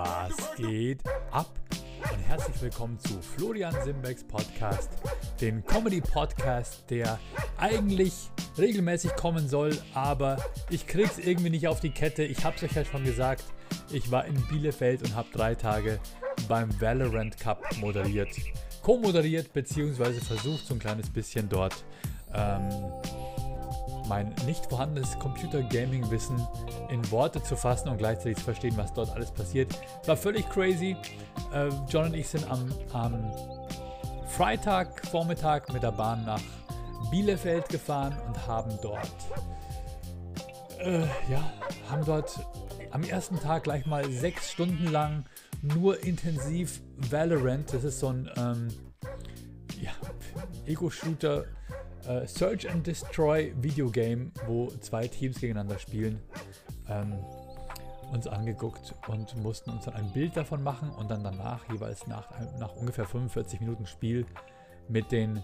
Was 0.00 0.54
geht 0.56 1.00
ab? 1.32 1.50
Und 2.12 2.20
herzlich 2.28 2.62
willkommen 2.62 3.00
zu 3.00 3.20
Florian 3.20 3.74
Simbecks 3.82 4.22
Podcast, 4.22 4.90
den 5.40 5.64
Comedy-Podcast, 5.66 6.84
der 6.88 7.18
eigentlich 7.56 8.12
regelmäßig 8.56 9.16
kommen 9.16 9.48
soll, 9.48 9.76
aber 9.94 10.36
ich 10.70 10.86
krieg's 10.86 11.18
irgendwie 11.18 11.50
nicht 11.50 11.66
auf 11.66 11.80
die 11.80 11.90
Kette. 11.90 12.22
Ich 12.22 12.44
hab's 12.44 12.62
euch 12.62 12.76
ja 12.76 12.84
schon 12.84 13.04
gesagt, 13.04 13.42
ich 13.90 14.08
war 14.12 14.24
in 14.24 14.40
Bielefeld 14.46 15.02
und 15.02 15.16
habe 15.16 15.30
drei 15.32 15.56
Tage 15.56 15.98
beim 16.46 16.80
Valorant 16.80 17.36
Cup 17.40 17.64
moderiert. 17.78 18.28
Co-moderiert, 18.82 19.52
beziehungsweise 19.52 20.20
versucht 20.20 20.64
so 20.64 20.74
ein 20.74 20.78
kleines 20.78 21.10
bisschen 21.10 21.48
dort 21.48 21.74
ähm, 22.32 22.68
mein 24.08 24.34
nicht 24.46 24.66
vorhandenes 24.66 25.18
Computer-Gaming-Wissen 25.18 26.46
in 26.90 27.10
Worte 27.10 27.42
zu 27.42 27.56
fassen 27.56 27.88
und 27.88 27.98
gleichzeitig 27.98 28.38
zu 28.38 28.44
verstehen, 28.44 28.76
was 28.76 28.92
dort 28.92 29.10
alles 29.10 29.30
passiert. 29.30 29.72
War 30.06 30.16
völlig 30.16 30.48
crazy. 30.50 30.96
Äh, 31.52 31.68
John 31.88 32.06
und 32.06 32.14
ich 32.14 32.28
sind 32.28 32.50
am, 32.50 32.72
am 32.92 33.30
Freitag 34.26 35.02
mit 35.72 35.82
der 35.82 35.92
Bahn 35.92 36.24
nach 36.24 36.40
Bielefeld 37.10 37.68
gefahren 37.68 38.16
und 38.26 38.46
haben 38.46 38.78
dort 38.82 39.10
äh, 40.78 41.00
ja, 41.30 41.52
haben 41.90 42.04
dort 42.04 42.38
am 42.90 43.02
ersten 43.02 43.38
Tag 43.40 43.64
gleich 43.64 43.86
mal 43.86 44.10
sechs 44.10 44.50
Stunden 44.50 44.86
lang 44.86 45.24
nur 45.62 46.02
intensiv 46.04 46.80
Valorant, 46.96 47.72
das 47.72 47.84
ist 47.84 47.98
so 48.00 48.08
ein 48.08 48.30
ähm, 48.36 48.68
ja, 49.80 49.90
Ego-Shooter 50.66 51.44
äh, 52.08 52.26
Search 52.26 52.68
and 52.68 52.86
Destroy 52.86 53.52
Videogame, 53.60 54.32
wo 54.46 54.68
zwei 54.80 55.06
Teams 55.06 55.40
gegeneinander 55.40 55.78
spielen, 55.78 56.20
ähm, 56.88 57.14
uns 58.12 58.26
angeguckt 58.26 58.94
und 59.08 59.36
mussten 59.36 59.70
uns 59.70 59.84
dann 59.84 59.94
ein 59.94 60.10
Bild 60.12 60.36
davon 60.36 60.62
machen 60.62 60.90
und 60.90 61.10
dann 61.10 61.22
danach, 61.22 61.70
jeweils 61.70 62.06
nach, 62.06 62.30
nach 62.58 62.74
ungefähr 62.74 63.04
45 63.04 63.60
Minuten 63.60 63.86
Spiel, 63.86 64.24
mit 64.88 65.12
den 65.12 65.42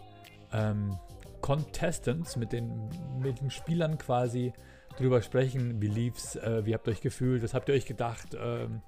ähm, 0.52 0.98
Contestants, 1.42 2.36
mit 2.36 2.52
den, 2.52 2.88
mit 3.20 3.40
den 3.40 3.50
Spielern 3.50 3.98
quasi 3.98 4.54
drüber 4.96 5.20
sprechen, 5.20 5.82
wie 5.82 5.88
lief's, 5.88 6.36
äh, 6.36 6.64
wie 6.64 6.72
habt 6.72 6.88
ihr 6.88 6.92
euch 6.92 7.02
gefühlt, 7.02 7.42
was 7.42 7.52
habt 7.52 7.68
ihr 7.68 7.74
euch 7.74 7.84
gedacht, 7.84 8.34
ähm, 8.40 8.80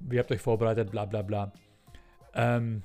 wie 0.00 0.18
habt 0.18 0.30
ihr 0.30 0.36
euch 0.36 0.40
vorbereitet, 0.40 0.90
bla 0.90 1.04
bla 1.04 1.20
bla. 1.20 1.52
Ähm, 2.32 2.82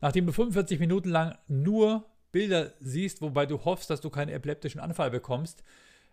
nachdem 0.00 0.24
du 0.24 0.32
45 0.32 0.80
Minuten 0.80 1.10
lang 1.10 1.36
nur 1.48 2.06
Bilder 2.34 2.72
siehst, 2.80 3.22
wobei 3.22 3.46
du 3.46 3.64
hoffst, 3.64 3.90
dass 3.90 4.00
du 4.00 4.10
keinen 4.10 4.28
epileptischen 4.28 4.80
Anfall 4.80 5.12
bekommst. 5.12 5.62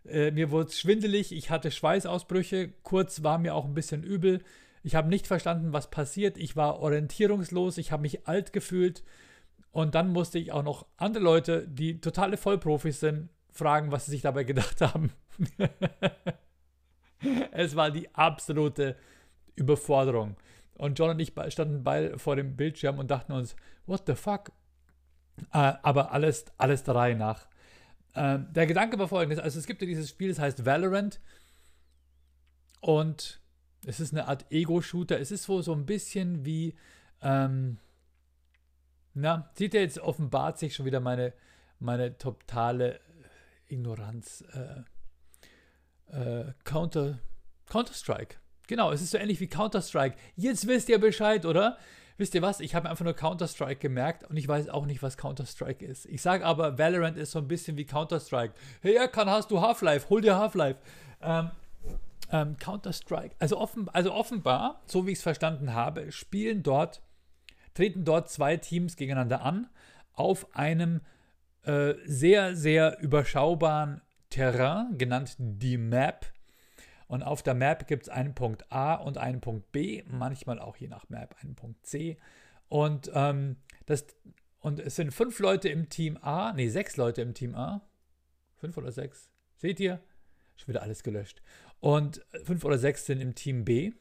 Äh, 0.06 0.30
mir 0.30 0.52
wurde 0.52 0.72
schwindelig, 0.72 1.32
ich 1.32 1.50
hatte 1.50 1.72
Schweißausbrüche, 1.72 2.70
kurz 2.84 3.24
war 3.24 3.40
mir 3.40 3.56
auch 3.56 3.66
ein 3.66 3.74
bisschen 3.74 4.04
übel. 4.04 4.44
Ich 4.84 4.94
habe 4.94 5.10
nicht 5.10 5.26
verstanden, 5.26 5.74
was 5.74 5.90
passiert. 5.90 6.38
Ich 6.38 6.56
war 6.56 6.80
orientierungslos, 6.80 7.80
ich 7.80 7.92
habe 7.92 8.04
mich 8.04 8.28
alt 8.28 8.54
gefühlt. 8.54 9.04
Und 9.72 9.96
dann 9.96 10.12
musste 10.14 10.38
ich 10.38 10.52
auch 10.52 10.64
noch 10.64 10.86
andere 10.98 11.24
Leute, 11.24 11.68
die 11.68 12.00
totale 12.00 12.38
Vollprofis 12.38 13.00
sind, 13.00 13.30
fragen, 13.52 13.92
was 13.92 14.06
sie 14.06 14.12
sich 14.12 14.22
dabei 14.22 14.44
gedacht 14.44 14.80
haben. 14.82 15.12
es 17.52 17.76
war 17.76 17.90
die 17.90 18.14
absolute 18.14 18.96
Überforderung. 19.56 20.36
Und 20.76 21.00
John 21.00 21.10
und 21.10 21.20
ich 21.20 21.34
standen 21.50 21.84
beide 21.84 22.20
vor 22.20 22.36
dem 22.36 22.56
Bildschirm 22.56 23.00
und 23.00 23.10
dachten 23.10 23.32
uns, 23.32 23.56
what 23.88 24.04
the 24.06 24.14
fuck? 24.14 24.52
Äh, 25.54 25.74
aber 25.82 26.12
alles, 26.12 26.46
alles 26.58 26.84
der 26.84 26.96
Reihe 26.96 27.16
nach. 27.16 27.48
Äh, 28.14 28.40
der 28.52 28.68
Gedanke 28.68 28.98
war 29.00 29.08
folgendes: 29.08 29.40
Also, 29.40 29.60
es 29.60 29.66
gibt 29.66 29.82
ja 29.82 29.88
dieses 29.88 30.10
Spiel, 30.10 30.30
das 30.30 30.40
heißt 30.40 30.66
Valorant. 30.66 31.20
Und 32.82 33.42
es 33.86 34.00
ist 34.00 34.14
eine 34.14 34.28
Art 34.28 34.46
Ego-Shooter. 34.52 35.20
Es 35.20 35.32
ist 35.32 35.48
wohl 35.50 35.64
so 35.64 35.74
ein 35.74 35.86
bisschen 35.86 36.46
wie. 36.46 36.76
Ähm, 37.22 37.78
na, 39.14 39.52
sieht 39.56 39.74
ihr 39.74 39.82
jetzt 39.82 40.00
offenbart 40.00 40.58
sich 40.58 40.76
schon 40.76 40.86
wieder 40.86 41.00
meine, 41.00 41.34
meine 41.80 42.18
totale 42.18 43.02
Ignoranz. 43.68 44.44
Äh, 44.54 44.84
äh, 46.12 46.54
Counter, 46.64 47.20
Counter-Strike. 47.68 48.38
Genau, 48.68 48.92
es 48.92 49.02
ist 49.02 49.12
so 49.12 49.18
ähnlich 49.18 49.40
wie 49.40 49.48
Counter-Strike. 49.48 50.16
Jetzt 50.36 50.68
wisst 50.68 50.90
ihr 50.90 51.00
Bescheid, 51.00 51.46
oder? 51.46 51.78
Wisst 52.22 52.36
ihr 52.36 52.42
was? 52.42 52.60
Ich 52.60 52.76
habe 52.76 52.90
einfach 52.90 53.04
nur 53.04 53.16
Counter-Strike 53.16 53.80
gemerkt 53.80 54.24
und 54.30 54.38
ich 54.38 54.48
weiß 54.48 54.70
auch 54.70 54.86
nicht, 54.86 55.02
was 55.02 55.18
Counter-Strike 55.18 55.84
ist. 55.84 56.06
Ich 56.06 56.22
sage 56.22 56.46
aber, 56.46 56.78
Valorant 56.78 57.18
ist 57.18 57.32
so 57.32 57.40
ein 57.40 57.48
bisschen 57.48 57.76
wie 57.78 57.86
Counter-Strike. 57.86 58.54
Hey, 58.82 58.96
ja, 58.96 59.08
kann, 59.08 59.30
hast 59.30 59.50
du 59.50 59.60
Half-Life? 59.60 60.08
Hol 60.10 60.22
dir 60.22 60.38
Half-Life. 60.38 60.80
Ähm, 61.22 61.50
ähm, 62.32 62.58
Counter-Strike. 62.58 63.36
Also, 63.40 63.58
offen, 63.58 63.90
also 63.90 64.14
offenbar, 64.14 64.82
so 64.86 65.06
wie 65.06 65.12
ich 65.12 65.18
es 65.18 65.24
verstanden 65.24 65.74
habe, 65.74 66.12
spielen 66.12 66.62
dort, 66.62 67.02
treten 67.74 68.06
dort 68.06 68.30
zwei 68.30 68.56
Teams 68.56 68.96
gegeneinander 68.96 69.42
an 69.42 69.68
auf 70.14 70.56
einem 70.56 71.02
äh, 71.64 71.96
sehr, 72.06 72.56
sehr 72.56 73.00
überschaubaren 73.02 74.02
Terrain, 74.30 74.98
genannt 74.98 75.36
die 75.40 75.78
Map. 75.78 76.28
Und 77.12 77.24
auf 77.24 77.44
der 77.44 77.56
Map 77.56 77.88
gibt 77.88 78.04
es 78.04 78.10
einen 78.10 78.34
Punkt 78.34 78.72
A 78.72 78.94
und 78.94 79.18
einen 79.18 79.42
Punkt 79.42 79.74
B, 79.74 80.02
manchmal 80.08 80.60
auch 80.60 80.78
je 80.78 80.88
nach 80.88 81.10
Map 81.10 81.36
einen 81.42 81.56
Punkt 81.56 81.86
C. 81.86 82.18
Und, 82.70 83.12
ähm, 83.14 83.58
das, 83.86 84.08
und 84.62 84.80
es 84.80 84.96
sind 84.96 85.14
fünf 85.14 85.38
Leute 85.40 85.68
im 85.68 85.90
Team 85.90 86.18
A, 86.22 86.54
nee, 86.54 86.70
sechs 86.70 86.96
Leute 86.96 87.22
im 87.22 87.34
Team 87.34 87.54
A. 87.54 87.86
Fünf 88.56 88.78
oder 88.78 88.94
sechs? 88.94 89.30
Seht 89.58 89.82
ihr? 89.82 90.02
Schon 90.56 90.70
wieder 90.70 90.84
alles 90.84 91.04
gelöscht. 91.04 91.42
Und 91.82 92.26
fünf 92.46 92.64
oder 92.64 92.78
sechs 92.78 93.06
sind 93.06 93.20
im 93.20 93.36
Team 93.36 93.66
B. 93.66 93.92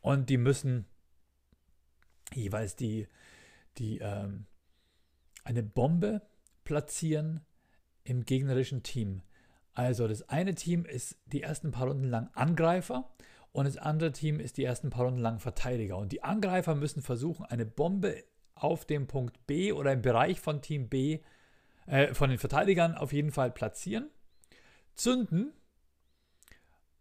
Und 0.00 0.30
die 0.30 0.38
müssen 0.38 0.86
jeweils 2.32 2.74
die, 2.74 3.06
die 3.76 3.98
ähm, 3.98 4.46
eine 5.44 5.62
Bombe 5.62 6.22
platzieren 6.64 7.44
im 8.02 8.24
gegnerischen 8.24 8.82
Team. 8.82 9.20
Also 9.76 10.08
das 10.08 10.26
eine 10.30 10.54
Team 10.54 10.86
ist 10.86 11.18
die 11.26 11.42
ersten 11.42 11.70
paar 11.70 11.86
Runden 11.86 12.08
lang 12.08 12.30
Angreifer 12.32 13.10
und 13.52 13.66
das 13.66 13.76
andere 13.76 14.10
Team 14.10 14.40
ist 14.40 14.56
die 14.56 14.64
ersten 14.64 14.88
paar 14.88 15.04
Runden 15.04 15.20
lang 15.20 15.38
Verteidiger. 15.38 15.98
Und 15.98 16.12
die 16.12 16.24
Angreifer 16.24 16.74
müssen 16.74 17.02
versuchen, 17.02 17.44
eine 17.44 17.66
Bombe 17.66 18.24
auf 18.54 18.86
dem 18.86 19.06
Punkt 19.06 19.46
B 19.46 19.72
oder 19.72 19.92
im 19.92 20.00
Bereich 20.00 20.40
von 20.40 20.62
Team 20.62 20.88
B, 20.88 21.20
äh, 21.84 22.14
von 22.14 22.30
den 22.30 22.38
Verteidigern 22.38 22.94
auf 22.94 23.12
jeden 23.12 23.32
Fall 23.32 23.50
platzieren, 23.50 24.08
zünden 24.94 25.52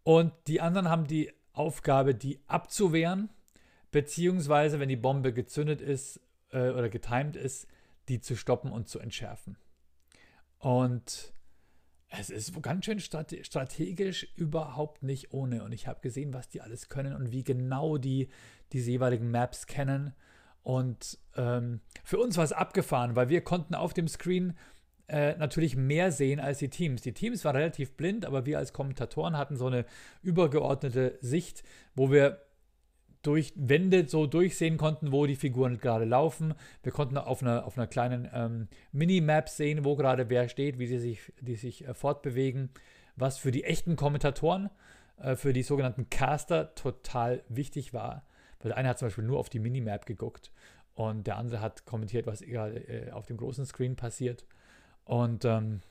und 0.03 0.33
die 0.47 0.59
anderen 0.59 0.89
haben 0.89 1.07
die 1.07 1.31
Aufgabe, 1.53 2.13
die 2.13 2.41
abzuwehren, 2.45 3.29
beziehungsweise, 3.91 4.81
wenn 4.81 4.89
die 4.89 4.97
Bombe 4.97 5.31
gezündet 5.31 5.79
ist 5.79 6.19
äh, 6.51 6.71
oder 6.71 6.89
getimed 6.89 7.37
ist, 7.37 7.67
die 8.09 8.19
zu 8.19 8.35
stoppen 8.35 8.73
und 8.73 8.89
zu 8.89 8.99
entschärfen. 8.99 9.57
Und 10.59 11.33
es 12.19 12.29
ist 12.29 12.61
ganz 12.61 12.85
schön 12.85 12.99
strategisch 12.99 14.27
überhaupt 14.35 15.03
nicht 15.03 15.33
ohne. 15.33 15.63
Und 15.63 15.71
ich 15.71 15.87
habe 15.87 16.01
gesehen, 16.01 16.33
was 16.33 16.49
die 16.49 16.61
alles 16.61 16.89
können 16.89 17.15
und 17.15 17.31
wie 17.31 17.43
genau 17.43 17.97
die 17.97 18.29
diese 18.71 18.91
jeweiligen 18.91 19.31
Maps 19.31 19.67
kennen. 19.67 20.13
Und 20.63 21.19
ähm, 21.35 21.81
für 22.03 22.17
uns 22.17 22.37
war 22.37 22.43
es 22.43 22.51
abgefahren, 22.51 23.15
weil 23.15 23.29
wir 23.29 23.41
konnten 23.41 23.75
auf 23.75 23.93
dem 23.93 24.07
Screen 24.07 24.57
äh, 25.07 25.35
natürlich 25.37 25.75
mehr 25.75 26.11
sehen 26.11 26.39
als 26.39 26.57
die 26.57 26.69
Teams. 26.69 27.03
Die 27.03 27.13
Teams 27.13 27.45
waren 27.45 27.55
relativ 27.55 27.93
blind, 27.93 28.25
aber 28.25 28.45
wir 28.45 28.57
als 28.57 28.73
Kommentatoren 28.73 29.37
hatten 29.37 29.55
so 29.55 29.67
eine 29.67 29.85
übergeordnete 30.23 31.19
Sicht, 31.21 31.63
wo 31.93 32.11
wir 32.11 32.44
durch 33.25 33.53
Wände 33.55 34.07
so 34.07 34.27
durchsehen 34.27 34.77
konnten, 34.77 35.11
wo 35.11 35.25
die 35.25 35.35
Figuren 35.35 35.77
gerade 35.79 36.05
laufen. 36.05 36.53
Wir 36.83 36.91
konnten 36.91 37.17
auf 37.17 37.41
einer, 37.41 37.65
auf 37.65 37.77
einer 37.77 37.87
kleinen 37.87 38.29
ähm, 38.33 38.67
Minimap 38.91 39.49
sehen, 39.49 39.85
wo 39.85 39.95
gerade 39.95 40.29
wer 40.29 40.49
steht, 40.49 40.79
wie 40.79 40.87
sie 40.87 40.99
sich, 40.99 41.33
die 41.41 41.55
sich 41.55 41.87
äh, 41.87 41.93
fortbewegen, 41.93 42.69
was 43.15 43.37
für 43.37 43.51
die 43.51 43.63
echten 43.63 43.95
Kommentatoren, 43.95 44.69
äh, 45.17 45.35
für 45.35 45.53
die 45.53 45.63
sogenannten 45.63 46.09
Caster 46.09 46.75
total 46.75 47.43
wichtig 47.49 47.93
war. 47.93 48.25
Weil 48.59 48.69
der 48.69 48.77
eine 48.77 48.89
hat 48.89 48.99
zum 48.99 49.07
Beispiel 49.07 49.23
nur 49.23 49.39
auf 49.39 49.49
die 49.49 49.59
Minimap 49.59 50.05
geguckt 50.05 50.51
und 50.93 51.27
der 51.27 51.37
andere 51.37 51.61
hat 51.61 51.85
kommentiert, 51.85 52.25
was 52.25 52.41
gerade 52.41 52.77
äh, 52.87 53.11
auf 53.11 53.25
dem 53.25 53.37
großen 53.37 53.65
Screen 53.65 53.95
passiert. 53.95 54.45
Und 55.03 55.45
ähm, 55.45 55.81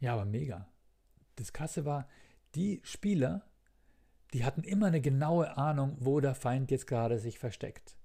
ja, 0.00 0.14
aber 0.14 0.24
mega. 0.24 0.66
Das 1.36 1.52
Krasse 1.52 1.84
war, 1.84 2.08
die 2.54 2.80
Spieler, 2.84 3.44
die 4.32 4.44
hatten 4.44 4.62
immer 4.62 4.86
eine 4.86 5.00
genaue 5.00 5.56
Ahnung, 5.56 5.96
wo 6.00 6.20
der 6.20 6.34
Feind 6.34 6.70
jetzt 6.70 6.86
gerade 6.86 7.18
sich 7.18 7.38
versteckt. 7.38 7.96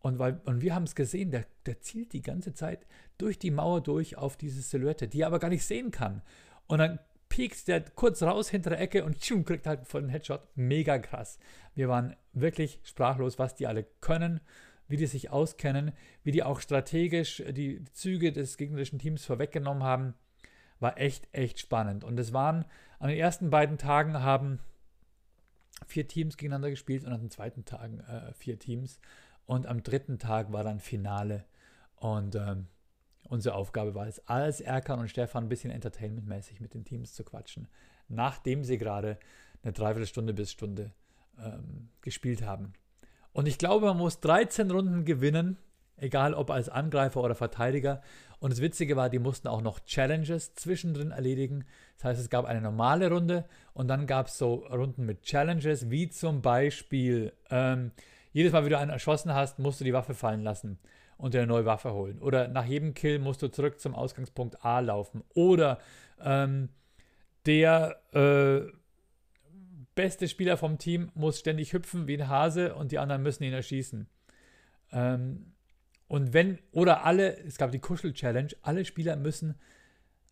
Und, 0.00 0.18
weil, 0.18 0.40
und 0.44 0.62
wir 0.62 0.74
haben 0.74 0.84
es 0.84 0.94
gesehen, 0.94 1.30
der, 1.30 1.44
der 1.66 1.80
zielt 1.80 2.12
die 2.12 2.22
ganze 2.22 2.54
Zeit 2.54 2.86
durch 3.18 3.38
die 3.38 3.50
Mauer 3.50 3.82
durch 3.82 4.16
auf 4.16 4.36
diese 4.36 4.62
Silhouette, 4.62 5.08
die 5.08 5.22
er 5.22 5.26
aber 5.26 5.38
gar 5.38 5.50
nicht 5.50 5.64
sehen 5.64 5.90
kann. 5.90 6.22
Und 6.66 6.78
dann 6.78 6.98
piekt 7.28 7.68
der 7.68 7.82
kurz 7.82 8.22
raus 8.22 8.48
hinter 8.48 8.70
der 8.70 8.80
Ecke 8.80 9.04
und 9.04 9.20
tschum, 9.20 9.44
kriegt 9.44 9.66
halt 9.66 9.94
einen 9.94 10.08
Headshot. 10.08 10.42
Mega 10.54 10.98
krass. 10.98 11.38
Wir 11.74 11.88
waren 11.88 12.16
wirklich 12.32 12.80
sprachlos, 12.82 13.38
was 13.38 13.54
die 13.54 13.66
alle 13.66 13.84
können, 14.00 14.40
wie 14.88 14.96
die 14.96 15.06
sich 15.06 15.30
auskennen, 15.30 15.92
wie 16.24 16.32
die 16.32 16.42
auch 16.42 16.60
strategisch 16.60 17.42
die 17.50 17.84
Züge 17.92 18.32
des 18.32 18.56
gegnerischen 18.56 18.98
Teams 18.98 19.24
vorweggenommen 19.24 19.82
haben. 19.82 20.14
War 20.80 20.98
echt, 20.98 21.28
echt 21.32 21.60
spannend. 21.60 22.04
Und 22.04 22.18
es 22.18 22.32
waren 22.32 22.64
an 22.98 23.08
den 23.08 23.18
ersten 23.18 23.50
beiden 23.50 23.76
Tagen 23.76 24.22
haben 24.22 24.60
vier 25.86 26.06
Teams 26.08 26.36
gegeneinander 26.36 26.70
gespielt 26.70 27.04
und 27.04 27.12
an 27.12 27.20
den 27.20 27.30
zweiten 27.30 27.64
Tagen 27.64 28.00
äh, 28.00 28.32
vier 28.34 28.58
Teams. 28.58 29.00
Und 29.46 29.66
am 29.66 29.82
dritten 29.82 30.18
Tag 30.18 30.52
war 30.52 30.64
dann 30.64 30.80
Finale. 30.80 31.44
Und 31.96 32.34
ähm, 32.34 32.66
unsere 33.28 33.54
Aufgabe 33.54 33.94
war 33.94 34.06
es, 34.06 34.26
als 34.28 34.60
Erkan 34.60 35.00
und 35.00 35.08
Stefan 35.08 35.44
ein 35.44 35.48
bisschen 35.48 35.70
entertainmentmäßig 35.70 36.60
mit 36.60 36.74
den 36.74 36.84
Teams 36.84 37.14
zu 37.14 37.24
quatschen, 37.24 37.68
nachdem 38.08 38.64
sie 38.64 38.78
gerade 38.78 39.18
eine 39.62 39.72
Dreiviertelstunde 39.72 40.34
bis 40.34 40.52
Stunde 40.52 40.92
ähm, 41.38 41.88
gespielt 42.00 42.42
haben. 42.42 42.72
Und 43.32 43.46
ich 43.46 43.58
glaube, 43.58 43.86
man 43.86 43.98
muss 43.98 44.20
13 44.20 44.70
Runden 44.70 45.04
gewinnen, 45.04 45.58
egal 46.00 46.34
ob 46.34 46.50
als 46.50 46.68
Angreifer 46.68 47.22
oder 47.22 47.34
Verteidiger. 47.34 48.02
Und 48.38 48.52
das 48.52 48.60
Witzige 48.60 48.96
war, 48.96 49.10
die 49.10 49.18
mussten 49.18 49.48
auch 49.48 49.60
noch 49.60 49.80
Challenges 49.80 50.54
zwischendrin 50.54 51.10
erledigen. 51.10 51.64
Das 51.96 52.04
heißt, 52.04 52.20
es 52.20 52.30
gab 52.30 52.46
eine 52.46 52.60
normale 52.60 53.10
Runde 53.10 53.44
und 53.74 53.88
dann 53.88 54.06
gab 54.06 54.28
es 54.28 54.38
so 54.38 54.66
Runden 54.66 55.04
mit 55.04 55.22
Challenges, 55.22 55.90
wie 55.90 56.08
zum 56.08 56.40
Beispiel, 56.40 57.32
ähm, 57.50 57.92
jedes 58.32 58.52
Mal, 58.52 58.62
wenn 58.62 58.70
du 58.70 58.78
einen 58.78 58.90
erschossen 58.90 59.34
hast, 59.34 59.58
musst 59.58 59.80
du 59.80 59.84
die 59.84 59.92
Waffe 59.92 60.14
fallen 60.14 60.42
lassen 60.42 60.78
und 61.18 61.34
dir 61.34 61.38
eine 61.38 61.48
neue 61.48 61.66
Waffe 61.66 61.92
holen. 61.92 62.18
Oder 62.20 62.48
nach 62.48 62.64
jedem 62.64 62.94
Kill 62.94 63.18
musst 63.18 63.42
du 63.42 63.48
zurück 63.48 63.78
zum 63.78 63.94
Ausgangspunkt 63.94 64.64
A 64.64 64.80
laufen. 64.80 65.22
Oder 65.34 65.78
ähm, 66.22 66.70
der 67.46 68.00
äh, 68.12 68.70
beste 69.94 70.28
Spieler 70.28 70.56
vom 70.56 70.78
Team 70.78 71.10
muss 71.14 71.38
ständig 71.38 71.72
hüpfen 71.72 72.06
wie 72.06 72.16
ein 72.16 72.28
Hase 72.28 72.74
und 72.74 72.92
die 72.92 72.98
anderen 72.98 73.22
müssen 73.22 73.44
ihn 73.44 73.52
erschießen. 73.52 74.08
Ähm, 74.92 75.52
und 76.10 76.32
wenn, 76.32 76.58
oder 76.72 77.04
alle, 77.04 77.38
es 77.44 77.56
gab 77.56 77.70
die 77.70 77.78
Kuschel-Challenge, 77.78 78.48
alle 78.62 78.84
Spieler 78.84 79.14
müssen 79.14 79.54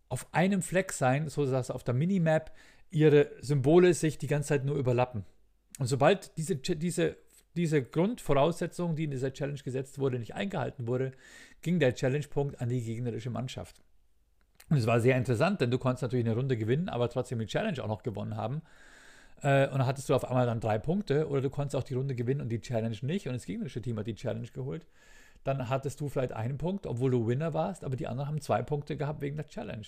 auf 0.09 0.27
einem 0.35 0.61
Fleck 0.61 0.91
sein, 0.91 1.29
so 1.29 1.49
dass 1.49 1.71
auf 1.71 1.85
der 1.85 1.95
Minimap 1.95 2.53
ihre 2.91 3.31
Symbole 3.43 3.95
sich 3.95 4.19
die 4.19 4.27
ganze 4.27 4.49
Zeit 4.49 4.65
nur 4.65 4.75
überlappen. 4.75 5.25
Und 5.79 5.87
sobald 5.87 6.37
diese, 6.37 6.57
diese, 6.57 7.17
diese 7.55 7.81
Grundvoraussetzung, 7.81 8.97
die 8.97 9.05
in 9.05 9.13
dieser 9.13 9.33
Challenge 9.33 9.61
gesetzt 9.61 10.01
wurde, 10.01 10.19
nicht 10.19 10.35
eingehalten 10.35 10.89
wurde, 10.89 11.13
ging 11.63 11.79
der 11.79 11.95
Challenge-Punkt 11.95 12.61
an 12.61 12.71
die 12.71 12.83
gegnerische 12.83 13.31
Mannschaft. 13.31 13.81
Und 14.71 14.79
es 14.79 14.87
war 14.89 15.01
sehr 15.01 15.17
interessant, 15.17 15.61
denn 15.61 15.71
du 15.71 15.79
konntest 15.79 16.03
natürlich 16.03 16.27
eine 16.27 16.35
Runde 16.35 16.57
gewinnen, 16.57 16.89
aber 16.89 17.09
trotzdem 17.09 17.39
die 17.39 17.47
Challenge 17.47 17.81
auch 17.85 17.89
noch 17.89 18.03
gewonnen 18.03 18.37
haben. 18.37 18.63
Äh, 19.43 19.69
und 19.69 19.79
dann 19.79 19.87
hattest 19.87 20.09
du 20.09 20.17
auf 20.17 20.25
einmal 20.25 20.47
dann 20.47 20.59
drei 20.59 20.81
Punkte 20.81 21.29
oder 21.29 21.41
du 21.41 21.51
konntest 21.51 21.77
auch 21.77 21.85
die 21.85 21.95
Runde 21.95 22.17
gewinnen 22.17 22.41
und 22.41 22.49
die 22.49 22.61
Challenge 22.61 22.99
nicht 23.03 23.29
und 23.29 23.35
das 23.35 23.47
gegnerische 23.47 23.81
Team 23.81 23.97
hat 23.97 24.09
die 24.09 24.17
Challenge 24.17 24.49
geholt 24.49 24.85
dann 25.45 25.69
hattest 25.69 26.01
du 26.01 26.09
vielleicht 26.09 26.33
einen 26.33 26.59
Punkt, 26.59 26.87
obwohl 26.87 27.11
du 27.11 27.27
Winner 27.27 27.55
warst, 27.55 27.85
aber 27.85 27.97
die 27.97 28.07
anderen 28.07 28.29
haben 28.29 28.41
zwei 28.41 28.63
Punkte 28.63 28.97
gehabt 28.97 29.21
wegen 29.21 29.37
der 29.37 29.49
Challenge. 29.49 29.87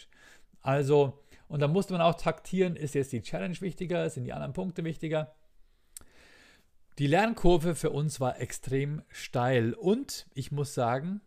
Also, 0.62 1.22
und 1.48 1.60
da 1.60 1.68
musste 1.68 1.92
man 1.92 2.02
auch 2.02 2.14
taktieren, 2.14 2.76
ist 2.76 2.94
jetzt 2.94 3.12
die 3.12 3.22
Challenge 3.22 3.60
wichtiger, 3.60 4.08
sind 4.10 4.24
die 4.24 4.32
anderen 4.32 4.52
Punkte 4.52 4.84
wichtiger. 4.84 5.34
Die 6.98 7.06
Lernkurve 7.06 7.74
für 7.74 7.90
uns 7.90 8.20
war 8.20 8.40
extrem 8.40 9.02
steil 9.08 9.72
und 9.74 10.26
ich 10.34 10.52
muss 10.52 10.74
sagen, 10.74 11.22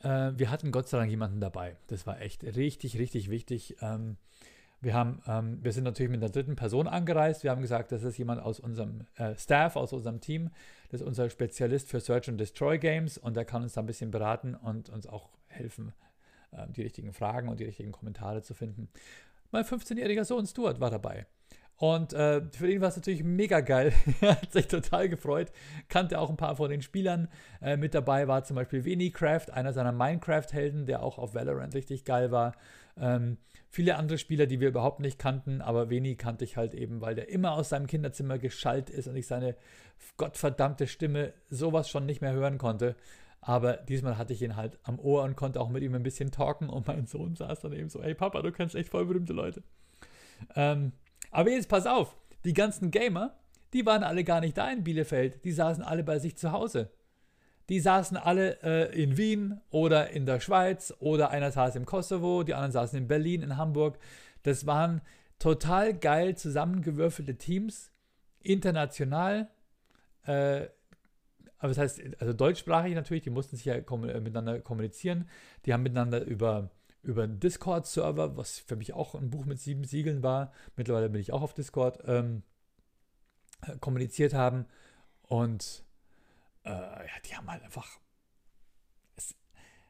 äh, 0.00 0.32
wir 0.36 0.50
hatten 0.50 0.72
Gott 0.72 0.88
sei 0.88 0.98
Dank 0.98 1.10
jemanden 1.10 1.40
dabei. 1.40 1.76
Das 1.88 2.06
war 2.06 2.20
echt 2.20 2.44
richtig, 2.44 2.98
richtig 2.98 3.28
wichtig. 3.28 3.76
Wir, 4.80 4.94
haben, 4.94 5.22
ähm, 5.26 5.58
wir 5.62 5.72
sind 5.72 5.84
natürlich 5.84 6.10
mit 6.10 6.22
einer 6.22 6.30
dritten 6.30 6.56
Person 6.56 6.86
angereist. 6.86 7.42
Wir 7.42 7.50
haben 7.50 7.62
gesagt, 7.62 7.92
das 7.92 8.02
ist 8.02 8.18
jemand 8.18 8.42
aus 8.42 8.60
unserem 8.60 9.06
äh, 9.16 9.34
Staff, 9.36 9.76
aus 9.76 9.92
unserem 9.92 10.20
Team. 10.20 10.50
Das 10.90 11.00
ist 11.00 11.06
unser 11.06 11.30
Spezialist 11.30 11.88
für 11.88 12.00
Search 12.00 12.28
and 12.28 12.40
Destroy 12.40 12.78
Games 12.78 13.18
und 13.18 13.36
der 13.36 13.44
kann 13.44 13.62
uns 13.62 13.72
da 13.72 13.80
ein 13.80 13.86
bisschen 13.86 14.10
beraten 14.10 14.54
und 14.54 14.88
uns 14.88 15.06
auch 15.06 15.30
helfen, 15.48 15.92
äh, 16.52 16.66
die 16.68 16.82
richtigen 16.82 17.12
Fragen 17.12 17.48
und 17.48 17.58
die 17.60 17.64
richtigen 17.64 17.92
Kommentare 17.92 18.42
zu 18.42 18.54
finden. 18.54 18.88
Mein 19.50 19.64
15-jähriger 19.64 20.24
Sohn 20.24 20.46
Stuart 20.46 20.80
war 20.80 20.90
dabei. 20.90 21.26
Und 21.78 22.14
äh, 22.14 22.42
für 22.52 22.70
ihn 22.70 22.80
war 22.80 22.88
es 22.88 22.96
natürlich 22.96 23.22
mega 23.22 23.60
geil. 23.60 23.92
er 24.20 24.40
hat 24.40 24.52
sich 24.52 24.66
total 24.66 25.08
gefreut. 25.08 25.52
Kannte 25.88 26.18
auch 26.18 26.30
ein 26.30 26.36
paar 26.36 26.56
von 26.56 26.70
den 26.70 26.82
Spielern. 26.82 27.28
Äh, 27.60 27.76
mit 27.76 27.94
dabei 27.94 28.28
war 28.28 28.44
zum 28.44 28.56
Beispiel 28.56 29.10
Craft, 29.10 29.52
einer 29.52 29.72
seiner 29.72 29.92
Minecraft-Helden, 29.92 30.86
der 30.86 31.02
auch 31.02 31.18
auf 31.18 31.34
Valorant 31.34 31.74
richtig 31.74 32.04
geil 32.04 32.30
war. 32.30 32.54
Ähm, 32.98 33.38
viele 33.68 33.96
andere 33.96 34.18
Spieler, 34.18 34.46
die 34.46 34.60
wir 34.60 34.68
überhaupt 34.68 35.00
nicht 35.00 35.18
kannten, 35.18 35.60
aber 35.60 35.90
Veni 35.90 36.16
kannte 36.16 36.44
ich 36.44 36.56
halt 36.56 36.74
eben, 36.74 37.00
weil 37.00 37.14
der 37.14 37.28
immer 37.28 37.52
aus 37.52 37.68
seinem 37.68 37.86
Kinderzimmer 37.86 38.38
geschallt 38.38 38.90
ist 38.90 39.06
und 39.06 39.16
ich 39.16 39.26
seine 39.26 39.56
gottverdammte 40.16 40.86
Stimme 40.86 41.32
sowas 41.50 41.88
schon 41.88 42.06
nicht 42.06 42.20
mehr 42.20 42.32
hören 42.32 42.58
konnte. 42.58 42.96
Aber 43.40 43.74
diesmal 43.76 44.18
hatte 44.18 44.32
ich 44.32 44.42
ihn 44.42 44.56
halt 44.56 44.78
am 44.82 44.98
Ohr 44.98 45.22
und 45.22 45.36
konnte 45.36 45.60
auch 45.60 45.68
mit 45.68 45.82
ihm 45.82 45.94
ein 45.94 46.02
bisschen 46.02 46.32
talken 46.32 46.68
und 46.68 46.86
mein 46.86 47.06
Sohn 47.06 47.36
saß 47.36 47.60
dann 47.60 47.72
eben 47.72 47.88
so, 47.88 48.02
hey 48.02 48.14
Papa, 48.14 48.42
du 48.42 48.50
kennst 48.50 48.74
echt 48.74 48.88
voll 48.88 49.06
berühmte 49.06 49.32
Leute. 49.32 49.62
Ähm, 50.54 50.92
aber 51.30 51.50
jetzt 51.50 51.68
pass 51.68 51.86
auf, 51.86 52.16
die 52.44 52.54
ganzen 52.54 52.90
Gamer, 52.90 53.38
die 53.72 53.86
waren 53.86 54.02
alle 54.02 54.24
gar 54.24 54.40
nicht 54.40 54.56
da 54.56 54.70
in 54.70 54.84
Bielefeld, 54.84 55.44
die 55.44 55.52
saßen 55.52 55.84
alle 55.84 56.02
bei 56.02 56.18
sich 56.18 56.36
zu 56.36 56.52
Hause. 56.52 56.90
Die 57.68 57.80
saßen 57.80 58.16
alle 58.16 58.62
äh, 58.62 59.02
in 59.02 59.16
Wien 59.16 59.60
oder 59.70 60.10
in 60.10 60.24
der 60.26 60.40
Schweiz 60.40 60.94
oder 61.00 61.30
einer 61.30 61.50
saß 61.50 61.74
im 61.76 61.84
Kosovo, 61.84 62.44
die 62.44 62.54
anderen 62.54 62.72
saßen 62.72 62.98
in 62.98 63.08
Berlin, 63.08 63.42
in 63.42 63.56
Hamburg. 63.56 63.98
Das 64.44 64.66
waren 64.66 65.00
total 65.38 65.94
geil 65.94 66.36
zusammengewürfelte 66.36 67.36
Teams, 67.36 67.90
international. 68.40 69.48
Äh, 70.24 70.68
aber 71.58 71.68
das 71.68 71.78
heißt, 71.78 72.02
also 72.20 72.32
deutschsprachig 72.32 72.94
natürlich, 72.94 73.24
die 73.24 73.30
mussten 73.30 73.56
sich 73.56 73.64
ja 73.64 73.80
kom 73.80 74.08
äh, 74.08 74.20
miteinander 74.20 74.60
kommunizieren. 74.60 75.28
Die 75.64 75.72
haben 75.72 75.82
miteinander 75.82 76.22
über, 76.22 76.70
über 77.02 77.24
einen 77.24 77.40
Discord-Server, 77.40 78.36
was 78.36 78.58
für 78.58 78.76
mich 78.76 78.92
auch 78.92 79.14
ein 79.14 79.30
Buch 79.30 79.44
mit 79.44 79.58
sieben 79.58 79.84
Siegeln 79.84 80.22
war. 80.22 80.52
Mittlerweile 80.76 81.08
bin 81.08 81.20
ich 81.20 81.32
auch 81.32 81.42
auf 81.42 81.54
Discord, 81.54 81.98
ähm, 82.06 82.42
äh, 83.62 83.76
kommuniziert 83.78 84.34
haben. 84.34 84.66
Und 85.22 85.85
äh, 86.66 86.70
ja, 86.70 87.12
die 87.24 87.36
haben 87.36 87.50
halt 87.50 87.62
einfach. 87.62 88.00
Es, 89.16 89.34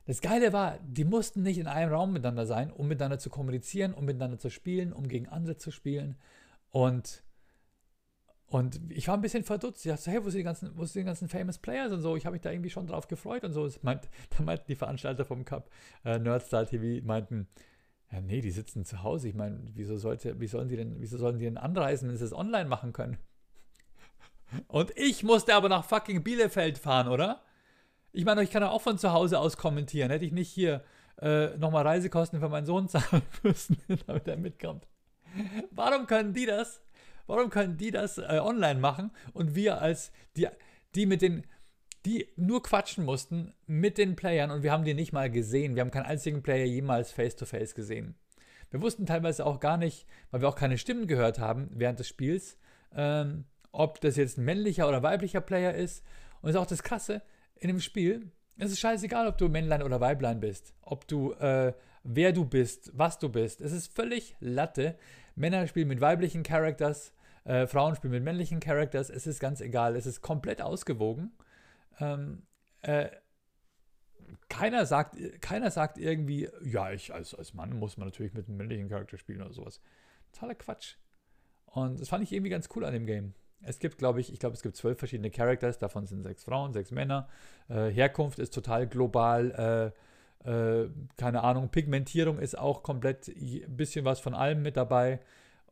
das 0.05 0.21
Geile 0.21 0.53
war, 0.53 0.79
die 0.81 1.05
mussten 1.05 1.43
nicht 1.43 1.59
in 1.59 1.67
einem 1.67 1.93
Raum 1.93 2.13
miteinander 2.13 2.47
sein, 2.47 2.71
um 2.71 2.87
miteinander 2.87 3.19
zu 3.19 3.31
kommunizieren, 3.31 3.95
um 3.95 4.05
miteinander 4.05 4.39
zu 4.39 4.51
spielen, 4.51 4.93
um 4.93 5.09
gegen 5.09 5.29
andere 5.29 5.57
zu 5.57 5.71
spielen. 5.71 6.17
Und, 6.71 7.25
und 8.47 8.81
ich 8.93 9.09
war 9.09 9.17
ein 9.17 9.23
bisschen 9.23 9.43
verdutzt. 9.43 9.85
Ich 9.85 9.91
dachte, 9.91 10.05
so, 10.05 10.11
hey, 10.11 10.25
wo 10.25 10.31
sind 10.31 10.39
die 10.39 10.45
ganzen, 10.45 10.77
wo 10.77 10.85
sind 10.85 11.03
die 11.03 11.07
ganzen 11.07 11.29
Famous 11.29 11.59
Players 11.59 11.93
und 11.93 12.03
so? 12.03 12.15
Ich 12.17 12.27
habe 12.27 12.35
mich 12.35 12.43
da 12.43 12.51
irgendwie 12.51 12.71
schon 12.71 12.87
drauf 12.87 13.09
gefreut 13.09 13.43
und 13.45 13.53
so. 13.53 13.69
Meint, 13.83 14.09
da 14.37 14.45
meinten 14.45 14.67
die 14.69 14.77
Veranstalter 14.77 15.25
vom 15.25 15.45
Cup, 15.45 15.71
äh, 16.05 16.19
Nerdstar 16.19 16.67
TV, 16.67 17.05
meinten, 17.05 17.49
ja, 18.13 18.21
nee, 18.21 18.41
die 18.41 18.53
sitzen 18.53 18.85
zu 18.85 19.03
Hause. 19.03 19.29
Ich 19.29 19.35
meine, 19.35 19.61
wieso 19.75 19.97
sollte, 19.97 20.39
wie 20.39 20.47
sollen 20.47 20.69
die 20.69 20.77
denn, 20.77 21.01
wieso 21.01 21.19
sollen 21.19 21.39
die 21.39 21.47
denn 21.47 21.59
anreisen, 21.59 22.09
wenn 22.09 22.17
sie 22.17 22.25
es 22.25 22.33
online 22.33 22.69
machen 22.69 22.93
können? 22.93 23.19
Und 24.69 24.93
ich 24.97 25.23
musste 25.23 25.55
aber 25.55 25.69
nach 25.69 25.85
fucking 25.85 26.23
Bielefeld 26.23 26.79
fahren, 26.79 27.09
oder? 27.09 27.43
Ich 28.13 28.25
meine, 28.25 28.43
ich 28.43 28.51
kann 28.51 28.63
auch 28.63 28.81
von 28.81 28.99
zu 28.99 29.13
Hause 29.13 29.39
aus 29.39 29.57
kommentieren. 29.57 30.11
Hätte 30.11 30.25
ich 30.25 30.33
nicht 30.33 30.51
hier 30.51 30.83
äh, 31.21 31.57
nochmal 31.59 31.87
Reisekosten 31.87 32.41
für 32.41 32.49
meinen 32.49 32.67
Sohn 32.67 32.89
zahlen 32.89 33.23
müssen, 33.43 33.79
damit 34.07 34.29
er 34.29 34.37
mitkommt. 34.37 34.87
Warum 35.71 36.07
können 36.07 36.33
die 36.33 36.47
das? 36.47 36.83
Warum 37.27 37.51
können 37.51 37.77
die 37.77 37.91
das 37.91 38.19
äh, 38.19 38.39
online 38.41 38.81
machen 38.81 39.11
und 39.33 39.55
wir 39.55 39.83
als 39.83 40.13
die, 40.37 40.49
die 40.95 41.07
mit 41.07 41.23
den, 41.23 41.45
die 42.05 42.29
nur 42.37 42.63
quatschen 42.63 43.05
mussten 43.05 43.53
mit 43.67 43.99
den 43.99 44.15
Playern 44.15 44.51
und 44.51 44.63
wir 44.63 44.73
haben 44.73 44.85
die 44.85 44.95
nicht 44.95 45.13
mal 45.13 45.31
gesehen. 45.31 45.75
Wir 45.75 45.81
haben 45.81 45.91
keinen 45.91 46.07
einzigen 46.07 46.43
Player 46.43 46.65
jemals 46.65 47.11
face-to-face 47.11 47.73
-face 47.73 47.75
gesehen. 47.75 48.15
Wir 48.71 48.81
wussten 48.81 49.07
teilweise 49.07 49.45
auch 49.45 49.61
gar 49.61 49.77
nicht, 49.77 50.07
weil 50.31 50.41
wir 50.41 50.49
auch 50.49 50.57
keine 50.57 50.79
Stimmen 50.79 51.07
gehört 51.07 51.39
haben 51.39 51.69
während 51.73 51.99
des 51.99 52.09
Spiels, 52.09 52.59
ähm, 52.95 53.45
ob 53.77 54.01
das 54.01 54.17
jetzt 54.17 54.39
ein 54.39 54.45
männlicher 54.45 54.89
oder 54.89 55.03
weiblicher 55.03 55.41
Player 55.41 55.75
ist. 55.75 56.03
Und 56.41 56.51
ist 56.51 56.57
auch 56.57 56.67
das 56.67 56.83
Krasse 56.83 57.23
in 57.57 57.69
dem 57.69 57.81
Spiel. 57.81 58.31
Es 58.57 58.73
ist 58.73 58.81
scheißegal, 58.81 59.27
ob 59.27 59.37
du 59.37 59.49
Männlein 59.49 59.83
oder 59.83 60.01
Weiblein 60.01 60.41
bist, 60.41 60.75
ob 60.81 61.07
du, 61.07 61.33
äh, 61.35 61.75
wer 62.03 62.33
du 62.33 62.47
bist, 62.47 62.91
was 62.95 63.19
du 63.19 63.29
bist. 63.29 63.61
Es 63.61 63.73
ist 63.73 63.95
völlig 63.95 64.35
Latte. 64.41 64.97
Männer 65.35 65.67
spielen 65.67 65.89
mit 65.89 66.01
weiblichen 66.01 66.43
Characters, 66.43 67.13
äh, 67.45 67.67
Frauen 67.67 67.95
spielen 67.95 68.13
mit 68.13 68.25
männlichen 68.25 68.61
Characters. 68.61 69.11
Es 69.11 69.27
ist 69.27 69.41
ganz 69.41 69.61
egal. 69.61 69.95
Es 69.95 70.07
ist 70.07 70.23
komplett 70.23 70.63
ausgewogen. 70.63 71.33
Ähm, 72.01 72.45
äh, 72.81 73.09
keiner 74.49 74.87
sagt, 74.87 75.17
keiner 75.43 75.71
sagt 75.71 75.99
irgendwie, 75.99 76.49
ja, 76.65 76.93
ich 76.93 77.13
als, 77.13 77.35
als 77.35 77.53
Mann 77.53 77.79
muss 77.79 77.99
man 77.99 78.09
natürlich 78.09 78.33
mit 78.33 78.49
einem 78.49 78.57
männlichen 78.57 78.89
Charakter 78.89 79.19
spielen 79.19 79.43
oder 79.43 79.53
sowas. 79.53 79.81
Totaler 80.33 80.55
Quatsch. 80.55 80.97
Und 81.67 82.01
das 82.01 82.09
fand 82.09 82.25
ich 82.25 82.33
irgendwie 82.33 82.51
ganz 82.51 82.71
cool 82.75 82.87
an 82.87 82.95
dem 82.95 83.05
Game. 83.05 83.35
Es 83.63 83.79
gibt, 83.79 83.99
glaube 83.99 84.21
ich, 84.21 84.33
ich 84.33 84.39
glaube, 84.39 84.55
es 84.55 84.63
gibt 84.63 84.77
zwölf 84.77 84.99
verschiedene 84.99 85.31
Characters, 85.31 85.79
davon 85.79 86.07
sind 86.07 86.23
sechs 86.23 86.45
Frauen, 86.45 86.73
sechs 86.73 86.91
Männer. 86.91 87.29
Äh, 87.69 87.89
Herkunft 87.89 88.39
ist 88.39 88.55
total 88.55 88.87
global. 88.87 89.93
Äh, 90.45 90.51
äh, 90.51 90.89
keine 91.17 91.43
Ahnung, 91.43 91.71
Pigmentierung 91.71 92.39
ist 92.39 92.57
auch 92.57 92.83
komplett 92.83 93.29
ein 93.29 93.77
bisschen 93.77 94.05
was 94.05 94.21
von 94.21 94.35
allem 94.35 94.63
mit 94.63 94.77
dabei. 94.77 95.21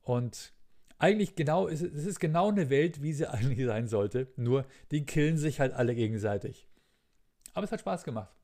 Und 0.02 0.52
eigentlich 0.98 1.36
genau, 1.36 1.68
es 1.68 1.82
ist 1.82 2.18
genau 2.18 2.48
eine 2.48 2.70
Welt, 2.70 3.02
wie 3.02 3.12
sie 3.12 3.26
eigentlich 3.30 3.64
sein 3.66 3.86
sollte. 3.86 4.28
Nur, 4.36 4.66
die 4.90 5.04
killen 5.04 5.36
sich 5.36 5.60
halt 5.60 5.72
alle 5.72 5.94
gegenseitig. 5.94 6.66
Aber 7.52 7.64
es 7.64 7.72
hat 7.72 7.80
Spaß 7.80 8.04
gemacht. 8.04 8.34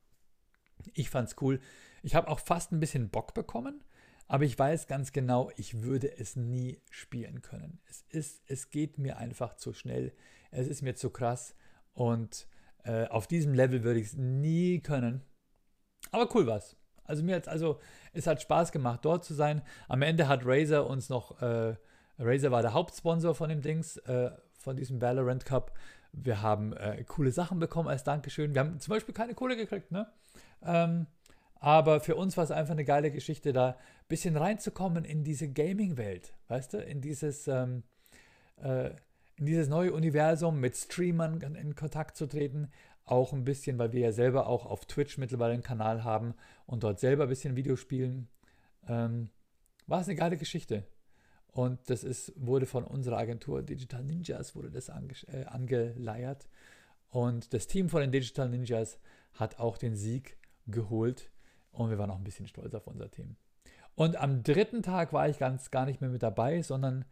Ich 0.95 1.11
fand's 1.11 1.37
cool. 1.41 1.61
Ich 2.03 2.15
habe 2.15 2.29
auch 2.29 2.39
fast 2.39 2.73
ein 2.73 2.81
bisschen 2.81 3.11
Bock 3.11 3.35
bekommen 3.35 3.83
aber 4.31 4.45
ich 4.45 4.57
weiß 4.57 4.87
ganz 4.87 5.11
genau, 5.11 5.51
ich 5.57 5.83
würde 5.83 6.17
es 6.17 6.37
nie 6.37 6.81
spielen 6.89 7.43
können. 7.43 7.81
Es 7.87 8.05
ist, 8.11 8.45
es 8.47 8.71
geht 8.71 8.97
mir 8.97 9.17
einfach 9.17 9.57
zu 9.57 9.73
schnell. 9.73 10.13
Es 10.53 10.69
ist 10.69 10.83
mir 10.83 10.95
zu 10.95 11.11
krass 11.11 11.57
und 11.95 12.47
äh, 12.85 13.09
auf 13.09 13.27
diesem 13.27 13.55
Level 13.55 13.83
würde 13.83 13.99
ich 13.99 14.07
es 14.07 14.17
nie 14.17 14.79
können. 14.83 15.23
Aber 16.13 16.33
cool 16.33 16.47
war's. 16.47 16.77
Also 17.03 17.25
mir 17.25 17.35
hat 17.35 17.49
also 17.49 17.81
es 18.13 18.29
hat 18.29 18.41
Spaß 18.41 18.71
gemacht, 18.71 19.01
dort 19.03 19.25
zu 19.25 19.35
sein. 19.35 19.63
Am 19.89 20.01
Ende 20.01 20.29
hat 20.29 20.43
Razer 20.45 20.87
uns 20.87 21.09
noch, 21.09 21.43
äh, 21.43 21.75
Razer 22.17 22.53
war 22.53 22.63
der 22.63 22.73
Hauptsponsor 22.73 23.35
von 23.35 23.49
dem 23.49 23.63
Dings, 23.63 23.97
äh, 23.97 24.31
von 24.61 24.77
diesem 24.77 25.03
Valorant 25.03 25.45
Cup. 25.45 25.77
Wir 26.13 26.41
haben 26.41 26.73
äh, 26.75 27.03
coole 27.03 27.33
Sachen 27.33 27.59
bekommen 27.59 27.89
als 27.89 28.05
Dankeschön. 28.05 28.55
Wir 28.55 28.61
haben 28.61 28.79
zum 28.79 28.95
Beispiel 28.95 29.13
keine 29.13 29.35
Kohle 29.35 29.57
gekriegt, 29.57 29.91
ne? 29.91 30.07
Ähm, 30.63 31.09
aber 31.61 32.01
für 32.01 32.17
uns 32.17 32.39
war 32.39 32.45
es 32.45 32.51
einfach 32.51 32.73
eine 32.73 32.87
geile 32.87 33.11
Geschichte, 33.11 33.53
da 33.53 33.71
ein 33.71 34.09
bisschen 34.09 34.37
reinzukommen 34.37 35.05
in 35.05 35.25
diese 35.25 35.49
Gaming-Welt, 35.49 36.33
weißt 36.49 36.73
du, 36.73 36.79
in 36.79 37.03
dieses, 37.03 37.47
ähm, 37.49 37.83
äh, 38.57 38.91
in 39.37 39.47
dieses 39.47 39.69
neue 39.69 39.93
Universum 39.93 40.59
mit 40.59 40.77
Streamern 40.77 41.41
in 41.41 41.75
Kontakt 41.75 42.17
zu 42.17 42.27
treten. 42.27 42.71
Auch 43.05 43.33
ein 43.33 43.45
bisschen, 43.45 43.79
weil 43.79 43.93
wir 43.93 44.01
ja 44.01 44.13
selber 44.13 44.47
auch 44.47 44.65
auf 44.65 44.87
Twitch 44.87 45.19
mittlerweile 45.19 45.53
einen 45.53 45.63
Kanal 45.63 46.03
haben 46.03 46.35
und 46.67 46.83
dort 46.83 46.99
selber 46.99 47.25
ein 47.25 47.29
bisschen 47.29 47.57
Videospielen. 47.57 48.29
Ähm, 48.89 49.29
war 49.87 50.01
es 50.01 50.09
eine 50.09 50.17
geile 50.17 50.37
Geschichte. 50.37 50.87
Und 51.49 51.91
das 51.91 52.05
ist, 52.05 52.33
wurde 52.37 52.65
von 52.67 52.85
unserer 52.85 53.19
Agentur 53.19 53.63
Digital 53.63 54.05
Ninjas 54.05 54.55
wurde 54.55 54.71
das 54.71 54.89
ange, 54.89 55.15
äh, 55.27 55.45
angeleiert. 55.45 56.49
Und 57.11 57.53
das 57.53 57.67
Team 57.67 57.89
von 57.89 58.01
den 58.01 58.13
Digital 58.13 58.49
Ninjas 58.49 58.99
hat 59.35 59.59
auch 59.59 59.77
den 59.77 59.97
Sieg 59.97 60.39
geholt 60.67 61.31
und 61.73 61.91
wir 61.91 61.99
waren 61.99 62.11
auch 62.11 62.19
ein 62.19 62.25
bisschen 62.25 62.49
stolz 62.49 62.75
auf 62.75 62.87
unser 62.87 63.11
Team. 63.11 63.37
Und 63.95 64.17
am 64.17 64.43
dritten 64.43 64.83
Tag 64.83 65.13
war 65.13 65.29
ich 65.29 65.39
ganz 65.39 65.71
gar 65.71 65.87
nicht 65.87 66.01
mehr 66.01 66.11
mit 66.11 66.23
dabei, 66.23 66.63
sondern 66.63 67.05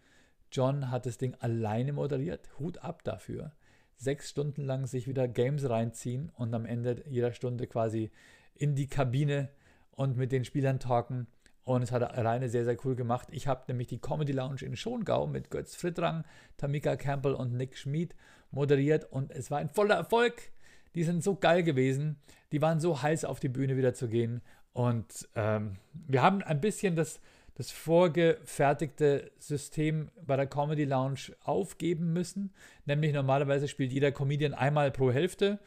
John 0.51 0.91
hat 0.91 1.07
das 1.07 1.19
Ding 1.19 1.35
alleine 1.41 1.93
moderiert. 1.93 2.49
Hut 2.59 2.79
ab 2.79 3.05
dafür. 3.05 3.53
Sechs 3.97 4.31
Stunden 4.31 4.65
lang 4.65 4.87
sich 4.87 5.09
wieder 5.09 5.29
Games 5.29 5.69
reinziehen 5.69 6.31
und 6.37 6.55
am 6.55 6.65
Ende 6.65 7.03
jeder 7.07 7.33
Stunde 7.33 7.67
quasi 7.67 8.11
in 8.55 8.75
die 8.75 8.87
Kabine 8.87 9.51
und 9.91 10.17
mit 10.17 10.33
den 10.33 10.45
Spielern 10.45 10.79
talken. 10.79 11.27
Und 11.65 11.83
es 11.83 11.93
hat 11.93 12.01
er 12.01 12.15
alleine 12.15 12.49
sehr, 12.49 12.65
sehr 12.65 12.79
cool 12.87 12.97
gemacht. 12.97 13.29
Ich 13.31 13.47
habe 13.47 13.65
nämlich 13.69 13.89
die 13.89 14.01
Comedy 14.01 14.33
Lounge 14.33 14.63
in 14.63 14.77
Schongau 14.77 15.27
mit 15.27 15.51
Götz 15.51 15.77
Frittrang, 15.77 16.25
Tamika 16.57 16.97
Campbell 16.97 17.35
und 17.35 17.53
Nick 17.53 17.77
Schmid 17.77 18.15
moderiert 18.51 19.05
und 19.13 19.31
es 19.33 19.51
war 19.51 19.59
ein 19.59 19.69
voller 19.69 19.97
Erfolg. 19.97 20.51
Die 20.99 21.05
sind 21.05 21.23
so 21.23 21.37
geil 21.37 21.63
gewesen. 21.63 22.17
Die 22.51 22.61
waren 22.61 22.81
so 22.81 23.01
heiß 23.01 23.25
auf 23.25 23.39
die 23.39 23.49
Bühne 23.49 23.77
wieder 23.77 23.95
zu 23.95 24.09
gehen. 24.09 24.43
Und 24.73 25.29
ähm, 25.37 25.77
wir 25.93 26.23
haben 26.23 26.43
ein 26.43 26.61
bisschen 26.61 26.97
das, 26.97 27.21
das 27.55 27.71
vorgefertigte 27.71 29.31
System 29.39 30.11
bei 30.27 30.35
der 30.35 30.49
Comedy 30.49 30.85
Lounge 30.85 31.37
aufgeben 31.45 32.13
müssen. 32.13 32.53
Nämlich 32.85 33.13
normalerweise 33.13 33.69
spielt 33.69 33.93
jeder 33.93 34.11
Comedian 34.11 34.55
einmal 34.55 34.91
pro 34.91 35.13
Hälfte. 35.13 35.61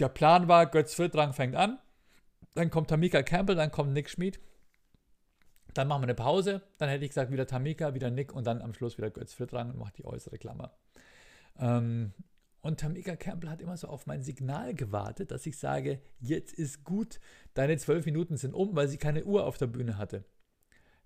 Der 0.00 0.10
Plan 0.10 0.48
war, 0.48 0.66
Götz 0.66 0.92
Frittrang 0.92 1.32
fängt 1.32 1.56
an. 1.56 1.78
Dann 2.52 2.68
kommt 2.68 2.90
Tamika 2.90 3.22
Campbell, 3.22 3.56
dann 3.56 3.70
kommt 3.70 3.94
Nick 3.94 4.10
Schmid. 4.10 4.38
Dann 5.72 5.88
machen 5.88 6.02
wir 6.02 6.08
eine 6.08 6.14
Pause. 6.14 6.60
Dann 6.76 6.90
hätte 6.90 7.06
ich 7.06 7.10
gesagt, 7.12 7.32
wieder 7.32 7.46
Tamika, 7.46 7.94
wieder 7.94 8.10
Nick 8.10 8.34
und 8.34 8.46
dann 8.46 8.60
am 8.60 8.74
Schluss 8.74 8.98
wieder 8.98 9.08
Götz 9.08 9.32
Frittrang 9.32 9.70
und 9.70 9.78
macht 9.78 9.96
die 9.96 10.04
äußere 10.04 10.36
Klammer. 10.36 10.76
Ähm, 11.58 12.12
und 12.68 12.78
Tamika 12.78 13.16
Campbell 13.16 13.48
hat 13.48 13.62
immer 13.62 13.78
so 13.78 13.88
auf 13.88 14.06
mein 14.06 14.22
Signal 14.22 14.74
gewartet, 14.74 15.30
dass 15.30 15.46
ich 15.46 15.56
sage, 15.56 16.00
jetzt 16.20 16.52
ist 16.52 16.84
gut, 16.84 17.18
deine 17.54 17.78
zwölf 17.78 18.04
Minuten 18.04 18.36
sind 18.36 18.52
um, 18.52 18.76
weil 18.76 18.88
sie 18.88 18.98
keine 18.98 19.24
Uhr 19.24 19.46
auf 19.46 19.56
der 19.56 19.68
Bühne 19.68 19.96
hatte. 19.96 20.22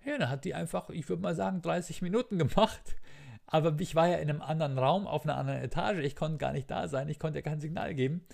Ja, 0.05 0.19
dann 0.19 0.29
hat 0.29 0.45
die 0.45 0.55
einfach, 0.55 0.91
ich 0.91 1.09
würde 1.09 1.23
mal 1.23 1.37
sagen, 1.37 1.63
30 1.63 2.03
Minuten 2.03 2.37
gemacht. 2.41 2.97
Aber 3.47 3.79
ich 3.79 3.95
war 3.95 4.09
ja 4.09 4.17
in 4.17 4.29
einem 4.29 4.43
anderen 4.43 4.77
Raum, 4.77 5.07
auf 5.07 5.25
einer 5.25 5.37
anderen 5.37 5.63
Etage. 5.63 5.99
Ich 5.99 6.17
konnte 6.17 6.39
gar 6.39 6.53
nicht 6.53 6.69
da 6.69 6.89
sein. 6.89 7.09
Ich 7.09 7.21
konnte 7.21 7.39
ja 7.39 7.43
kein 7.43 7.61
Signal 7.61 7.95
geben. 7.95 8.25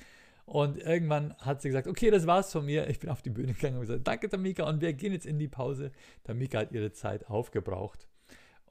Und 0.47 0.79
irgendwann 0.79 1.35
hat 1.37 1.61
sie 1.61 1.69
gesagt, 1.69 1.87
okay, 1.87 2.11
das 2.11 2.27
war's 2.27 2.51
von 2.51 2.65
mir. 2.65 2.89
Ich 2.89 2.99
bin 2.99 3.11
auf 3.11 3.21
die 3.21 3.29
Bühne 3.29 3.53
gegangen 3.53 3.75
und 3.75 3.83
gesagt, 3.83 4.09
danke 4.09 4.31
Tamika. 4.31 4.67
Und 4.67 4.81
wir 4.81 4.95
gehen 4.95 5.13
jetzt 5.13 5.27
in 5.27 5.39
die 5.39 5.49
Pause. 5.49 5.93
Tamika 6.25 6.61
hat 6.61 6.73
ihre 6.73 6.93
Zeit 6.93 7.29
aufgebraucht. 7.29 8.08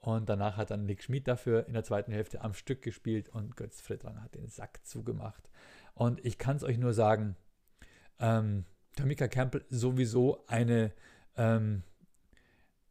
Und 0.08 0.30
danach 0.30 0.56
hat 0.56 0.70
dann 0.70 0.86
Nick 0.86 1.02
Schmid 1.02 1.28
dafür 1.28 1.66
in 1.66 1.74
der 1.74 1.84
zweiten 1.84 2.12
Hälfte 2.12 2.40
am 2.40 2.54
Stück 2.54 2.80
gespielt 2.80 3.28
und 3.28 3.58
Götz 3.58 3.82
Frittrang 3.82 4.22
hat 4.22 4.34
den 4.34 4.48
Sack 4.48 4.80
zugemacht. 4.86 5.50
Und 5.92 6.24
ich 6.24 6.38
kann 6.38 6.56
es 6.56 6.64
euch 6.64 6.78
nur 6.78 6.94
sagen, 6.94 7.36
ähm, 8.18 8.64
Tamika 8.96 9.28
Campbell 9.28 9.66
sowieso 9.68 10.46
eine, 10.46 10.94
ähm, 11.36 11.82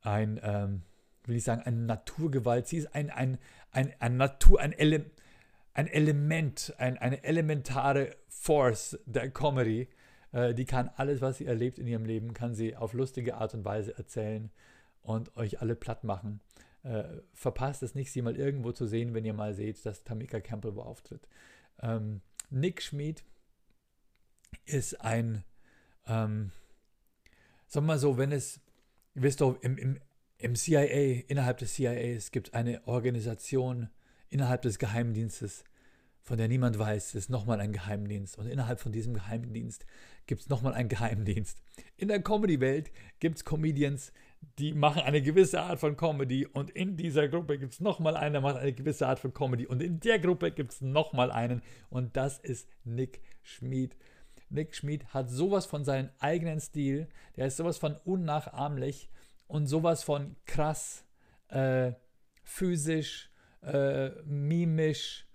ein, 0.02 0.40
ähm, 0.44 0.84
will 1.26 1.38
ich 1.38 1.44
sagen, 1.44 1.64
eine 1.64 1.78
Naturgewalt. 1.78 2.68
Sie 2.68 2.78
ist 2.78 2.94
ein, 2.94 3.10
ein, 3.10 3.40
ein, 3.72 3.96
ein 3.98 4.18
Natur, 4.18 4.60
ein, 4.60 4.72
Ele 4.74 5.10
ein 5.74 5.88
Element, 5.88 6.76
ein, 6.78 7.00
eine 7.00 7.24
elementare 7.24 8.16
Force 8.28 9.00
der 9.08 9.32
Comedy. 9.32 9.90
Äh, 10.34 10.54
die 10.54 10.66
kann 10.66 10.92
alles, 10.96 11.22
was 11.22 11.40
sie 11.40 11.48
erlebt 11.48 11.80
in 11.80 11.88
ihrem 11.88 12.06
Leben, 12.06 12.36
kann 12.36 12.54
sie 12.54 12.76
auf 12.76 12.94
lustige 12.94 13.38
Art 13.38 13.56
und 13.56 13.66
Weise 13.66 13.98
erzählen 13.98 14.52
und 15.02 15.36
euch 15.36 15.62
alle 15.62 15.76
platt 15.76 16.04
machen. 16.04 16.42
Äh, 16.88 17.22
verpasst 17.34 17.84
es 17.84 17.96
nicht, 17.96 18.14
sie 18.14 18.22
mal 18.22 18.38
irgendwo 18.38 18.72
zu 18.72 18.86
sehen, 18.86 19.14
wenn 19.14 19.26
ihr 19.26 19.34
mal 19.34 19.54
seht, 19.54 19.86
dass 19.86 20.06
Tamika 20.06 20.40
Campbell 20.40 20.76
wo 20.76 20.82
auftritt. 20.82 21.28
Ähm, 21.82 22.22
Nick 22.50 22.82
Schmid 22.82 23.26
ist 24.66 25.02
ein, 25.02 25.44
ähm, 26.06 26.52
sagen 27.68 27.86
wir 27.86 27.94
mal 27.94 28.00
so, 28.00 28.18
wenn 28.18 28.32
es, 28.32 28.62
ihr 29.16 29.24
wisst 29.24 29.42
doch, 29.42 29.62
im, 29.64 29.78
im, 29.78 30.00
im 30.38 30.56
CIA, 30.56 31.24
innerhalb 31.28 31.58
des 31.58 31.76
gibt 32.32 32.48
es 32.48 32.54
eine 32.54 32.88
Organisation 32.88 33.90
innerhalb 34.30 34.62
des 34.62 34.80
Geheimdienstes, 34.80 35.66
von 36.22 36.38
der 36.38 36.48
niemand 36.48 36.80
weiß, 36.80 37.08
es 37.10 37.16
ist 37.16 37.30
nochmal 37.30 37.60
ein 37.60 37.74
Geheimdienst. 37.74 38.38
Und 38.38 38.48
innerhalb 38.48 38.80
von 38.80 38.94
diesem 38.94 39.14
Geheimdienst 39.14 39.86
gibt 40.26 40.42
es 40.42 40.48
nochmal 40.48 40.74
einen 40.74 40.88
Geheimdienst. 40.88 41.62
In 41.98 42.08
der 42.08 42.22
Comedy-Welt 42.22 42.92
gibt 43.20 43.38
es 43.38 43.44
Comedians, 43.44 44.14
die 44.60 44.74
machen 44.74 45.02
eine 45.04 45.22
gewisse 45.22 45.62
Art 45.62 45.80
von 45.80 45.96
Comedy 45.96 46.46
und 46.46 46.72
in 46.72 46.98
dieser 46.98 47.28
Gruppe 47.28 47.58
gibt 47.60 47.74
es 47.74 47.80
nochmal 47.80 48.18
einen, 48.18 48.34
der 48.34 48.42
macht 48.42 48.58
eine 48.58 48.74
gewisse 48.74 49.08
Art 49.08 49.20
von 49.20 49.34
Comedy 49.34 49.68
und 49.68 49.82
in 49.82 50.00
der 50.00 50.20
Gruppe 50.20 50.52
gibt 50.52 50.74
es 50.74 50.82
nochmal 50.82 51.32
einen 51.32 51.62
und 51.90 52.18
das 52.18 52.40
ist 52.40 52.70
Nick 52.84 53.22
Schmid. 53.44 53.96
Nick 54.50 54.76
Schmid 54.76 55.14
hat 55.14 55.30
sowas 55.30 55.66
von 55.66 55.84
seinem 55.84 56.10
eigenen 56.20 56.60
Stil, 56.60 57.08
der 57.36 57.48
ist 57.48 57.58
sowas 57.58 57.78
von 57.78 57.98
unnachahmlich 58.06 59.10
und 59.48 59.68
sowas 59.68 60.04
von 60.04 60.36
krass, 60.46 61.06
äh, 61.50 61.92
physisch, 62.44 63.30
äh, 63.62 64.10
mimisch, 64.24 65.28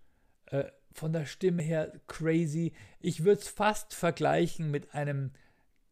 äh, 0.46 0.64
von 0.92 1.12
der 1.12 1.26
Stimme 1.26 1.62
her 1.62 1.92
crazy. 2.06 2.72
Ich 3.00 3.24
würde 3.24 3.40
es 3.40 3.48
fast 3.48 3.94
vergleichen 3.94 4.70
mit 4.70 4.94
einem 4.94 5.32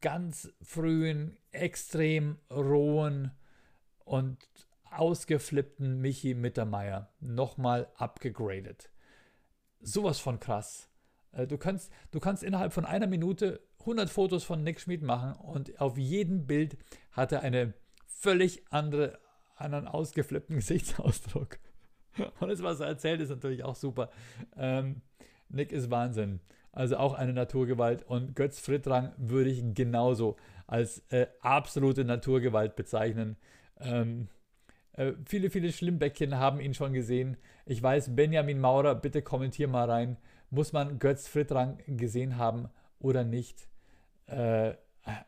ganz 0.00 0.52
frühen, 0.62 1.36
extrem 1.50 2.38
rohen 2.50 3.32
und 4.04 4.38
ausgeflippten 4.90 6.00
Michi 6.00 6.34
Mittermeier 6.34 7.12
nochmal 7.20 7.88
abgegradet. 7.96 8.90
Sowas 9.80 10.18
von 10.18 10.40
krass. 10.40 10.88
Äh, 11.32 11.46
du 11.46 11.58
kannst, 11.58 11.92
du 12.10 12.20
kannst 12.20 12.42
innerhalb 12.42 12.72
von 12.72 12.84
einer 12.84 13.06
Minute 13.06 13.60
100 13.80 14.10
Fotos 14.10 14.44
von 14.44 14.62
Nick 14.62 14.80
Schmid 14.80 15.02
machen 15.02 15.32
und 15.40 15.80
auf 15.80 15.96
jedem 15.96 16.46
Bild 16.46 16.76
hat 17.12 17.32
er 17.32 17.42
eine 17.42 17.74
völlig 18.06 18.64
andere, 18.70 19.18
anderen 19.56 19.88
ausgeflippten 19.88 20.56
Gesichtsausdruck. 20.56 21.58
Und 22.40 22.48
das, 22.48 22.62
was 22.62 22.80
er 22.80 22.88
erzählt, 22.88 23.20
ist 23.20 23.30
natürlich 23.30 23.64
auch 23.64 23.76
super. 23.76 24.10
Ähm, 24.56 25.02
Nick 25.48 25.72
ist 25.72 25.90
Wahnsinn. 25.90 26.40
Also 26.72 26.96
auch 26.96 27.14
eine 27.14 27.32
Naturgewalt. 27.32 28.02
Und 28.02 28.36
Götz 28.36 28.60
Frittrang 28.60 29.12
würde 29.16 29.50
ich 29.50 29.62
genauso 29.74 30.36
als 30.66 31.04
äh, 31.10 31.26
absolute 31.40 32.04
Naturgewalt 32.04 32.76
bezeichnen. 32.76 33.36
Ähm, 33.80 34.28
äh, 34.92 35.12
viele, 35.24 35.50
viele 35.50 35.72
Schlimmbäckchen 35.72 36.38
haben 36.38 36.60
ihn 36.60 36.74
schon 36.74 36.92
gesehen. 36.92 37.36
Ich 37.66 37.82
weiß, 37.82 38.14
Benjamin 38.14 38.60
Maurer, 38.60 38.94
bitte 38.94 39.22
kommentier 39.22 39.68
mal 39.68 39.90
rein. 39.90 40.16
Muss 40.50 40.72
man 40.72 40.98
Götz 40.98 41.28
Frittrang 41.28 41.78
gesehen 41.86 42.36
haben 42.36 42.68
oder 42.98 43.24
nicht? 43.24 43.68
Äh, 44.26 44.74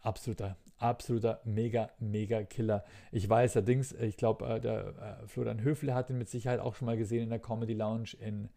absoluter, 0.03 0.57
absoluter 0.79 1.41
mega, 1.45 1.91
mega 1.99 2.43
Killer. 2.45 2.85
Ich 3.11 3.29
weiß 3.29 3.57
allerdings, 3.57 3.93
ich 3.93 4.17
glaube, 4.17 4.47
äh, 4.47 4.61
der 4.61 5.21
äh, 5.23 5.27
Florian 5.27 5.63
Höfle 5.63 5.95
hat 5.95 6.11
ihn 6.11 6.19
mit 6.19 6.29
Sicherheit 6.29 6.61
auch 6.61 6.75
schon 6.75 6.87
mal 6.87 6.97
gesehen 6.97 7.25
in 7.25 7.31
der 7.31 7.39
Comedy 7.39 7.75
Lounge 7.75 8.11
in 8.21 8.49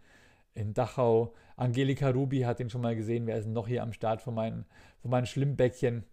in 0.56 0.74
Dachau. 0.74 1.36
Angelika 1.56 2.10
Rubi 2.10 2.42
hat 2.42 2.60
ihn 2.60 2.70
schon 2.70 2.82
mal 2.82 2.96
gesehen. 2.96 3.28
Wer 3.28 3.38
ist 3.38 3.48
noch 3.48 3.68
hier 3.68 3.84
am 3.84 3.94
Start 3.94 4.22
von 4.22 4.34
meinen, 4.34 4.66
von 5.02 5.12
meinen 5.12 5.28
Schlimmbäckchen? 5.28 6.06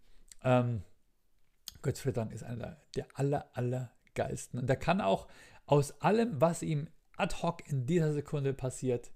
Ähm, 0.44 0.82
Götz 1.80 2.00
Frittern 2.00 2.30
ist 2.30 2.44
einer 2.44 2.56
der, 2.56 2.76
der 2.96 3.06
aller, 3.14 3.46
aller 3.54 3.90
geilsten. 4.14 4.60
Und 4.60 4.68
der 4.68 4.76
kann 4.76 5.00
auch 5.00 5.28
aus 5.66 6.00
allem, 6.00 6.40
was 6.40 6.62
ihm 6.62 6.88
ad 7.16 7.36
hoc 7.42 7.68
in 7.68 7.86
dieser 7.86 8.12
Sekunde 8.12 8.52
passiert, 8.52 9.12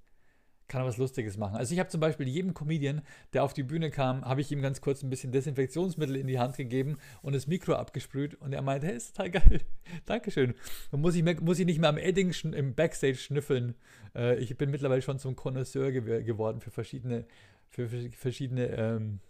kann 0.69 0.83
er 0.83 0.87
was 0.87 0.97
Lustiges 0.97 1.37
machen. 1.37 1.57
Also 1.57 1.73
ich 1.73 1.79
habe 1.79 1.89
zum 1.89 2.01
Beispiel 2.01 2.29
jedem 2.29 2.55
Comedian, 2.55 3.03
der 3.33 3.45
auf 3.45 3.55
die 3.55 3.63
Bühne 3.63 3.91
kam, 3.91 4.25
habe 4.25 4.41
ich 4.41 4.51
ihm 4.51 4.63
ganz 4.63 4.81
kurz 4.81 5.03
ein 5.03 5.11
bisschen 5.11 5.33
Desinfektionsmittel 5.33 6.17
in 6.17 6.27
die 6.27 6.39
Hand 6.39 6.57
gegeben 6.57 6.99
und 7.23 7.35
das 7.35 7.47
Mikro 7.47 7.75
abgesprüht 7.75 8.35
und 8.35 8.53
er 8.53 8.63
meinte, 8.63 8.87
hey, 8.87 8.97
ist 8.97 9.17
total 9.17 9.31
geil. 9.31 9.61
Dankeschön. 10.07 10.55
Dann 10.91 11.01
muss 11.01 11.15
ich, 11.15 11.23
mehr, 11.23 11.41
muss 11.41 11.59
ich 11.59 11.67
nicht 11.67 11.81
mehr 11.81 11.91
am 11.91 11.99
Edding 11.99 12.33
im 12.53 12.75
Backstage 12.75 13.17
schnüffeln. 13.17 13.75
Äh, 14.15 14.39
ich 14.39 14.57
bin 14.57 14.71
mittlerweile 14.71 15.03
schon 15.03 15.19
zum 15.19 15.37
Connoisseur 15.37 15.93
gew 15.93 16.25
geworden 16.25 16.61
für 16.61 16.71
verschiedene, 16.71 17.27
für 17.69 17.89
verschiedene 17.89 18.67
ähm, 18.69 19.21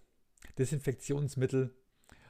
Desinfektionsmittel 0.59 1.75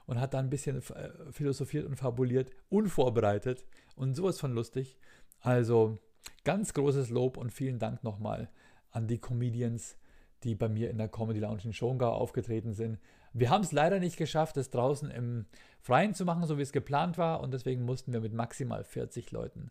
und 0.06 0.20
hat 0.20 0.34
da 0.34 0.38
ein 0.38 0.50
bisschen 0.50 0.78
äh, 0.78 1.10
philosophiert 1.30 1.86
und 1.86 1.96
fabuliert, 1.96 2.50
unvorbereitet 2.68 3.64
und 3.94 4.14
sowas 4.14 4.40
von 4.40 4.52
lustig. 4.52 4.98
Also 5.40 5.98
ganz 6.44 6.74
großes 6.74 7.10
Lob 7.10 7.36
und 7.36 7.52
vielen 7.52 7.78
Dank 7.78 8.02
nochmal 8.02 8.48
an 8.96 9.06
die 9.06 9.18
Comedians, 9.18 9.98
die 10.42 10.54
bei 10.54 10.70
mir 10.70 10.88
in 10.88 10.96
der 10.96 11.08
Comedy 11.08 11.38
Lounge 11.38 11.64
in 11.64 11.74
Schongau 11.74 12.12
aufgetreten 12.12 12.72
sind. 12.72 12.98
Wir 13.34 13.50
haben 13.50 13.62
es 13.62 13.72
leider 13.72 14.00
nicht 14.00 14.16
geschafft, 14.16 14.56
es 14.56 14.70
draußen 14.70 15.10
im 15.10 15.44
Freien 15.82 16.14
zu 16.14 16.24
machen, 16.24 16.46
so 16.46 16.56
wie 16.56 16.62
es 16.62 16.72
geplant 16.72 17.18
war. 17.18 17.40
Und 17.40 17.52
deswegen 17.52 17.84
mussten 17.84 18.14
wir 18.14 18.20
mit 18.20 18.32
maximal 18.32 18.84
40 18.84 19.30
Leuten 19.32 19.70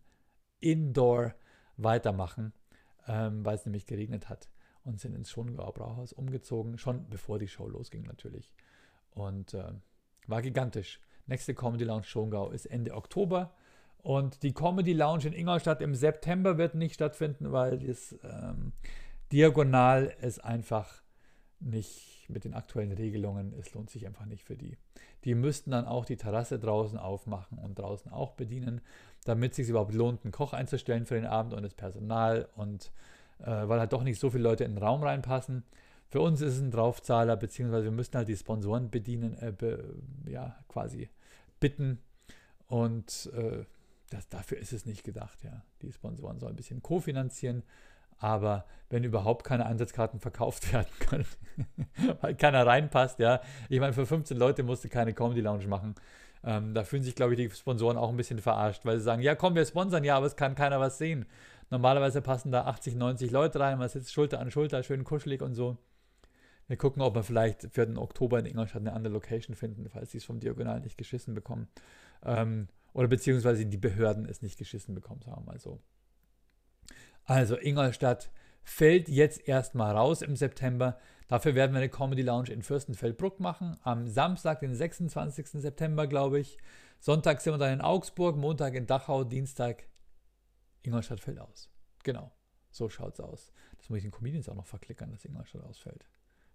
indoor 0.60 1.34
weitermachen, 1.76 2.54
ähm, 3.08 3.44
weil 3.44 3.56
es 3.56 3.66
nämlich 3.66 3.88
geregnet 3.88 4.30
hat. 4.30 4.48
Und 4.84 5.00
sind 5.00 5.16
ins 5.16 5.32
Schongauer 5.32 5.74
Brauhaus 5.74 6.14
umgezogen, 6.14 6.78
schon 6.78 7.10
bevor 7.10 7.40
die 7.40 7.48
Show 7.48 7.68
losging 7.68 8.04
natürlich. 8.04 8.54
Und 9.10 9.56
äh, 9.56 9.72
war 10.28 10.44
gigantisch. 10.44 11.02
Nächste 11.26 11.56
Comedy 11.56 11.86
Lounge 11.86 12.04
Schongau 12.04 12.52
ist 12.52 12.68
Ende 12.68 12.94
Oktober. 12.94 13.56
Und 14.04 14.44
die 14.44 14.54
Comedy 14.54 14.94
Lounge 14.94 15.26
in 15.26 15.34
Ingolstadt 15.34 15.82
im 15.82 15.96
September 15.96 16.60
wird 16.60 16.76
nicht 16.76 16.94
stattfinden, 16.94 17.52
weil 17.52 17.80
das 17.80 18.16
ähm, 18.24 18.72
diagonal 19.32 20.14
ist 20.22 20.44
einfach 20.44 21.02
nicht 21.60 22.30
mit 22.30 22.44
den 22.44 22.54
aktuellen 22.54 22.92
Regelungen, 22.92 23.54
es 23.60 23.74
lohnt 23.74 23.90
sich 23.90 24.06
einfach 24.06 24.26
nicht 24.26 24.44
für 24.44 24.56
die. 24.56 24.78
Die 25.24 25.36
müssten 25.36 25.72
dann 25.72 25.86
auch 25.86 26.06
die 26.06 26.18
Terrasse 26.18 26.60
draußen 26.60 26.98
aufmachen 26.98 27.58
und 27.58 27.80
draußen 27.80 28.12
auch 28.12 28.34
bedienen, 28.34 28.82
damit 29.26 29.52
es 29.52 29.58
sich 29.58 29.70
überhaupt 29.70 29.94
lohnt, 29.94 30.24
einen 30.24 30.32
Koch 30.32 30.54
einzustellen 30.54 31.06
für 31.06 31.16
den 31.16 31.26
Abend 31.26 31.54
und 31.54 31.64
das 31.64 31.74
Personal 31.74 32.48
und 32.56 32.92
äh, 33.40 33.68
weil 33.68 33.80
halt 33.80 33.94
doch 33.94 34.04
nicht 34.04 34.20
so 34.20 34.30
viele 34.30 34.44
Leute 34.44 34.64
in 34.64 34.76
den 34.76 34.84
Raum 34.84 35.04
reinpassen. 35.04 35.64
Für 36.10 36.22
uns 36.22 36.42
ist 36.42 36.56
es 36.56 36.62
ein 36.62 36.72
Draufzahler, 36.72 37.36
beziehungsweise 37.36 37.86
wir 37.86 37.92
müssten 37.92 38.18
halt 38.18 38.28
die 38.28 38.38
Sponsoren 38.38 38.90
bedienen, 38.90 39.36
äh, 39.40 39.52
be, 39.52 39.96
ja, 40.28 40.56
quasi 40.68 41.10
bitten 41.60 42.00
und 42.68 43.32
äh, 43.34 43.66
das, 44.10 44.30
dafür 44.30 44.60
ist 44.60 44.72
es 44.72 44.86
nicht 44.86 45.04
gedacht, 45.04 45.44
ja. 45.44 45.64
Die 45.82 45.92
Sponsoren 45.92 46.40
sollen 46.40 46.54
ein 46.54 46.58
bisschen 46.58 46.82
kofinanzieren 46.82 47.64
aber 48.18 48.66
wenn 48.90 49.04
überhaupt 49.04 49.46
keine 49.46 49.66
Einsatzkarten 49.66 50.20
verkauft 50.20 50.72
werden 50.74 50.88
können, 51.00 51.26
weil 52.22 52.36
keiner 52.36 52.66
reinpasst, 52.66 53.20
ja. 53.20 53.42
Ich 53.70 53.80
meine, 53.80 53.94
für 53.94 54.06
15 54.06 54.38
Leute 54.38 54.64
musste 54.64 54.90
keine 54.90 55.14
Comedy 55.14 55.42
Lounge 55.42 55.68
machen. 55.68 55.96
Ähm, 56.44 56.74
da 56.74 56.84
fühlen 56.84 57.02
sich, 57.02 57.16
glaube 57.16 57.34
ich, 57.34 57.40
die 57.40 57.56
Sponsoren 57.56 57.98
auch 57.98 58.10
ein 58.10 58.18
bisschen 58.18 58.40
verarscht, 58.40 58.86
weil 58.86 58.98
sie 58.98 59.04
sagen, 59.04 59.22
ja 59.22 59.34
komm, 59.36 59.56
wir 59.56 59.66
sponsern, 59.66 60.04
ja, 60.04 60.16
aber 60.16 60.28
es 60.28 60.36
kann 60.36 60.54
keiner 60.56 60.80
was 60.80 60.98
sehen. 60.98 61.26
Normalerweise 61.72 62.22
passen 62.22 62.52
da 62.52 62.66
80, 62.66 62.96
90 62.96 63.32
Leute 63.32 63.60
rein, 63.60 63.80
man 63.80 63.90
sitzt 63.90 64.14
Schulter 64.14 64.40
an 64.40 64.52
Schulter, 64.52 64.84
schön 64.84 65.04
kuschelig 65.04 65.42
und 65.42 65.56
so. 65.56 65.78
Wir 66.68 66.78
gucken, 66.78 67.02
ob 67.02 67.16
wir 67.16 67.24
vielleicht 67.24 67.68
für 67.72 67.86
den 67.86 67.98
Oktober 67.98 68.40
in 68.40 68.46
Ingolstadt 68.46 68.82
eine 68.82 68.94
andere 68.94 69.14
Location 69.14 69.56
finden, 69.56 69.88
falls 69.90 70.12
sie 70.12 70.18
es 70.18 70.26
vom 70.26 70.40
Diagonal 70.40 70.80
nicht 70.82 70.98
geschissen 70.98 71.34
bekommen. 71.34 71.68
Ähm, 72.24 72.68
oder 72.94 73.08
beziehungsweise 73.08 73.66
die 73.66 73.78
Behörden 73.78 74.26
es 74.26 74.42
nicht 74.42 74.58
geschissen 74.58 74.96
bekommen, 74.96 75.22
sagen 75.22 75.42
wir 75.42 75.54
mal 75.54 75.60
so. 75.60 75.80
Also 77.26 77.58
Ingolstadt 77.58 78.32
fällt 78.64 79.10
jetzt 79.10 79.48
erstmal 79.48 79.96
raus 79.96 80.22
im 80.22 80.36
September. 80.36 80.98
Dafür 81.28 81.56
werden 81.56 81.74
wir 81.74 81.80
eine 81.80 81.90
Comedy 81.90 82.22
Lounge 82.22 82.52
in 82.52 82.62
Fürstenfeldbruck 82.62 83.40
machen. 83.40 83.78
Am 83.84 84.08
Samstag, 84.08 84.60
den 84.60 84.76
26. 84.76 85.48
September, 85.62 86.08
glaube 86.08 86.40
ich. 86.40 86.58
Sonntag 87.00 87.42
sind 87.42 87.54
wir 87.54 87.58
dann 87.58 87.74
in 87.74 87.82
Augsburg, 87.82 88.38
Montag 88.38 88.74
in 88.76 88.86
Dachau, 88.86 89.24
Dienstag 89.24 89.84
Ingolstadt 90.84 91.20
fällt 91.20 91.40
aus. 91.40 91.70
Genau, 92.04 92.32
so 92.70 92.90
schaut's 92.90 93.20
aus. 93.20 93.52
Das 93.78 93.90
muss 93.90 93.98
ich 93.98 94.04
den 94.04 94.12
Comedians 94.12 94.50
auch 94.50 94.56
noch 94.56 94.68
verklickern, 94.68 95.12
dass 95.12 95.26
Ingolstadt 95.26 95.64
ausfällt. 95.64 96.06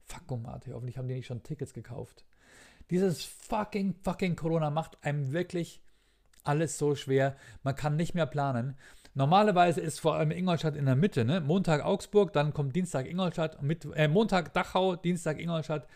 Fuck, 0.04 0.40
Mate, 0.40 0.72
hoffentlich 0.72 0.98
haben 0.98 1.08
die 1.08 1.14
nicht 1.14 1.26
schon 1.26 1.42
Tickets 1.42 1.72
gekauft. 1.72 2.24
Dieses 2.90 3.24
fucking, 3.24 3.94
fucking 4.02 4.36
Corona 4.36 4.70
macht 4.70 5.02
einem 5.04 5.32
wirklich 5.32 5.82
alles 6.42 6.78
so 6.78 6.94
schwer. 6.94 7.36
Man 7.62 7.76
kann 7.76 7.96
nicht 7.96 8.14
mehr 8.14 8.26
planen. 8.26 8.76
Normalerweise 9.20 9.82
ist 9.82 10.00
vor 10.00 10.14
allem 10.14 10.30
Ingolstadt 10.30 10.76
in 10.76 10.86
der 10.86 10.96
Mitte, 10.96 11.26
ne? 11.26 11.42
Montag 11.42 11.84
Augsburg, 11.84 12.32
dann 12.32 12.54
kommt 12.54 12.74
Dienstag 12.74 13.06
Ingolstadt, 13.06 13.60
mit, 13.60 13.86
äh, 13.94 14.08
Montag 14.08 14.54
Dachau, 14.54 14.96
Dienstag 14.96 15.38
Ingolstadt, 15.38 15.86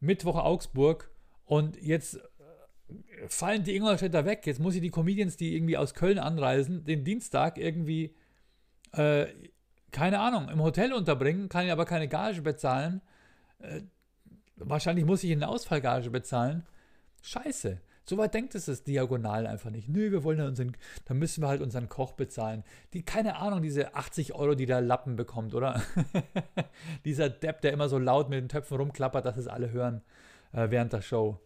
Mittwoch 0.00 0.36
Augsburg 0.36 1.10
und 1.44 1.76
jetzt 1.82 2.16
äh, 2.16 3.28
fallen 3.28 3.64
die 3.64 3.76
Ingolstädter 3.76 4.24
weg. 4.24 4.46
Jetzt 4.46 4.60
muss 4.60 4.74
ich 4.74 4.80
die 4.80 4.88
Comedians, 4.88 5.36
die 5.36 5.54
irgendwie 5.54 5.76
aus 5.76 5.92
Köln 5.92 6.18
anreisen, 6.18 6.86
den 6.86 7.04
Dienstag 7.04 7.58
irgendwie, 7.58 8.16
äh, 8.92 9.26
keine 9.90 10.20
Ahnung, 10.20 10.48
im 10.48 10.62
Hotel 10.62 10.94
unterbringen, 10.94 11.50
kann 11.50 11.66
ich 11.66 11.70
aber 11.70 11.84
keine 11.84 12.08
Gage 12.08 12.40
bezahlen. 12.40 13.02
Äh, 13.58 13.82
wahrscheinlich 14.56 15.04
muss 15.04 15.22
ich 15.22 15.32
eine 15.32 15.48
Ausfallgage 15.48 16.08
bezahlen. 16.08 16.64
Scheiße. 17.20 17.82
So 18.06 18.18
weit 18.18 18.34
denkt 18.34 18.54
es 18.54 18.66
das 18.66 18.84
Diagonal 18.84 19.46
einfach 19.46 19.70
nicht. 19.70 19.88
Nö, 19.88 20.12
wir 20.12 20.24
wollen 20.24 20.38
ja 20.38 20.46
unseren, 20.46 20.76
dann 21.06 21.18
müssen 21.18 21.42
wir 21.42 21.48
halt 21.48 21.62
unseren 21.62 21.88
Koch 21.88 22.12
bezahlen. 22.12 22.62
Die, 22.92 23.02
keine 23.02 23.36
Ahnung, 23.36 23.62
diese 23.62 23.94
80 23.94 24.34
Euro, 24.34 24.54
die 24.54 24.66
der 24.66 24.82
Lappen 24.82 25.16
bekommt, 25.16 25.54
oder? 25.54 25.82
Dieser 27.06 27.30
Depp, 27.30 27.62
der 27.62 27.72
immer 27.72 27.88
so 27.88 27.98
laut 27.98 28.28
mit 28.28 28.38
den 28.38 28.48
Töpfen 28.50 28.76
rumklappert, 28.76 29.24
dass 29.24 29.38
es 29.38 29.48
alle 29.48 29.70
hören 29.70 30.02
äh, 30.52 30.70
während 30.70 30.92
der 30.92 31.00
Show. 31.00 31.40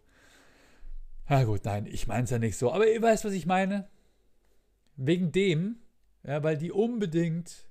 Ja 1.29 1.43
gut, 1.43 1.63
nein, 1.63 1.85
ich 1.85 2.07
meine 2.07 2.23
es 2.23 2.29
ja 2.29 2.39
nicht 2.39 2.57
so. 2.57 2.73
Aber 2.73 2.87
ihr 2.87 3.01
weißt, 3.01 3.23
was 3.23 3.33
ich 3.33 3.45
meine. 3.45 3.87
Wegen 4.97 5.31
dem, 5.31 5.77
ja, 6.23 6.43
weil 6.43 6.57
die 6.57 6.73
unbedingt 6.73 7.68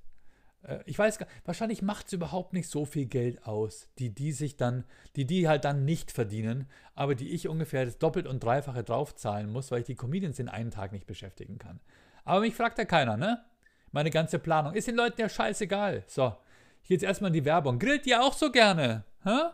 ich 0.87 0.99
weiß 0.99 1.19
gar 1.19 1.29
wahrscheinlich 1.45 1.83
macht 1.83 2.07
es 2.07 2.13
überhaupt 2.13 2.53
nicht 2.53 2.69
so 2.69 2.85
viel 2.85 3.07
Geld 3.07 3.45
aus, 3.47 3.89
die 3.99 4.15
die 4.15 4.33
sich 4.33 4.57
dann, 4.57 4.85
die 5.17 5.25
die 5.25 5.49
halt 5.49 5.65
dann 5.65 5.85
nicht 5.85 6.11
verdienen, 6.11 6.69
aber 6.95 7.15
die 7.15 7.31
ich 7.31 7.49
ungefähr 7.49 7.85
das 7.85 7.99
doppelt 7.99 8.27
und 8.27 8.43
dreifache 8.43 8.85
draufzahlen 8.85 9.51
muss, 9.51 9.71
weil 9.71 9.81
ich 9.81 9.87
die 9.87 9.95
Comedians 9.95 10.39
in 10.39 10.49
einen 10.49 10.71
Tag 10.71 10.93
nicht 10.93 11.07
beschäftigen 11.07 11.59
kann. 11.59 11.81
Aber 12.25 12.41
mich 12.41 12.55
fragt 12.55 12.79
ja 12.79 12.85
keiner, 12.85 13.17
ne? 13.17 13.45
Meine 13.91 14.11
ganze 14.11 14.39
Planung 14.39 14.75
ist 14.75 14.87
den 14.87 14.97
Leuten 14.97 15.21
ja 15.21 15.29
scheißegal. 15.29 16.05
So, 16.07 16.37
hier 16.83 16.95
jetzt 16.95 17.05
erstmal 17.05 17.31
die 17.31 17.45
Werbung. 17.45 17.79
Grillt 17.79 18.07
ihr 18.07 18.23
auch 18.23 18.35
so 18.35 18.53
gerne? 18.53 19.05
Hä? 19.25 19.51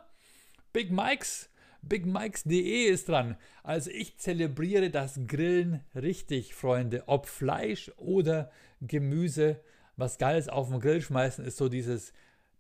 Big 0.73 0.91
Mikes, 0.91 1.51
BigMikes.de 1.89 2.85
ist 2.87 3.09
dran. 3.09 3.37
Also 3.63 3.91
ich 3.91 4.19
zelebriere 4.19 4.91
das 4.91 5.21
Grillen 5.27 5.85
richtig, 5.95 6.55
Freunde. 6.55 7.05
Ob 7.07 7.27
Fleisch 7.27 7.93
oder 7.97 8.51
Gemüse 8.81 9.61
was 9.97 10.19
Geiles 10.19 10.49
auf 10.49 10.69
den 10.71 10.81
Grill 10.81 11.01
schmeißen, 11.01 11.45
ist 11.45 11.57
so 11.57 11.69
dieses, 11.69 12.13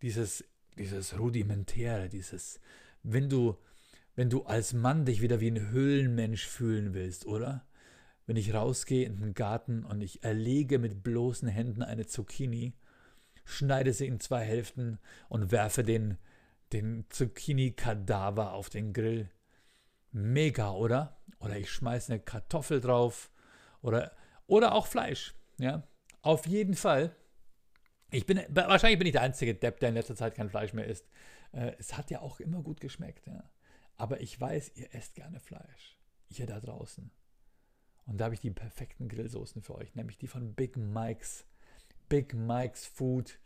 dieses, 0.02 0.44
dieses 0.78 1.18
Rudimentäre, 1.18 2.08
dieses, 2.08 2.60
wenn 3.02 3.28
du, 3.28 3.56
wenn 4.14 4.30
du 4.30 4.44
als 4.44 4.72
Mann 4.72 5.04
dich 5.04 5.20
wieder 5.20 5.40
wie 5.40 5.50
ein 5.50 5.70
Höhlenmensch 5.70 6.46
fühlen 6.46 6.94
willst, 6.94 7.26
oder? 7.26 7.66
Wenn 8.26 8.36
ich 8.36 8.54
rausgehe 8.54 9.04
in 9.04 9.18
den 9.18 9.34
Garten 9.34 9.84
und 9.84 10.00
ich 10.00 10.24
erlege 10.24 10.78
mit 10.78 11.02
bloßen 11.02 11.48
Händen 11.48 11.82
eine 11.82 12.06
Zucchini, 12.06 12.72
schneide 13.44 13.92
sie 13.92 14.06
in 14.06 14.20
zwei 14.20 14.42
Hälften 14.42 14.98
und 15.28 15.50
werfe 15.52 15.82
den, 15.82 16.16
den 16.72 17.04
Zucchini-Kadaver 17.10 18.52
auf 18.52 18.70
den 18.70 18.94
Grill. 18.94 19.28
Mega, 20.12 20.70
oder? 20.70 21.18
Oder 21.38 21.58
ich 21.58 21.70
schmeiße 21.70 22.12
eine 22.12 22.22
Kartoffel 22.22 22.80
drauf 22.80 23.30
oder, 23.82 24.12
oder 24.46 24.72
auch 24.72 24.86
Fleisch. 24.86 25.34
Ja, 25.58 25.86
auf 26.22 26.46
jeden 26.46 26.74
Fall 26.74 27.14
ich 28.14 28.26
bin, 28.26 28.40
wahrscheinlich 28.48 28.98
bin 28.98 29.06
ich 29.06 29.12
der 29.12 29.22
einzige 29.22 29.54
Depp, 29.54 29.80
der 29.80 29.90
in 29.90 29.94
letzter 29.94 30.16
Zeit 30.16 30.34
kein 30.34 30.48
Fleisch 30.48 30.72
mehr 30.72 30.86
isst. 30.86 31.08
Äh, 31.52 31.72
es 31.78 31.96
hat 31.96 32.10
ja 32.10 32.20
auch 32.20 32.40
immer 32.40 32.62
gut 32.62 32.80
geschmeckt, 32.80 33.26
ja. 33.26 33.50
Aber 33.96 34.20
ich 34.20 34.40
weiß, 34.40 34.72
ihr 34.74 34.94
esst 34.94 35.14
gerne 35.14 35.40
Fleisch. 35.40 35.98
Ihr 36.28 36.46
da 36.46 36.58
draußen. 36.60 37.10
Und 38.06 38.18
da 38.18 38.26
habe 38.26 38.34
ich 38.34 38.40
die 38.40 38.50
perfekten 38.50 39.08
Grillsoßen 39.08 39.62
für 39.62 39.76
euch, 39.76 39.94
nämlich 39.94 40.18
die 40.18 40.26
von 40.26 40.54
Big 40.54 40.76
Mike's. 40.76 41.46
Big 42.08 42.34
Mike's 42.34 42.86
Food. 42.86 43.38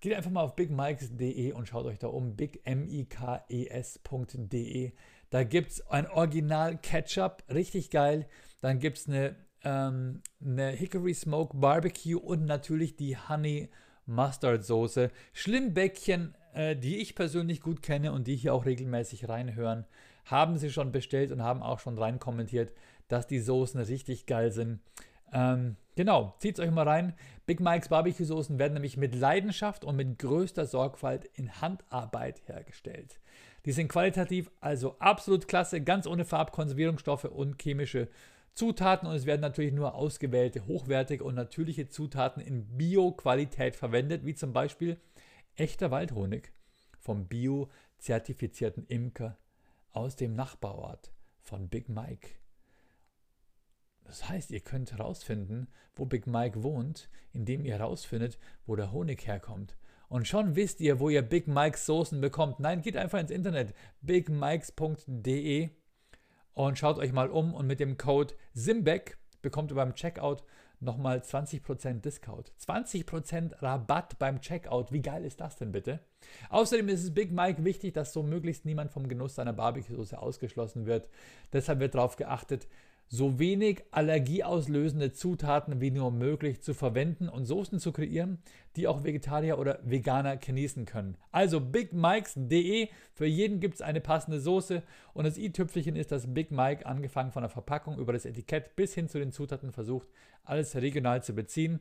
Geht 0.00 0.14
einfach 0.14 0.30
mal 0.32 0.42
auf 0.42 0.56
bigmikes.de 0.56 1.52
und 1.52 1.68
schaut 1.68 1.86
euch 1.86 2.00
da 2.00 2.08
um. 2.08 2.34
bigmikes.de. 2.34 2.72
Da 5.30 5.44
gibt 5.44 5.70
es 5.70 5.86
ein 5.86 6.08
Original 6.08 6.76
Ketchup, 6.76 7.44
richtig 7.48 7.90
geil. 7.90 8.28
Dann 8.60 8.80
gibt 8.80 8.98
es 8.98 9.08
eine 9.08 9.36
ähm, 9.64 10.22
eine 10.44 10.70
Hickory 10.70 11.14
Smoke 11.14 11.56
Barbecue 11.56 12.18
und 12.18 12.44
natürlich 12.44 12.96
die 12.96 13.16
Honey 13.16 13.70
Mustard 14.06 14.64
Soße. 14.64 15.10
Schlimmbäckchen, 15.32 16.34
äh, 16.54 16.76
die 16.76 16.98
ich 16.98 17.14
persönlich 17.14 17.60
gut 17.60 17.82
kenne 17.82 18.12
und 18.12 18.26
die 18.26 18.36
hier 18.36 18.54
auch 18.54 18.66
regelmäßig 18.66 19.28
reinhören, 19.28 19.86
haben 20.24 20.56
sie 20.58 20.70
schon 20.70 20.92
bestellt 20.92 21.32
und 21.32 21.42
haben 21.42 21.62
auch 21.62 21.78
schon 21.78 21.98
rein 21.98 22.18
kommentiert, 22.18 22.72
dass 23.08 23.26
die 23.26 23.40
Soßen 23.40 23.80
richtig 23.80 24.26
geil 24.26 24.52
sind. 24.52 24.80
Ähm, 25.32 25.76
Genau, 25.94 26.34
zieht 26.38 26.58
es 26.58 26.64
euch 26.64 26.70
mal 26.70 26.88
rein. 26.88 27.14
Big 27.44 27.60
Mike's 27.60 27.88
Barbecue-Soßen 27.88 28.58
werden 28.58 28.74
nämlich 28.74 28.96
mit 28.96 29.14
Leidenschaft 29.14 29.84
und 29.84 29.96
mit 29.96 30.18
größter 30.18 30.64
Sorgfalt 30.64 31.26
in 31.34 31.60
Handarbeit 31.60 32.40
hergestellt. 32.46 33.20
Die 33.66 33.72
sind 33.72 33.88
qualitativ 33.88 34.50
also 34.60 34.96
absolut 35.00 35.48
klasse, 35.48 35.82
ganz 35.82 36.06
ohne 36.06 36.24
Farbkonservierungsstoffe 36.24 37.24
und 37.24 37.60
chemische 37.60 38.08
Zutaten 38.54 39.08
und 39.08 39.14
es 39.14 39.26
werden 39.26 39.40
natürlich 39.40 39.72
nur 39.72 39.94
ausgewählte, 39.94 40.66
hochwertige 40.66 41.24
und 41.24 41.34
natürliche 41.34 41.88
Zutaten 41.88 42.42
in 42.42 42.76
Bio-Qualität 42.76 43.76
verwendet, 43.76 44.26
wie 44.26 44.34
zum 44.34 44.52
Beispiel 44.52 45.00
echter 45.56 45.90
Waldhonig 45.90 46.52
vom 47.00 47.26
bio-zertifizierten 47.26 48.86
Imker 48.86 49.38
aus 49.90 50.16
dem 50.16 50.34
Nachbarort 50.34 51.12
von 51.40 51.68
Big 51.68 51.88
Mike. 51.88 52.28
Das 54.04 54.28
heißt, 54.28 54.50
ihr 54.50 54.60
könnt 54.60 54.92
herausfinden, 54.92 55.68
wo 55.94 56.04
Big 56.04 56.26
Mike 56.26 56.62
wohnt, 56.62 57.08
indem 57.32 57.64
ihr 57.64 57.78
herausfindet, 57.78 58.38
wo 58.66 58.76
der 58.76 58.92
Honig 58.92 59.26
herkommt. 59.26 59.76
Und 60.08 60.28
schon 60.28 60.56
wisst 60.56 60.80
ihr, 60.80 61.00
wo 61.00 61.08
ihr 61.08 61.22
Big 61.22 61.48
Mike's 61.48 61.86
Soßen 61.86 62.20
bekommt. 62.20 62.60
Nein, 62.60 62.82
geht 62.82 62.98
einfach 62.98 63.18
ins 63.18 63.30
Internet 63.30 63.74
bigmikes.de 64.02 65.70
und 66.54 66.78
schaut 66.78 66.98
euch 66.98 67.12
mal 67.12 67.30
um 67.30 67.54
und 67.54 67.66
mit 67.66 67.80
dem 67.80 67.96
Code 67.96 68.34
SIMBEck 68.54 69.18
bekommt 69.40 69.72
ihr 69.72 69.76
beim 69.76 69.94
Checkout 69.94 70.42
nochmal 70.82 71.18
20% 71.18 72.00
Discount. 72.00 72.52
20% 72.60 73.62
Rabatt 73.62 74.18
beim 74.18 74.40
Checkout. 74.40 74.92
Wie 74.92 75.02
geil 75.02 75.24
ist 75.24 75.40
das 75.40 75.56
denn 75.56 75.72
bitte? 75.72 76.00
Außerdem 76.50 76.88
ist 76.88 77.04
es 77.04 77.14
Big 77.14 77.30
Mike 77.30 77.64
wichtig, 77.64 77.94
dass 77.94 78.12
so 78.12 78.22
möglichst 78.22 78.64
niemand 78.64 78.90
vom 78.90 79.08
Genuss 79.08 79.36
seiner 79.36 79.52
Barbecue-Soße 79.52 80.18
ausgeschlossen 80.18 80.86
wird. 80.86 81.08
Deshalb 81.52 81.80
wird 81.80 81.94
darauf 81.94 82.16
geachtet, 82.16 82.66
so 83.12 83.38
wenig 83.38 83.84
allergieauslösende 83.90 85.12
Zutaten 85.12 85.82
wie 85.82 85.90
nur 85.90 86.10
möglich 86.10 86.62
zu 86.62 86.72
verwenden 86.72 87.28
und 87.28 87.44
Soßen 87.44 87.78
zu 87.78 87.92
kreieren, 87.92 88.38
die 88.74 88.88
auch 88.88 89.04
Vegetarier 89.04 89.58
oder 89.58 89.80
Veganer 89.84 90.38
genießen 90.38 90.86
können. 90.86 91.18
Also 91.30 91.60
bigmikes.de, 91.60 92.88
für 93.12 93.26
jeden 93.26 93.60
gibt 93.60 93.74
es 93.74 93.82
eine 93.82 94.00
passende 94.00 94.40
Soße 94.40 94.82
und 95.12 95.24
das 95.26 95.36
i-Tüpfelchen 95.36 95.94
ist, 95.94 96.10
dass 96.10 96.32
Big 96.32 96.50
Mike 96.50 96.86
angefangen 96.86 97.32
von 97.32 97.42
der 97.42 97.50
Verpackung 97.50 97.98
über 97.98 98.14
das 98.14 98.24
Etikett 98.24 98.76
bis 98.76 98.94
hin 98.94 99.10
zu 99.10 99.18
den 99.18 99.30
Zutaten 99.30 99.72
versucht, 99.72 100.08
alles 100.42 100.74
regional 100.74 101.22
zu 101.22 101.34
beziehen. 101.34 101.80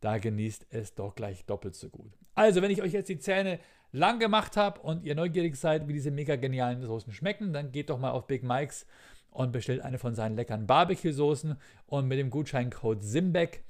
Da 0.00 0.18
genießt 0.18 0.66
es 0.70 0.96
doch 0.96 1.14
gleich 1.14 1.46
doppelt 1.46 1.76
so 1.76 1.88
gut. 1.88 2.18
Also, 2.34 2.62
wenn 2.62 2.72
ich 2.72 2.82
euch 2.82 2.92
jetzt 2.92 3.08
die 3.08 3.20
Zähne 3.20 3.60
lang 3.92 4.18
gemacht 4.18 4.56
habe 4.56 4.80
und 4.80 5.04
ihr 5.04 5.14
neugierig 5.14 5.54
seid, 5.54 5.86
wie 5.86 5.92
diese 5.92 6.10
mega 6.10 6.34
genialen 6.34 6.82
Soßen 6.82 7.12
schmecken, 7.12 7.52
dann 7.52 7.70
geht 7.70 7.90
doch 7.90 8.00
mal 8.00 8.10
auf 8.10 8.26
Big 8.26 8.42
Mike's 8.42 8.86
und 9.32 9.52
bestellt 9.52 9.82
eine 9.82 9.98
von 9.98 10.14
seinen 10.14 10.36
leckeren 10.36 10.66
Barbecue-Soßen 10.66 11.56
und 11.86 12.06
mit 12.06 12.18
dem 12.18 12.30
Gutscheincode 12.30 13.02
SIMBECK, 13.02 13.64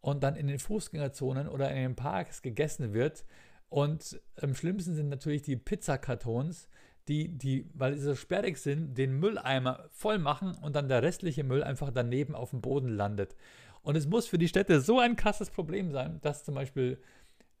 und 0.00 0.22
dann 0.22 0.36
in 0.36 0.46
den 0.46 0.60
Fußgängerzonen 0.60 1.48
oder 1.48 1.70
in 1.70 1.76
den 1.76 1.96
Parks 1.96 2.42
gegessen 2.42 2.92
wird. 2.94 3.24
Und 3.68 4.20
am 4.40 4.54
schlimmsten 4.54 4.94
sind 4.94 5.08
natürlich 5.08 5.42
die 5.42 5.56
Pizzakartons, 5.56 6.68
die, 7.08 7.36
die, 7.36 7.68
weil 7.74 7.96
sie 7.96 8.04
so 8.04 8.14
sperrig 8.14 8.58
sind, 8.58 8.96
den 8.96 9.18
Mülleimer 9.18 9.88
voll 9.90 10.18
machen 10.18 10.54
und 10.54 10.76
dann 10.76 10.88
der 10.88 11.02
restliche 11.02 11.42
Müll 11.42 11.64
einfach 11.64 11.90
daneben 11.90 12.36
auf 12.36 12.50
dem 12.50 12.60
Boden 12.60 12.88
landet. 12.88 13.34
Und 13.82 13.96
es 13.96 14.06
muss 14.06 14.26
für 14.26 14.38
die 14.38 14.48
Städte 14.48 14.80
so 14.80 14.98
ein 14.98 15.16
krasses 15.16 15.50
Problem 15.50 15.90
sein, 15.90 16.20
dass 16.22 16.44
zum 16.44 16.54
Beispiel 16.54 17.02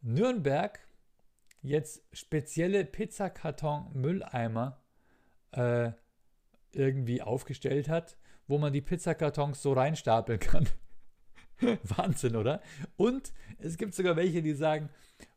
Nürnberg 0.00 0.80
jetzt 1.62 2.02
spezielle 2.12 2.84
Pizzakarton-Mülleimer 2.84 4.80
äh, 5.52 5.92
irgendwie 6.72 7.22
aufgestellt 7.22 7.88
hat, 7.88 8.16
wo 8.46 8.58
man 8.58 8.72
die 8.72 8.80
Pizzakartons 8.80 9.62
so 9.62 9.72
reinstapeln 9.72 10.40
kann. 10.40 10.68
Wahnsinn, 11.82 12.36
oder? 12.36 12.62
Und 12.96 13.32
es 13.58 13.76
gibt 13.76 13.94
sogar 13.94 14.16
welche, 14.16 14.42
die 14.42 14.54
sagen, 14.54 14.88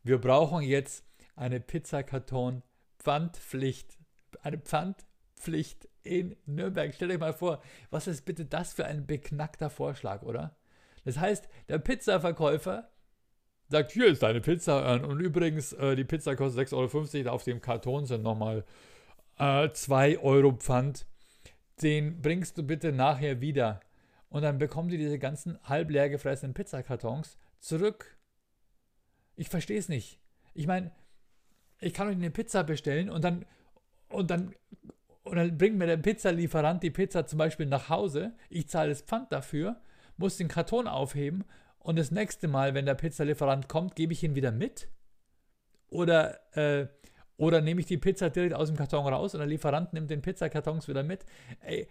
wir 0.02 0.20
brauchen 0.20 0.62
jetzt 0.62 1.04
eine 1.36 1.60
Pizzakarton-Pfandpflicht. 1.60 3.98
Eine 4.42 4.58
Pfandpflicht 4.58 5.88
in 6.02 6.36
Nürnberg. 6.46 6.92
Stellt 6.94 7.12
euch 7.12 7.18
mal 7.18 7.32
vor, 7.32 7.62
was 7.90 8.06
ist 8.06 8.24
bitte 8.24 8.44
das 8.44 8.72
für 8.72 8.86
ein 8.86 9.06
beknackter 9.06 9.70
Vorschlag, 9.70 10.22
oder? 10.22 10.56
Das 11.06 11.20
heißt, 11.20 11.48
der 11.68 11.78
Pizzaverkäufer 11.78 12.90
sagt, 13.68 13.92
hier 13.92 14.08
ist 14.08 14.24
deine 14.24 14.40
Pizza 14.40 14.94
und 15.04 15.20
übrigens, 15.20 15.72
äh, 15.72 15.94
die 15.94 16.04
Pizza 16.04 16.34
kostet 16.34 16.68
6,50 16.68 17.18
Euro, 17.20 17.30
auf 17.30 17.44
dem 17.44 17.60
Karton 17.60 18.06
sind 18.06 18.24
nochmal 18.24 18.64
äh, 19.38 19.70
2 19.70 20.18
Euro 20.18 20.52
Pfand. 20.52 21.06
Den 21.80 22.20
bringst 22.20 22.58
du 22.58 22.64
bitte 22.64 22.90
nachher 22.90 23.40
wieder. 23.40 23.80
Und 24.30 24.42
dann 24.42 24.58
bekommen 24.58 24.88
die 24.88 24.98
diese 24.98 25.20
ganzen 25.20 25.58
halb 25.62 25.90
leer 25.90 26.10
gefressenen 26.10 26.54
Pizzakartons 26.54 27.38
zurück. 27.60 28.18
Ich 29.36 29.48
verstehe 29.48 29.78
es 29.78 29.88
nicht. 29.88 30.20
Ich 30.54 30.66
meine, 30.66 30.90
ich 31.78 31.94
kann 31.94 32.08
euch 32.08 32.16
eine 32.16 32.32
Pizza 32.32 32.64
bestellen 32.64 33.10
und 33.10 33.22
dann, 33.22 33.46
und 34.08 34.32
dann, 34.32 34.56
und 35.22 35.36
dann 35.36 35.56
bringt 35.56 35.78
mir 35.78 35.86
der 35.86 35.98
Pizzalieferant 35.98 36.82
die 36.82 36.90
Pizza 36.90 37.26
zum 37.26 37.38
Beispiel 37.38 37.66
nach 37.66 37.90
Hause. 37.90 38.34
Ich 38.48 38.68
zahle 38.68 38.88
das 38.88 39.02
Pfand 39.02 39.30
dafür 39.30 39.80
muss 40.16 40.36
den 40.36 40.48
Karton 40.48 40.88
aufheben 40.88 41.44
und 41.78 41.98
das 41.98 42.10
nächste 42.10 42.48
Mal, 42.48 42.74
wenn 42.74 42.86
der 42.86 42.94
Pizzalieferant 42.94 43.68
kommt, 43.68 43.94
gebe 43.94 44.12
ich 44.12 44.22
ihn 44.22 44.34
wieder 44.34 44.52
mit? 44.52 44.88
Oder, 45.88 46.40
äh, 46.56 46.88
oder 47.36 47.60
nehme 47.60 47.80
ich 47.80 47.86
die 47.86 47.98
Pizza 47.98 48.30
direkt 48.30 48.54
aus 48.54 48.68
dem 48.68 48.76
Karton 48.76 49.06
raus 49.06 49.34
und 49.34 49.38
der 49.38 49.46
Lieferant 49.46 49.92
nimmt 49.92 50.10
den 50.10 50.22
Pizzakartons 50.22 50.88
wieder 50.88 51.02
mit? 51.02 51.24
Ey, 51.60 51.88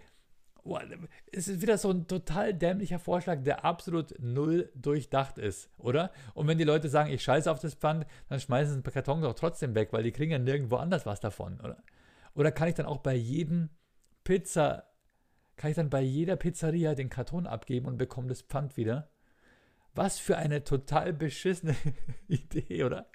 es 1.31 1.47
ist 1.47 1.61
wieder 1.61 1.77
so 1.77 1.91
ein 1.91 2.07
total 2.07 2.53
dämlicher 2.53 2.97
Vorschlag, 2.97 3.43
der 3.43 3.63
absolut 3.63 4.15
null 4.19 4.71
durchdacht 4.75 5.37
ist, 5.37 5.69
oder? 5.77 6.11
Und 6.33 6.47
wenn 6.47 6.57
die 6.57 6.63
Leute 6.63 6.89
sagen, 6.89 7.11
ich 7.11 7.23
scheiße 7.23 7.51
auf 7.51 7.59
das 7.59 7.75
Pfand, 7.75 8.05
dann 8.29 8.39
schmeißen 8.39 8.75
sie 8.75 8.81
den 8.81 8.93
Karton 8.93 9.21
doch 9.21 9.35
trotzdem 9.35 9.75
weg, 9.75 9.93
weil 9.93 10.03
die 10.03 10.11
kriegen 10.11 10.31
ja 10.31 10.39
nirgendwo 10.39 10.77
anders 10.77 11.05
was 11.05 11.19
davon, 11.19 11.59
oder? 11.61 11.83
Oder 12.33 12.51
kann 12.51 12.67
ich 12.67 12.75
dann 12.75 12.87
auch 12.87 12.97
bei 12.97 13.13
jedem 13.13 13.69
Pizza 14.23 14.83
kann 15.57 15.71
ich 15.71 15.75
dann 15.75 15.89
bei 15.89 16.01
jeder 16.01 16.35
Pizzeria 16.35 16.95
den 16.95 17.09
Karton 17.09 17.47
abgeben 17.47 17.85
und 17.85 17.97
bekomme 17.97 18.27
das 18.27 18.41
Pfand 18.41 18.77
wieder. 18.77 19.09
Was 19.93 20.19
für 20.19 20.37
eine 20.37 20.63
total 20.63 21.13
beschissene 21.13 21.75
Idee, 22.27 22.83
oder? 22.83 23.07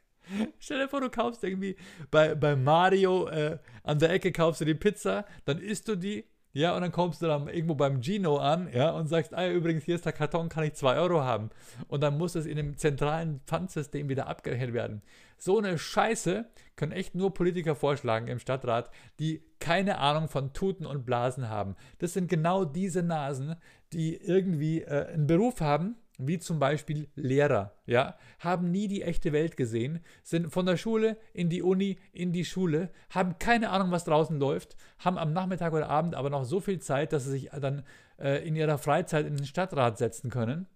Stell 0.59 0.79
dir 0.79 0.89
vor, 0.89 1.01
du 1.01 1.11
kaufst 1.11 1.43
irgendwie 1.45 1.77
bei, 2.11 2.35
bei 2.35 2.57
Mario 2.57 3.29
äh, 3.29 3.59
an 3.83 3.99
der 3.99 4.11
Ecke 4.11 4.33
kaufst 4.33 4.61
du 4.61 4.65
die 4.65 4.75
Pizza, 4.75 5.25
dann 5.45 5.59
isst 5.59 5.89
du 5.89 5.97
die, 5.97 6.25
ja, 6.53 6.75
und 6.75 6.83
dann 6.83 6.91
kommst 6.91 7.23
du 7.23 7.27
dann 7.27 7.49
irgendwo 7.49 7.75
beim 7.75 8.03
Gino 8.03 8.39
an, 8.39 8.69
ja, 8.73 8.91
und 8.91 9.07
sagst, 9.07 9.33
ah, 9.35 9.49
übrigens, 9.49 9.85
hier 9.85 9.95
ist 9.95 10.05
der 10.05 10.13
Karton, 10.13 10.49
kann 10.49 10.65
ich 10.65 10.75
2 10.75 10.97
Euro 10.97 11.23
haben. 11.23 11.51
Und 11.87 12.03
dann 12.03 12.19
muss 12.19 12.35
es 12.35 12.47
in 12.47 12.57
dem 12.57 12.77
zentralen 12.77 13.41
Pfandsystem 13.47 14.09
wieder 14.09 14.27
abgerechnet 14.27 14.73
werden. 14.73 15.03
So 15.39 15.59
eine 15.59 15.79
Scheiße 15.79 16.47
können 16.75 16.93
echt 16.93 17.15
nur 17.15 17.33
Politiker 17.33 17.75
vorschlagen 17.75 18.27
im 18.27 18.41
Stadtrat, 18.41 18.91
die 19.21 19.43
keine 19.61 19.99
Ahnung 19.99 20.29
von 20.29 20.53
Tuten 20.53 20.87
und 20.87 21.07
Blasen 21.07 21.49
haben. 21.49 21.77
Das 21.99 22.15
sind 22.15 22.29
genau 22.29 22.65
diese 22.65 23.03
Nasen, 23.03 23.55
die 23.93 24.17
irgendwie 24.17 24.83
äh, 24.83 25.07
einen 25.07 25.27
Beruf 25.27 25.61
haben, 25.61 25.97
wie 26.27 26.39
zum 26.39 26.59
Beispiel 26.59 27.09
Lehrer, 27.15 27.75
ja, 27.87 28.17
haben 28.39 28.71
nie 28.71 28.89
die 28.89 29.03
echte 29.03 29.33
Welt 29.33 29.57
gesehen, 29.57 30.01
sind 30.23 30.53
von 30.53 30.67
der 30.67 30.77
Schule 30.77 31.17
in 31.33 31.49
die 31.49 31.63
Uni, 31.63 31.99
in 32.13 32.33
die 32.33 32.45
Schule, 32.45 32.91
haben 33.11 33.39
keine 33.39 33.71
Ahnung, 33.71 33.91
was 33.91 34.05
draußen 34.05 34.39
läuft, 34.39 34.77
haben 34.99 35.19
am 35.19 35.33
Nachmittag 35.33 35.73
oder 35.73 35.89
Abend 35.89 36.15
aber 36.15 36.31
noch 36.31 36.45
so 36.45 36.61
viel 36.61 36.81
Zeit, 36.81 37.13
dass 37.13 37.25
sie 37.25 37.31
sich 37.31 37.51
dann 37.61 37.85
äh, 38.19 38.47
in 38.47 38.57
ihrer 38.57 38.79
Freizeit 38.79 39.27
in 39.27 39.37
den 39.37 39.47
Stadtrat 39.47 39.99
setzen 39.99 40.31
können 40.31 40.67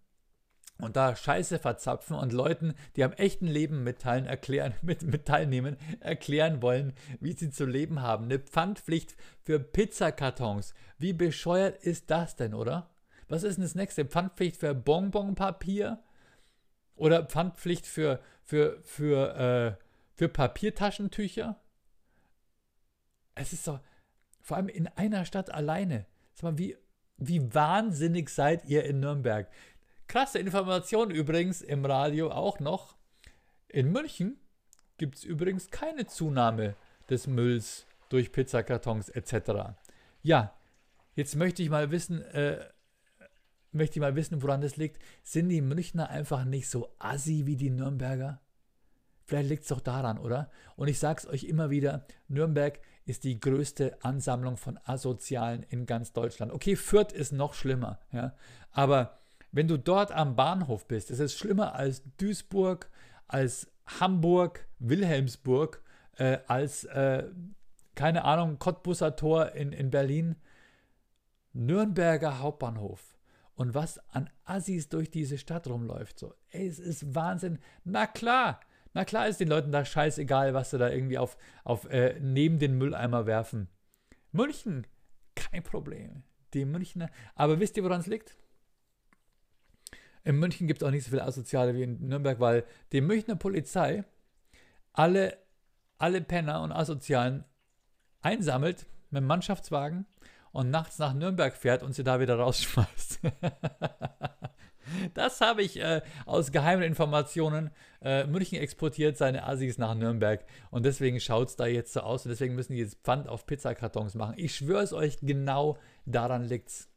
und 0.79 0.97
da 0.97 1.15
Scheiße 1.15 1.59
verzapfen 1.59 2.17
und 2.17 2.33
Leuten, 2.33 2.75
die 2.97 3.05
am 3.05 3.13
echten 3.13 3.47
Leben 3.47 3.85
mitteilen, 3.85 4.27
erklären, 4.27 4.75
mit, 4.83 5.03
mit 5.03 5.27
teilnehmen, 5.27 5.77
erklären 6.01 6.63
wollen, 6.63 6.95
wie 7.21 7.33
sie 7.33 7.51
zu 7.51 7.65
leben 7.65 8.03
haben. 8.03 8.25
Eine 8.25 8.41
Pfandpflicht 8.41 9.17
für 9.43 9.61
Pizzakartons. 9.61 10.75
Wie 10.99 11.13
bescheuert 11.13 11.83
ist 11.83 12.11
das 12.11 12.37
denn, 12.37 12.55
oder? 12.55 12.91
Was 13.35 13.43
ist 13.43 13.57
denn 13.57 13.65
das 13.65 13.75
nächste? 13.75 14.05
Pfandpflicht 14.05 14.59
für 14.59 14.77
Bonbonpapier? 14.77 15.99
Oder 16.95 17.25
Pfandpflicht 17.25 17.85
für, 17.85 18.21
für, 18.45 18.81
für, 18.85 19.77
äh, 19.77 19.85
für 20.15 20.29
Papiertaschentücher? 20.29 21.61
Es 23.35 23.53
ist 23.53 23.65
so, 23.65 23.81
vor 24.41 24.57
allem 24.57 24.69
in 24.69 24.87
einer 24.87 25.25
Stadt 25.25 25.51
alleine. 25.51 26.07
Sag 26.35 26.45
mal, 26.45 26.59
wie, 26.59 26.77
wie 27.17 27.53
wahnsinnig 27.53 28.29
seid 28.29 28.67
ihr 28.67 28.85
in 28.85 29.01
Nürnberg? 29.01 29.51
Krasse 30.07 30.39
Information 30.39 31.11
übrigens 31.11 31.61
im 31.61 31.85
Radio 31.85 32.31
auch 32.31 32.61
noch. 32.61 32.95
In 33.67 33.91
München 33.91 34.39
gibt 34.97 35.17
es 35.17 35.25
übrigens 35.25 35.73
keine 35.73 36.07
Zunahme 36.07 36.77
des 37.11 37.27
Mülls 37.27 37.85
durch 38.11 38.31
Pizzakartons 38.31 39.09
etc. 39.09 39.75
Ja, 40.23 40.55
jetzt 41.17 41.35
möchte 41.35 41.65
ich 41.65 41.71
mal 41.71 41.91
wissen, 41.91 42.23
äh, 42.23 42.65
möchte 43.75 43.99
ich 43.99 44.01
mal 44.01 44.17
wissen, 44.17 44.43
woran 44.43 44.61
das 44.61 44.77
liegt. 44.77 45.03
Sind 45.23 45.49
die 45.49 45.61
Münchner 45.61 46.11
einfach 46.11 46.45
nicht 46.45 46.69
so 46.69 46.89
assi 46.99 47.47
wie 47.47 47.57
die 47.57 47.71
Nürnberger? 47.71 48.41
Vielleicht 49.27 49.49
liegt 49.49 49.63
es 49.63 49.69
doch 49.69 49.81
daran, 49.81 50.19
oder? 50.19 50.51
Und 50.77 50.89
ich 50.89 50.99
sage 50.99 51.21
es 51.21 51.27
euch 51.27 51.45
immer 51.45 51.71
wieder, 51.71 52.07
Nürnberg 52.29 52.79
ist 53.07 53.25
die 53.25 53.41
größte 53.41 54.03
Ansammlung 54.03 54.57
von 54.57 54.79
Asozialen 54.85 55.65
in 55.69 55.87
ganz 55.87 56.13
Deutschland. 56.13 56.53
Okay, 56.53 56.77
Fürth 56.77 57.13
ist 57.13 57.33
noch 57.33 57.55
schlimmer, 57.55 58.01
ja. 58.13 58.35
Aber 58.71 59.19
wenn 59.53 59.69
du 59.69 59.79
dort 59.79 60.13
am 60.13 60.37
Bahnhof 60.37 60.87
bist, 60.87 61.11
ist 61.11 61.21
es 61.21 61.37
schlimmer 61.37 61.75
als 61.75 62.03
Duisburg, 62.19 62.91
als 63.29 63.69
Hamburg, 63.87 64.67
Wilhelmsburg, 64.79 65.83
äh, 66.17 66.39
als, 66.47 66.85
äh, 66.85 67.25
keine 67.95 68.25
Ahnung, 68.25 68.59
Cottbusser 68.59 69.17
Tor 69.17 69.53
in, 69.53 69.73
in 69.73 69.91
Berlin. 69.91 70.37
Nürnberger 71.53 72.41
Hauptbahnhof. 72.41 73.14
Und 73.55 73.75
was 73.75 73.99
an 74.11 74.31
Assis 74.45 74.89
durch 74.89 75.11
diese 75.11 75.39
Stadt 75.39 75.67
rumläuft, 75.69 76.19
so, 76.19 76.35
ey, 76.51 76.67
es 76.67 76.79
ist 76.79 77.15
Wahnsinn. 77.15 77.59
Na 77.85 78.07
klar, 78.07 78.61
na 78.95 79.05
klar 79.05 79.29
ist 79.29 79.41
den 79.41 79.49
Leuten 79.49 79.73
da 79.73 79.85
scheißegal, 79.85 80.55
was 80.55 80.71
sie 80.71 80.79
da 80.79 80.89
irgendwie 80.89 81.19
auf, 81.19 81.37
auf 81.63 81.85
äh, 81.91 82.19
neben 82.21 82.59
den 82.59 82.79
Mülleimer 82.79 83.27
werfen. 83.27 83.69
München, 84.33 84.87
kein 85.35 85.63
Problem. 85.63 86.23
Die 86.53 86.65
Münchner. 86.65 87.11
Aber 87.35 87.61
wisst 87.61 87.77
ihr, 87.77 87.85
woran 87.85 88.01
es 88.01 88.07
liegt? 88.07 88.37
In 90.25 90.37
München 90.37 90.67
gibt 90.67 90.83
es 90.83 90.87
auch 90.87 90.91
nicht 90.91 91.05
so 91.05 91.11
viele 91.11 91.25
Asoziale 91.25 91.75
wie 91.75 91.83
in 91.83 92.09
Nürnberg, 92.09 92.41
weil 92.41 92.65
die 92.93 93.01
Münchner 93.01 93.37
Polizei 93.37 94.05
alle, 94.93 95.37
alle 95.99 96.21
Penner 96.21 96.63
und 96.63 96.73
Asozialen 96.73 97.45
einsammelt 98.23 98.87
mit 99.11 99.21
dem 99.21 99.27
Mannschaftswagen 99.27 100.07
und 100.55 100.71
nachts 100.71 100.99
nach 101.01 101.15
Nürnberg 101.15 101.55
fährt 101.55 101.83
und 101.83 101.95
sie 101.95 102.05
da 102.05 102.21
wieder 102.21 102.37
rausschmeißt. 102.39 103.19
das 105.15 105.41
habe 105.41 105.63
ich 105.63 105.81
äh, 105.81 106.01
aus 106.27 106.53
geheimen 106.53 106.85
Informationen. 106.85 107.71
Äh, 108.01 108.25
München 108.29 108.59
exportiert 108.59 109.17
seine 109.17 109.47
Assis 109.47 109.79
nach 109.79 109.97
Nürnberg 109.97 110.45
und 110.71 110.87
deswegen 110.87 111.19
schaut 111.19 111.49
es 111.49 111.57
da 111.57 111.67
jetzt 111.67 111.93
so 111.93 112.01
aus 112.01 112.25
und 112.25 112.31
deswegen 112.31 112.55
müssen 112.55 112.75
die 112.75 112.79
jetzt 112.79 113.03
Pfand 113.03 113.29
auf 113.29 113.47
Pizzakartons 113.47 114.15
machen. 114.15 114.35
Ich 114.37 114.55
schwöre 114.55 114.85
es 114.85 114.93
euch, 114.93 115.19
genau 115.21 115.77
daran 116.07 116.45
liegt's. 116.45 116.89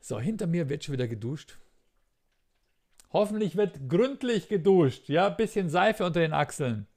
So, 0.00 0.18
hinter 0.18 0.48
mir 0.48 0.68
wird 0.68 0.82
schon 0.82 0.94
wieder 0.94 1.06
geduscht. 1.06 1.56
Hoffentlich 3.12 3.56
wird 3.56 3.88
gründlich 3.88 4.48
geduscht. 4.48 5.08
Ja, 5.08 5.28
bisschen 5.28 5.70
Seife 5.70 6.04
unter 6.04 6.18
den 6.18 6.32
Achseln. 6.32 6.88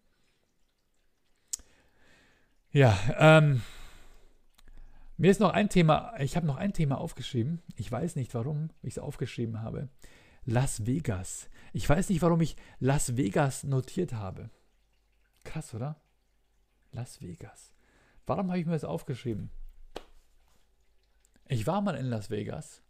Ja, 2.72 2.98
ähm, 3.20 3.62
mir 5.24 5.32
ist 5.32 5.40
noch 5.40 5.54
ein 5.54 5.70
Thema, 5.70 6.14
ich 6.20 6.36
habe 6.36 6.46
noch 6.46 6.58
ein 6.58 6.74
Thema 6.74 6.98
aufgeschrieben. 6.98 7.62
Ich 7.78 7.90
weiß 7.90 8.18
nicht, 8.18 8.34
warum 8.34 8.72
ich 8.82 8.96
es 8.96 9.00
aufgeschrieben 9.00 9.62
habe. 9.62 9.88
Las 10.44 10.86
Vegas. 10.86 11.50
Ich 11.72 11.88
weiß 11.88 12.10
nicht, 12.10 12.22
warum 12.22 12.42
ich 12.42 12.58
Las 12.82 13.16
Vegas 13.16 13.64
notiert 13.64 14.12
habe. 14.12 14.50
Krass, 15.46 15.74
oder? 15.74 15.96
Las 16.92 17.22
Vegas. 17.22 17.74
Warum 18.26 18.50
habe 18.50 18.60
ich 18.60 18.66
mir 18.66 18.74
das 18.74 18.84
aufgeschrieben? 18.84 19.50
Ich 21.48 21.66
war 21.68 21.80
mal 21.80 21.96
in 21.96 22.08
Las 22.08 22.30
Vegas. 22.30 22.82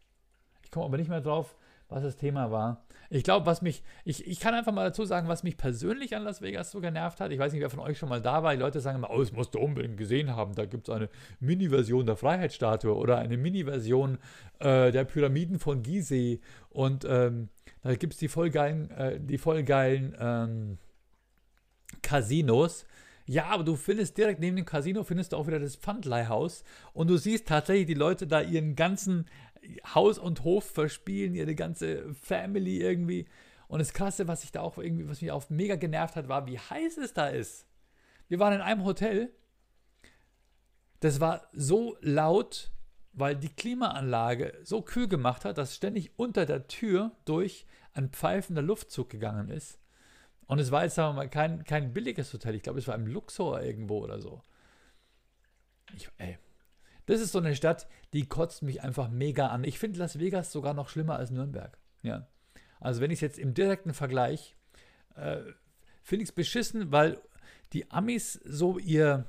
Ich 0.64 0.72
komme 0.72 0.88
aber 0.88 0.98
nicht 0.98 1.10
mehr 1.10 1.22
drauf, 1.22 1.56
was 1.94 2.04
das 2.04 2.18
Thema 2.18 2.52
war. 2.52 2.84
Ich 3.10 3.24
glaube, 3.24 3.46
was 3.46 3.62
mich, 3.62 3.84
ich, 4.06 4.26
ich 4.26 4.40
kann 4.40 4.56
einfach 4.56 4.72
mal 4.72 4.86
dazu 4.86 5.06
sagen, 5.06 5.28
was 5.28 5.44
mich 5.44 5.56
persönlich 5.56 6.16
an 6.16 6.24
Las 6.24 6.42
Vegas 6.42 6.72
so 6.72 6.82
genervt 6.82 7.20
hat. 7.20 7.32
Ich 7.32 7.38
weiß 7.38 7.54
nicht, 7.54 7.62
wer 7.62 7.70
von 7.70 7.80
euch 7.80 8.00
schon 8.00 8.10
mal 8.10 8.22
da 8.22 8.42
war. 8.42 8.54
Die 8.54 8.60
Leute 8.60 8.80
sagen 8.82 8.98
immer, 8.98 9.12
oh, 9.12 9.20
das 9.20 9.32
musst 9.32 9.54
du 9.54 9.60
unbedingt 9.60 9.98
gesehen 9.98 10.36
haben. 10.36 10.56
Da 10.56 10.66
gibt 10.66 10.88
es 10.88 10.96
eine 10.96 11.10
Mini-Version 11.40 12.08
der 12.08 12.16
Freiheitsstatue 12.16 12.96
oder 12.96 13.20
eine 13.20 13.38
Mini-Version 13.38 14.18
äh, 14.60 14.92
der 14.92 15.04
Pyramiden 15.04 15.60
von 15.60 15.84
Gizeh. 15.84 16.40
Und 16.70 17.06
ähm, 17.08 17.50
da 17.84 17.94
gibt 17.94 18.14
es 18.14 18.20
die 18.20 18.30
voll 18.30 18.50
geilen, 18.50 18.90
äh, 18.90 19.20
die 19.20 19.38
voll 19.38 19.64
geilen 19.64 20.16
ähm, 20.20 20.78
Casinos. 22.02 22.86
Ja, 23.26 23.46
aber 23.46 23.64
du 23.64 23.76
findest 23.76 24.18
direkt 24.18 24.40
neben 24.40 24.56
dem 24.56 24.66
Casino 24.66 25.04
findest 25.04 25.32
du 25.32 25.38
auch 25.38 25.48
wieder 25.48 25.60
das 25.60 25.78
Pfandleihhaus 25.78 26.64
und 26.94 27.10
du 27.10 27.18
siehst 27.18 27.48
tatsächlich 27.48 27.86
die 27.86 27.94
Leute 27.94 28.28
da 28.28 28.42
ihren 28.42 28.76
ganzen 28.76 29.28
Haus 29.94 30.18
und 30.18 30.44
Hof 30.44 30.66
verspielen, 30.66 31.36
ihre 31.36 31.56
ganze 31.56 32.14
Family 32.14 32.80
irgendwie. 32.82 33.28
Und 33.68 33.80
das 33.80 33.94
Krasse, 33.94 34.28
was 34.28 34.44
ich 34.44 34.52
da 34.52 34.62
auch 34.62 34.78
irgendwie, 34.78 35.10
was 35.10 35.22
mich 35.22 35.32
auch 35.32 35.50
mega 35.50 35.76
genervt 35.76 36.16
hat, 36.16 36.28
war, 36.28 36.46
wie 36.48 36.60
heiß 36.60 36.98
es 36.98 37.14
da 37.14 37.28
ist. 37.28 37.66
Wir 38.28 38.40
waren 38.40 38.54
in 38.54 38.62
einem 38.62 38.84
Hotel. 38.84 39.32
Das 41.00 41.20
war 41.20 41.48
so 41.54 41.98
laut, 42.02 42.72
weil 43.14 43.36
die 43.36 43.50
Klimaanlage 43.50 44.54
so 44.64 44.82
kühl 44.82 45.08
gemacht 45.08 45.46
hat, 45.46 45.58
dass 45.58 45.76
ständig 45.76 46.12
unter 46.18 46.46
der 46.46 46.68
Tür 46.68 47.12
durch 47.26 47.66
ein 47.94 48.10
pfeifender 48.10 48.62
Luftzug 48.62 49.10
gegangen 49.10 49.50
ist. 49.50 49.80
Und 50.48 50.60
es 50.60 50.72
war 50.72 50.84
jetzt, 50.84 50.96
sagen 50.96 51.16
wir 51.16 51.24
mal, 51.24 51.30
kein, 51.30 51.64
kein 51.64 51.94
billiges 51.94 52.34
Hotel. 52.34 52.56
Ich 52.56 52.64
glaube, 52.64 52.80
es 52.80 52.88
war 52.88 52.96
im 52.96 53.08
Luxor 53.08 53.62
irgendwo 53.62 54.00
oder 54.04 54.20
so. 54.20 54.42
Ich, 55.96 56.10
ey, 56.18 56.38
das 57.06 57.20
ist 57.20 57.32
so 57.32 57.40
eine 57.40 57.56
Stadt, 57.56 57.88
die 58.14 58.28
kotzt 58.28 58.62
mich 58.62 58.82
einfach 58.82 59.10
mega 59.10 59.48
an. 59.48 59.64
Ich 59.64 59.80
finde 59.80 60.00
Las 60.00 60.20
Vegas 60.20 60.52
sogar 60.52 60.74
noch 60.74 60.90
schlimmer 60.90 61.18
als 61.18 61.32
Nürnberg. 61.32 61.78
Ja. 62.02 62.28
Also 62.80 63.02
wenn 63.02 63.12
ich 63.12 63.18
es 63.18 63.22
jetzt 63.22 63.40
im 63.40 63.54
direkten 63.54 63.94
Vergleich, 63.94 64.56
äh, 65.16 65.42
finde 66.02 66.24
ich 66.24 66.30
es 66.30 66.36
beschissen, 66.36 66.92
weil 66.92 67.22
die 67.74 67.90
Amis 67.92 68.34
so 68.46 68.78
ihr, 68.78 69.26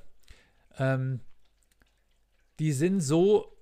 ähm, 0.79 1.21
die 2.59 2.73
sind 2.73 3.01
so 3.01 3.57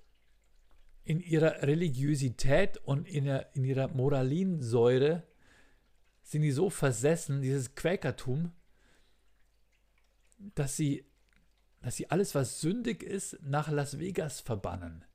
in 1.03 1.19
ihrer 1.19 1.63
Religiosität 1.63 2.77
und 2.77 3.07
in, 3.07 3.25
der, 3.25 3.55
in 3.55 3.63
ihrer 3.65 3.87
Moralinsäure, 3.89 5.23
sind 6.21 6.41
die 6.41 6.51
so 6.51 6.69
versessen, 6.69 7.41
dieses 7.41 7.75
Quäkertum, 7.75 8.53
dass 10.55 10.77
sie 10.77 11.05
dass 11.83 11.97
sie 11.97 12.09
alles, 12.09 12.33
was 12.33 12.61
sündig 12.61 13.03
ist, 13.03 13.37
nach 13.43 13.69
Las 13.69 13.99
Vegas 13.99 14.39
verbannen. 14.39 15.05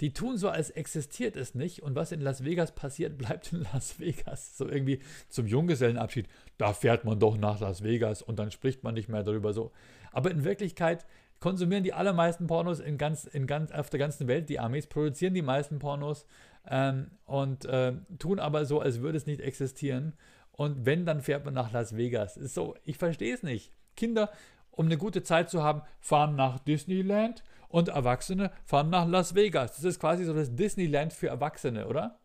Die 0.00 0.12
tun 0.12 0.36
so, 0.36 0.48
als 0.48 0.70
existiert 0.70 1.36
es 1.36 1.54
nicht 1.54 1.82
und 1.82 1.94
was 1.94 2.12
in 2.12 2.20
Las 2.20 2.44
Vegas 2.44 2.74
passiert, 2.74 3.16
bleibt 3.18 3.52
in 3.52 3.66
Las 3.72 4.00
Vegas. 4.00 4.56
So 4.58 4.68
irgendwie 4.68 5.00
zum 5.28 5.46
Junggesellenabschied, 5.46 6.26
da 6.58 6.72
fährt 6.72 7.04
man 7.04 7.20
doch 7.20 7.38
nach 7.38 7.60
Las 7.60 7.82
Vegas 7.82 8.22
und 8.22 8.38
dann 8.38 8.50
spricht 8.50 8.82
man 8.82 8.94
nicht 8.94 9.08
mehr 9.08 9.22
darüber 9.22 9.52
so. 9.52 9.72
Aber 10.10 10.30
in 10.30 10.44
Wirklichkeit 10.44 11.06
konsumieren 11.38 11.84
die 11.84 11.92
allermeisten 11.92 12.46
Pornos 12.46 12.80
in 12.80 12.98
ganz, 12.98 13.24
in 13.24 13.46
ganz, 13.46 13.70
auf 13.70 13.90
der 13.90 14.00
ganzen 14.00 14.26
Welt, 14.26 14.48
die 14.48 14.58
Amis, 14.58 14.86
produzieren 14.86 15.34
die 15.34 15.42
meisten 15.42 15.78
Pornos 15.78 16.26
ähm, 16.66 17.10
und 17.26 17.66
äh, 17.66 17.92
tun 18.18 18.38
aber 18.38 18.64
so, 18.64 18.80
als 18.80 19.00
würde 19.00 19.18
es 19.18 19.26
nicht 19.26 19.40
existieren. 19.40 20.14
Und 20.52 20.86
wenn, 20.86 21.04
dann 21.04 21.20
fährt 21.20 21.44
man 21.44 21.52
nach 21.52 21.72
Las 21.72 21.94
Vegas. 21.94 22.38
Ist 22.38 22.54
so, 22.54 22.74
ich 22.84 22.96
verstehe 22.96 23.34
es 23.34 23.42
nicht. 23.42 23.70
Kinder 23.96 24.30
um 24.76 24.86
eine 24.86 24.96
gute 24.96 25.22
Zeit 25.22 25.50
zu 25.50 25.62
haben, 25.62 25.82
fahren 25.98 26.36
nach 26.36 26.60
Disneyland 26.60 27.42
und 27.68 27.88
Erwachsene 27.88 28.52
fahren 28.64 28.90
nach 28.90 29.08
Las 29.08 29.34
Vegas. 29.34 29.74
Das 29.74 29.84
ist 29.84 29.98
quasi 29.98 30.24
so 30.24 30.32
das 30.32 30.54
Disneyland 30.54 31.12
für 31.12 31.28
Erwachsene, 31.28 31.88
oder? 31.88 32.20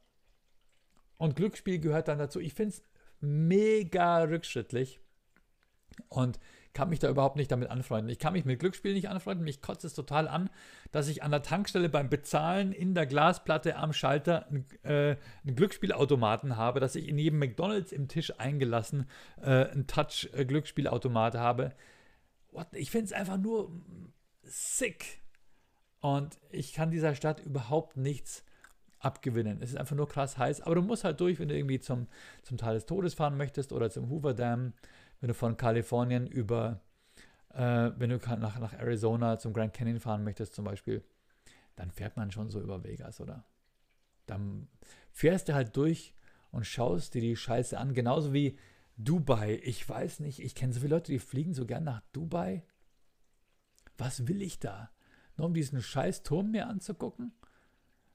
Und 1.18 1.36
Glücksspiel 1.36 1.80
gehört 1.80 2.08
dann 2.08 2.20
dazu. 2.20 2.40
Ich 2.40 2.54
finde 2.54 2.76
es 2.76 2.84
mega 3.20 4.24
rückschrittlich. 4.24 5.00
Und 6.10 6.40
kann 6.74 6.90
mich 6.90 7.00
da 7.00 7.10
überhaupt 7.10 7.36
nicht 7.36 7.52
damit 7.52 7.70
anfreunden. 7.70 8.10
Ich 8.10 8.20
kann 8.20 8.34
mich 8.34 8.46
mit 8.46 8.60
Glücksspiel 8.60 8.94
nicht 8.94 9.10
anfreunden. 9.10 9.44
Mich 9.44 9.62
kotzt 9.62 9.84
es 9.84 9.94
total 9.94 10.28
an, 10.28 10.50
dass 10.92 11.10
ich 11.10 11.22
an 11.22 11.32
der 11.32 11.42
Tankstelle 11.42 11.90
beim 11.90 12.10
Bezahlen 12.10 12.72
in 12.72 12.96
der 12.96 13.06
Glasplatte 13.06 13.76
am 13.76 13.92
Schalter 13.92 14.48
äh, 14.84 15.18
einen 15.46 15.56
Glücksspielautomaten 15.56 16.56
habe, 16.56 16.80
dass 16.80 16.96
ich 16.96 17.10
in 17.10 17.18
jedem 17.18 17.40
McDonalds 17.40 17.92
im 17.92 18.08
Tisch 18.08 18.34
eingelassen 18.40 19.10
äh, 19.42 19.66
einen 19.66 19.88
Touch-Glücksspielautomat 19.88 21.36
habe. 21.36 21.74
What? 22.52 22.68
Ich 22.74 22.92
finde 22.92 23.06
es 23.06 23.14
einfach 23.14 23.38
nur 23.38 23.72
sick. 24.44 25.22
Und 26.00 26.40
ich 26.50 26.74
kann 26.74 26.92
dieser 26.92 27.16
Stadt 27.16 27.40
überhaupt 27.42 27.98
nichts 27.98 28.44
abgewinnen. 29.00 29.62
Es 29.62 29.72
ist 29.72 29.78
einfach 29.78 29.96
nur 29.96 30.08
krass 30.08 30.38
heiß, 30.38 30.62
aber 30.62 30.76
du 30.76 30.82
musst 30.82 31.04
halt 31.04 31.20
durch, 31.20 31.40
wenn 31.40 31.48
du 31.48 31.56
irgendwie 31.56 31.80
zum, 31.80 32.08
zum 32.44 32.58
Tal 32.58 32.76
des 32.76 32.86
Todes 32.86 33.14
fahren 33.14 33.38
möchtest 33.38 33.72
oder 33.72 33.90
zum 33.90 34.10
Hoover 34.10 34.34
Dam 34.34 34.74
wenn 35.22 35.28
du 35.30 35.34
von 35.34 35.56
Kalifornien 35.56 36.28
über, 36.28 36.82
äh, 37.54 37.92
wenn 37.96 38.10
du 38.10 38.18
nach, 38.18 38.60
nach 38.60 38.74
Arizona 38.74 39.38
zum 39.38 39.54
Grand 39.54 39.74
Canyon 39.74 40.00
fahren 40.00 40.24
möchtest 40.24 40.54
zum 40.54 40.66
Beispiel, 40.66 41.04
dann 41.76 41.92
fährt 41.92 42.18
man 42.18 42.32
schon 42.32 42.50
so 42.50 42.60
über 42.60 42.84
Vegas, 42.84 43.22
oder? 43.22 43.46
Dann 44.26 44.68
fährst 45.12 45.48
du 45.48 45.54
halt 45.54 45.78
durch 45.78 46.14
und 46.52 46.66
schaust 46.66 47.14
dir 47.14 47.22
die 47.22 47.36
Scheiße 47.36 47.78
an, 47.78 47.94
genauso 47.94 48.34
wie 48.34 48.58
Dubai. 48.98 49.60
Ich 49.64 49.88
weiß 49.88 50.20
nicht, 50.20 50.40
ich 50.40 50.56
kenne 50.56 50.74
so 50.74 50.80
viele 50.82 50.96
Leute, 50.96 51.12
die 51.12 51.20
fliegen 51.20 51.54
so 51.54 51.66
gern 51.66 51.84
nach 51.84 52.02
Dubai. 52.12 52.64
Was 53.98 54.28
will 54.28 54.42
ich 54.42 54.60
da? 54.60 54.92
Nur 55.38 55.48
um 55.48 55.54
diesen 55.54 55.82
scheiß 55.82 56.24
Turm 56.24 56.52
mir 56.52 56.68
anzugucken? 56.68 57.34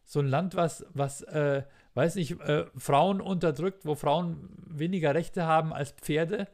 So 0.04 0.20
ein 0.20 0.28
Land, 0.28 0.54
was, 0.54 0.86
was 0.90 1.22
äh, 1.22 1.64
weiß 1.94 2.14
nicht, 2.14 2.40
äh, 2.40 2.66
Frauen 2.76 3.20
unterdrückt, 3.20 3.84
wo 3.84 3.94
Frauen 3.94 4.48
weniger 4.68 5.14
Rechte 5.14 5.44
haben 5.44 5.72
als 5.72 5.92
Pferde 5.92 6.48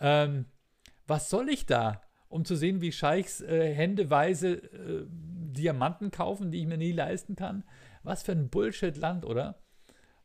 ähm, 0.00 0.46
was 1.06 1.30
soll 1.30 1.48
ich 1.48 1.66
da? 1.66 2.00
Um 2.28 2.44
zu 2.44 2.56
sehen, 2.56 2.80
wie 2.80 2.92
Scheichs 2.92 3.40
äh, 3.40 3.72
händeweise 3.72 4.54
äh, 4.54 5.06
Diamanten 5.08 6.10
kaufen, 6.10 6.50
die 6.50 6.60
ich 6.60 6.66
mir 6.66 6.78
nie 6.78 6.92
leisten 6.92 7.36
kann. 7.36 7.64
Was 8.02 8.22
für 8.22 8.32
ein 8.32 8.48
Bullshit-Land, 8.48 9.24
oder? 9.24 9.62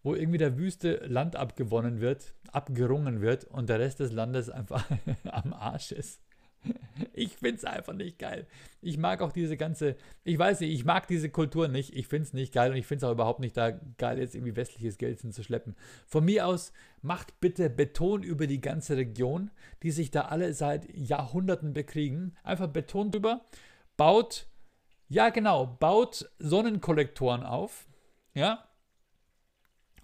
Wo 0.04 0.16
irgendwie 0.16 0.38
der 0.38 0.58
wüste 0.58 1.06
Land 1.08 1.36
abgewonnen 1.36 2.00
wird, 2.00 2.34
abgerungen 2.52 3.22
wird 3.22 3.46
und 3.46 3.70
der 3.70 3.80
Rest 3.80 4.00
des 4.00 4.12
Landes 4.12 4.50
einfach 4.50 4.90
am 5.26 5.54
Arsch 5.54 5.92
ist. 5.92 6.22
Ich 7.14 7.38
finde 7.38 7.56
es 7.56 7.66
einfach 7.66 7.94
nicht 7.94 8.20
geil. 8.20 8.48
Ich 8.82 8.98
mag 8.98 9.22
auch 9.22 9.32
diese 9.32 9.56
ganze, 9.56 9.96
ich 10.24 10.38
weiß 10.38 10.60
nicht, 10.60 10.74
ich 10.74 10.86
mag 10.86 11.08
diese 11.08 11.30
Kultur 11.30 11.68
nicht. 11.68 11.96
Ich 11.96 12.08
finde 12.08 12.24
es 12.24 12.34
nicht 12.34 12.54
geil 12.54 12.72
und 12.72 12.78
ich 12.78 12.86
finde 12.86 13.06
es 13.06 13.10
auch 13.10 13.14
überhaupt 13.14 13.40
nicht 13.40 13.56
da 13.56 13.72
geil, 13.98 14.20
jetzt 14.20 14.36
irgendwie 14.36 14.56
westliches 14.56 14.98
Geld 14.98 15.22
hinzuschleppen. 15.22 15.76
Von 16.06 16.26
mir 16.26 16.48
aus 16.48 16.74
macht 17.02 17.40
bitte 17.40 17.70
Beton 17.70 18.24
über 18.24 18.48
die 18.48 18.62
ganze 18.62 18.98
Region, 18.98 19.52
die 19.84 19.92
sich 19.92 20.12
da 20.12 20.24
alle 20.24 20.54
seit 20.54 20.94
Jahrhunderten 20.94 21.74
bekriegen. 21.74 22.36
Einfach 22.44 22.68
Beton 22.68 23.12
drüber, 23.12 23.42
baut, 23.96 24.48
ja 25.08 25.30
genau, 25.30 25.66
baut 25.66 26.30
Sonnenkollektoren 26.40 27.44
auf, 27.44 27.88
ja, 28.34 28.69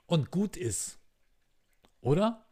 und 0.05 0.31
gut 0.31 0.57
ist. 0.57 0.99
Oder? 2.01 2.45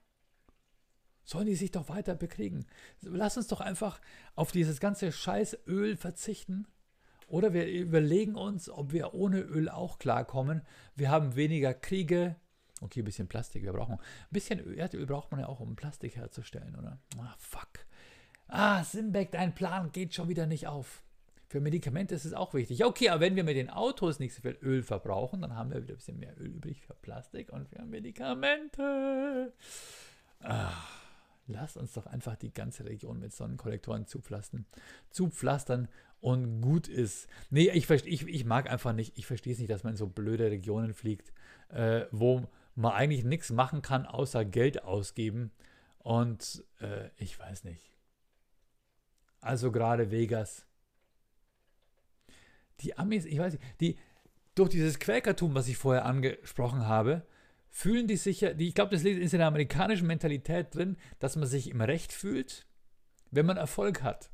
sollen 1.24 1.48
die 1.48 1.56
sich 1.56 1.72
doch 1.72 1.90
weiter 1.90 2.16
bekriegen. 2.16 2.66
Lass 3.02 3.38
uns 3.38 3.48
doch 3.48 3.62
einfach 3.62 4.02
auf 4.36 4.52
dieses 4.52 4.80
ganze 4.80 5.12
scheiß 5.12 5.58
Öl 5.68 5.96
verzichten. 5.96 6.68
Oder 7.28 7.54
wir 7.54 7.68
überlegen 7.68 8.36
uns, 8.36 8.70
ob 8.70 8.92
wir 8.92 9.14
ohne 9.14 9.40
Öl 9.40 9.70
auch 9.70 9.98
klarkommen. 9.98 10.62
Wir 10.96 11.10
haben 11.10 11.36
weniger 11.36 11.74
Kriege. 11.74 12.36
Okay, 12.82 13.02
ein 13.02 13.06
bisschen 13.06 13.30
Plastik. 13.30 13.64
Wir 13.64 13.74
brauchen 13.74 13.94
ein 13.94 14.00
bisschen 14.30 14.78
Erdöl 14.78 15.06
braucht 15.06 15.32
man 15.32 15.40
ja 15.40 15.48
auch, 15.48 15.62
um 15.62 15.76
Plastik 15.76 16.18
herzustellen, 16.18 16.76
oder? 16.76 17.00
Ah, 17.18 17.34
fuck. 17.38 17.70
Ah, 18.48 18.84
Simbeck, 18.84 19.32
dein 19.32 19.56
Plan 19.56 19.92
geht 19.92 20.14
schon 20.14 20.28
wieder 20.28 20.46
nicht 20.46 20.68
auf. 20.68 21.02
Für 21.54 21.62
Medikamente 21.62 22.16
ist 22.16 22.26
es 22.26 22.34
auch 22.34 22.56
wichtig. 22.56 22.84
Okay, 22.84 23.10
aber 23.10 23.22
wenn 23.22 23.36
wir 23.36 23.44
mit 23.44 23.56
den 23.56 23.70
Autos 23.70 24.18
nicht 24.18 24.34
so 24.34 24.42
viel 24.42 24.58
Öl 24.64 24.82
verbrauchen, 24.82 25.40
dann 25.44 25.56
haben 25.56 25.70
wir 25.70 25.84
wieder 25.84 25.94
ein 25.94 25.98
bisschen 25.98 26.18
mehr 26.18 26.36
Öl 26.40 26.48
übrig 26.48 26.82
für 26.82 26.96
Plastik 26.96 27.54
und 27.54 27.70
für 27.70 27.86
Medikamente. 27.86 29.54
Ah. 30.40 30.72
Lass 31.46 31.78
uns 31.78 31.94
doch 31.94 32.08
einfach 32.08 32.38
die 32.38 32.52
ganze 32.52 32.86
Region 32.86 33.20
mit 33.20 33.34
Sonnenkollektoren 33.34 34.08
zupflastern, 34.08 34.66
zupflastern 35.12 35.90
und 36.22 36.62
gut 36.62 36.88
ist. 36.88 37.28
Nee, 37.52 37.70
ich, 37.70 37.88
ich, 37.88 38.28
ich 38.28 38.46
mag 38.46 38.68
einfach 38.68 38.94
nicht, 38.94 39.16
ich 39.16 39.28
verstehe 39.28 39.54
es 39.54 39.60
nicht, 39.60 39.70
dass 39.70 39.84
man 39.84 39.94
in 39.94 39.98
so 39.98 40.08
blöde 40.08 40.50
Regionen 40.50 40.96
fliegt, 40.96 41.32
äh, 41.70 42.08
wo 42.10 42.48
man 42.74 42.94
eigentlich 42.94 43.26
nichts 43.26 43.52
machen 43.52 43.84
kann, 43.84 44.08
außer 44.08 44.44
Geld 44.44 44.84
ausgeben. 44.84 45.52
Und 46.00 46.66
äh, 46.82 47.10
ich 47.18 47.38
weiß 47.38 47.64
nicht. 47.64 47.92
Also 49.40 49.72
gerade 49.72 50.10
Vegas. 50.10 50.66
Die 52.82 52.98
Amis, 52.98 53.26
ich 53.26 53.40
weiß 53.40 53.54
nicht, 53.54 53.64
die 53.80 53.98
durch 54.56 54.70
dieses 54.70 55.00
Quäkertum, 55.00 55.56
was 55.56 55.68
ich 55.68 55.78
vorher 55.78 56.06
angesprochen 56.06 56.88
habe, 56.88 57.26
fühlen 57.70 58.08
die 58.08 58.18
sich 58.18 58.42
ja, 58.42 58.52
ich 58.52 58.76
glaube, 58.76 58.92
das 58.92 59.04
ist 59.04 59.34
in 59.34 59.40
der 59.40 59.48
amerikanischen 59.48 60.06
Mentalität 60.06 60.76
drin, 60.76 60.98
dass 61.20 61.36
man 61.36 61.48
sich 61.48 61.70
im 61.70 61.82
Recht 61.82 62.14
fühlt, 62.14 62.68
wenn 63.32 63.48
man 63.48 63.58
Erfolg 63.58 64.04
hat. 64.04 64.30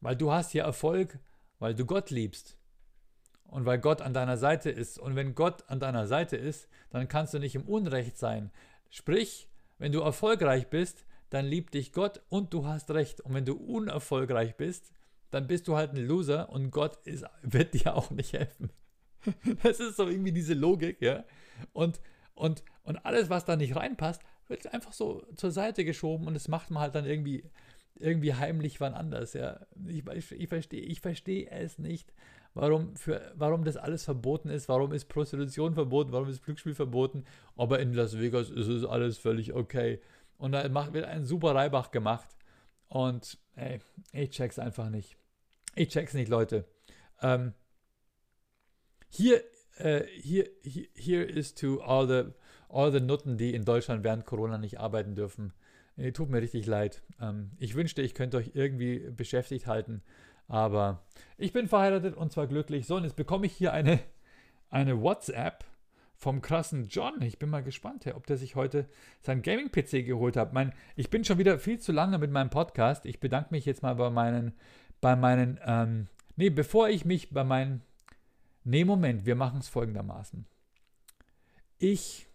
Weil 0.00 0.16
du 0.16 0.32
hast 0.32 0.52
ja 0.52 0.64
Erfolg, 0.64 1.20
weil 1.60 1.74
du 1.74 1.86
Gott 1.86 2.10
liebst. 2.10 2.58
Und 3.44 3.66
weil 3.66 3.78
Gott 3.78 4.02
an 4.02 4.14
deiner 4.14 4.36
Seite 4.36 4.70
ist. 4.70 4.98
Und 4.98 5.14
wenn 5.14 5.36
Gott 5.36 5.62
an 5.68 5.78
deiner 5.78 6.08
Seite 6.08 6.36
ist, 6.36 6.68
dann 6.90 7.06
kannst 7.06 7.34
du 7.34 7.38
nicht 7.38 7.54
im 7.54 7.62
Unrecht 7.62 8.18
sein. 8.18 8.50
Sprich, 8.90 9.48
wenn 9.78 9.92
du 9.92 10.00
erfolgreich 10.00 10.68
bist, 10.68 11.06
dann 11.30 11.46
liebt 11.46 11.74
dich 11.74 11.92
Gott 11.92 12.20
und 12.28 12.52
du 12.52 12.66
hast 12.66 12.90
recht. 12.90 13.20
Und 13.20 13.32
wenn 13.34 13.44
du 13.44 13.54
unerfolgreich 13.54 14.56
bist, 14.56 14.92
dann 15.30 15.46
bist 15.46 15.68
du 15.68 15.76
halt 15.76 15.92
ein 15.92 16.06
Loser 16.06 16.48
und 16.50 16.70
Gott 16.70 16.96
ist, 17.04 17.24
wird 17.42 17.74
dir 17.74 17.94
auch 17.94 18.10
nicht 18.10 18.32
helfen. 18.32 18.70
Das 19.62 19.80
ist 19.80 19.96
so 19.96 20.06
irgendwie 20.06 20.32
diese 20.32 20.52
Logik, 20.52 21.00
ja. 21.00 21.24
Und 21.72 21.98
und, 22.34 22.64
und 22.82 23.04
alles, 23.04 23.30
was 23.30 23.44
da 23.44 23.56
nicht 23.56 23.76
reinpasst, 23.76 24.22
wird 24.48 24.72
einfach 24.72 24.92
so 24.92 25.24
zur 25.36 25.50
Seite 25.50 25.84
geschoben 25.84 26.26
und 26.26 26.34
das 26.34 26.48
macht 26.48 26.70
man 26.70 26.82
halt 26.82 26.94
dann 26.94 27.06
irgendwie, 27.06 27.44
irgendwie 27.94 28.34
heimlich 28.34 28.80
wann 28.80 28.94
anders. 28.94 29.34
Ja. 29.34 29.66
Ich, 29.86 30.06
ich, 30.06 30.32
ich 30.32 30.48
verstehe 30.48 30.82
ich 30.82 31.00
versteh 31.00 31.46
es 31.46 31.78
nicht, 31.78 32.12
warum, 32.54 32.96
für, 32.96 33.32
warum 33.36 33.64
das 33.64 33.76
alles 33.76 34.04
verboten 34.04 34.50
ist, 34.50 34.68
warum 34.68 34.92
ist 34.92 35.06
Prostitution 35.06 35.74
verboten, 35.74 36.12
warum 36.12 36.28
ist 36.28 36.42
Glücksspiel 36.44 36.74
verboten, 36.74 37.24
aber 37.56 37.78
in 37.78 37.94
Las 37.94 38.18
Vegas 38.18 38.50
ist 38.50 38.68
es 38.68 38.84
alles 38.84 39.16
völlig 39.18 39.54
okay. 39.54 40.00
Und 40.36 40.52
da 40.52 40.68
macht, 40.68 40.92
wird 40.92 41.04
ein 41.04 41.24
super 41.24 41.54
Reibach 41.54 41.92
gemacht. 41.92 42.28
Und 42.94 43.38
ey, 43.56 43.80
ich 44.12 44.30
check's 44.30 44.60
einfach 44.60 44.88
nicht. 44.88 45.16
Ich 45.74 45.88
check's 45.88 46.14
nicht, 46.14 46.28
Leute. 46.28 46.64
Ähm, 47.20 47.54
hier 49.08 49.42
äh, 49.78 50.04
hier, 50.20 50.48
hier 50.94 51.28
ist 51.28 51.58
to 51.58 51.80
all 51.80 52.06
the, 52.06 52.30
all 52.68 52.92
the 52.92 53.00
Nutten, 53.00 53.36
die 53.36 53.52
in 53.52 53.64
Deutschland 53.64 54.04
während 54.04 54.26
Corona 54.26 54.58
nicht 54.58 54.78
arbeiten 54.78 55.16
dürfen. 55.16 55.52
Äh, 55.96 56.12
tut 56.12 56.30
mir 56.30 56.40
richtig 56.40 56.66
leid. 56.66 57.02
Ähm, 57.20 57.50
ich 57.58 57.74
wünschte, 57.74 58.00
ich 58.00 58.14
könnte 58.14 58.36
euch 58.36 58.52
irgendwie 58.54 59.10
beschäftigt 59.10 59.66
halten, 59.66 60.04
aber 60.46 61.04
ich 61.36 61.52
bin 61.52 61.66
verheiratet 61.66 62.16
und 62.16 62.30
zwar 62.30 62.46
glücklich. 62.46 62.86
So, 62.86 62.94
und 62.94 63.02
jetzt 63.02 63.16
bekomme 63.16 63.46
ich 63.46 63.52
hier 63.54 63.72
eine, 63.72 63.98
eine 64.70 65.02
WhatsApp 65.02 65.64
vom 66.24 66.42
krassen 66.42 66.88
John. 66.88 67.22
Ich 67.22 67.38
bin 67.38 67.50
mal 67.50 67.62
gespannt, 67.62 68.06
ob 68.14 68.26
der 68.26 68.36
sich 68.36 68.56
heute 68.56 68.88
sein 69.20 69.42
Gaming-PC 69.42 70.04
geholt 70.04 70.36
hat. 70.36 70.52
Mein, 70.52 70.72
ich 70.96 71.10
bin 71.10 71.24
schon 71.24 71.38
wieder 71.38 71.58
viel 71.58 71.78
zu 71.78 71.92
lange 71.92 72.18
mit 72.18 72.30
meinem 72.30 72.50
Podcast. 72.50 73.06
Ich 73.06 73.20
bedanke 73.20 73.48
mich 73.52 73.64
jetzt 73.64 73.82
mal 73.82 73.94
bei 73.94 74.10
meinen, 74.10 74.52
bei 75.00 75.16
meinen, 75.16 75.60
ähm, 75.64 76.08
nee, 76.36 76.50
bevor 76.50 76.88
ich 76.88 77.04
mich 77.04 77.30
bei 77.30 77.44
meinen 77.44 77.82
Nee, 78.64 78.86
Moment, 78.86 79.26
wir 79.26 79.34
machen 79.34 79.60
es 79.60 79.68
folgendermaßen. 79.68 80.46
Ich 81.78 82.28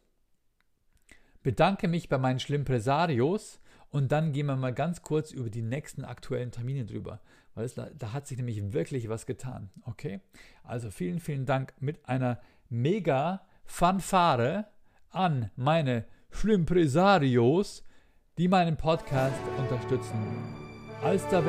bedanke 1.42 1.88
mich 1.88 2.08
bei 2.08 2.20
meinen 2.20 2.40
Schlimmpresarios 2.40 3.60
und 3.90 4.12
dann 4.12 4.32
gehen 4.32 4.46
wir 4.46 4.56
mal 4.56 4.74
ganz 4.74 5.02
kurz 5.02 5.32
über 5.32 5.50
die 5.50 5.64
nächsten 5.64 6.06
aktuellen 6.06 6.52
Termine 6.52 6.86
drüber, 6.86 7.20
weil 7.56 7.66
es, 7.66 7.74
da 7.74 8.14
hat 8.14 8.28
sich 8.28 8.38
nämlich 8.38 8.74
wirklich 8.74 9.10
was 9.10 9.26
getan. 9.26 9.72
Okay? 9.86 10.22
Also 10.64 10.92
vielen, 10.92 11.20
vielen 11.20 11.48
Dank 11.48 11.74
mit 11.80 12.08
einer 12.08 12.40
mega 12.70 13.42
Fanfare 13.70 14.66
an 15.12 15.52
meine 15.56 16.06
Schlimmpresarios, 16.32 17.84
die 18.38 18.48
meinen 18.48 18.76
Podcast 18.76 19.40
unterstützen. 19.58 20.20
Als 21.04 21.26
da 21.30 21.42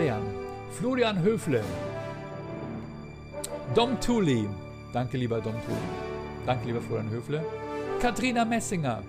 Florian 0.70 1.20
Höfle, 1.22 1.64
Dom 3.74 3.98
Thuli, 4.00 4.46
Danke, 4.92 5.16
lieber 5.16 5.40
Dom 5.40 5.54
Thun. 5.64 5.78
Danke, 6.46 6.66
lieber 6.66 6.81
Florian 6.81 7.10
Höfle. 7.10 7.44
Katrina 8.00 8.44
Messinger 8.44 9.02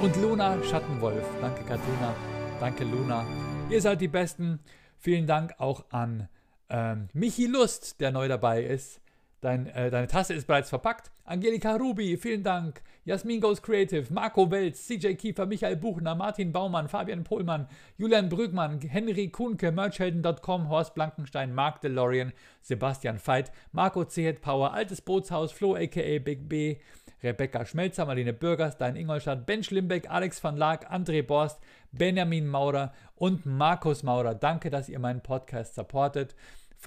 und 0.00 0.16
Luna 0.16 0.62
Schattenwolf. 0.62 1.26
Danke, 1.40 1.62
Katrina. 1.64 2.14
Danke, 2.60 2.84
Luna. 2.84 3.26
Ihr 3.68 3.80
seid 3.82 4.00
die 4.00 4.08
Besten. 4.08 4.60
Vielen 4.98 5.26
Dank 5.26 5.54
auch 5.58 5.84
an 5.90 6.28
ähm, 6.68 7.08
Michi 7.12 7.46
Lust, 7.46 8.00
der 8.00 8.12
neu 8.12 8.28
dabei 8.28 8.62
ist. 8.62 9.00
Dein, 9.46 9.68
äh, 9.68 9.92
deine 9.92 10.08
Tasse 10.08 10.34
ist 10.34 10.48
bereits 10.48 10.70
verpackt. 10.70 11.12
Angelika 11.24 11.76
Rubi, 11.76 12.16
vielen 12.16 12.42
Dank. 12.42 12.82
Jasmin 13.04 13.40
Goes 13.40 13.62
Creative, 13.62 14.12
Marco 14.12 14.50
Welz, 14.50 14.88
CJ 14.88 15.14
Kiefer, 15.14 15.46
Michael 15.46 15.76
Buchner, 15.76 16.16
Martin 16.16 16.50
Baumann, 16.50 16.88
Fabian 16.88 17.22
Pohlmann, 17.22 17.68
Julian 17.96 18.28
Brügmann, 18.28 18.80
Henry 18.80 19.28
Kuhnke, 19.28 19.70
Merchhelden.com, 19.70 20.68
Horst 20.68 20.96
Blankenstein, 20.96 21.54
Mark 21.54 21.80
DeLorean, 21.80 22.32
Sebastian 22.60 23.20
Veit, 23.24 23.52
Marco 23.70 24.02
C. 24.02 24.32
Power, 24.32 24.72
Altes 24.72 25.00
Bootshaus, 25.00 25.52
Flo 25.52 25.76
aka 25.76 26.18
Big 26.18 26.48
B, 26.48 26.78
Rebecca 27.22 27.64
Schmelzer, 27.64 28.04
Marlene 28.04 28.32
Bürgers, 28.32 28.76
Dein 28.76 28.96
Ingolstadt, 28.96 29.46
Ben 29.46 29.62
Schlimbeck, 29.62 30.10
Alex 30.10 30.42
van 30.42 30.56
Laak, 30.56 30.92
André 30.92 31.22
Borst, 31.22 31.60
Benjamin 31.92 32.48
Maurer 32.48 32.92
und 33.14 33.46
Markus 33.46 34.02
Maurer. 34.02 34.34
Danke, 34.34 34.70
dass 34.70 34.88
ihr 34.88 34.98
meinen 34.98 35.20
Podcast 35.20 35.76
supportet. 35.76 36.34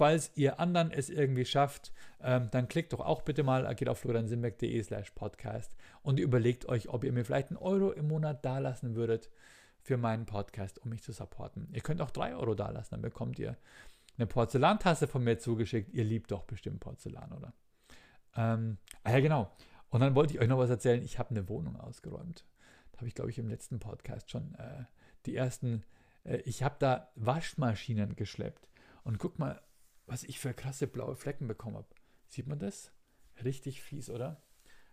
Falls 0.00 0.30
ihr 0.34 0.58
anderen 0.58 0.90
es 0.92 1.10
irgendwie 1.10 1.44
schafft, 1.44 1.92
ähm, 2.22 2.48
dann 2.52 2.68
klickt 2.68 2.94
doch 2.94 3.00
auch 3.00 3.20
bitte 3.20 3.42
mal, 3.42 3.74
geht 3.74 3.86
auf 3.86 3.98
floriansimbeck.de 3.98 4.82
slash 4.82 5.10
podcast 5.10 5.76
und 6.02 6.18
überlegt 6.18 6.66
euch, 6.70 6.88
ob 6.88 7.04
ihr 7.04 7.12
mir 7.12 7.22
vielleicht 7.22 7.50
einen 7.50 7.58
Euro 7.58 7.90
im 7.90 8.08
Monat 8.08 8.42
dalassen 8.42 8.94
würdet 8.94 9.28
für 9.82 9.98
meinen 9.98 10.24
Podcast, 10.24 10.78
um 10.78 10.88
mich 10.88 11.02
zu 11.02 11.12
supporten. 11.12 11.68
Ihr 11.74 11.82
könnt 11.82 12.00
auch 12.00 12.12
drei 12.12 12.34
Euro 12.34 12.54
dalassen, 12.54 12.92
dann 12.92 13.02
bekommt 13.02 13.38
ihr 13.38 13.58
eine 14.16 14.26
Porzellantasse 14.26 15.06
von 15.06 15.22
mir 15.22 15.38
zugeschickt. 15.38 15.92
Ihr 15.92 16.04
liebt 16.04 16.30
doch 16.30 16.44
bestimmt 16.44 16.80
Porzellan, 16.80 17.32
oder? 17.32 17.52
Ähm, 18.34 18.78
ah 19.04 19.10
ja, 19.10 19.20
genau. 19.20 19.54
Und 19.90 20.00
dann 20.00 20.14
wollte 20.14 20.32
ich 20.32 20.40
euch 20.40 20.48
noch 20.48 20.56
was 20.56 20.70
erzählen. 20.70 21.02
Ich 21.02 21.18
habe 21.18 21.28
eine 21.28 21.46
Wohnung 21.46 21.78
ausgeräumt. 21.78 22.46
Da 22.92 23.00
habe 23.00 23.08
ich, 23.08 23.14
glaube 23.14 23.28
ich, 23.28 23.38
im 23.38 23.50
letzten 23.50 23.78
Podcast 23.80 24.30
schon 24.30 24.54
äh, 24.54 24.84
die 25.26 25.36
ersten. 25.36 25.84
Äh, 26.24 26.38
ich 26.46 26.62
habe 26.62 26.76
da 26.78 27.10
Waschmaschinen 27.16 28.16
geschleppt. 28.16 28.66
Und 29.04 29.18
guck 29.18 29.38
mal, 29.38 29.60
was 30.10 30.24
ich 30.24 30.40
für 30.40 30.52
krasse 30.52 30.88
blaue 30.88 31.14
Flecken 31.14 31.46
bekommen 31.46 31.76
habe. 31.76 31.86
Sieht 32.26 32.48
man 32.48 32.58
das? 32.58 32.92
Richtig 33.44 33.80
fies, 33.80 34.10
oder? 34.10 34.42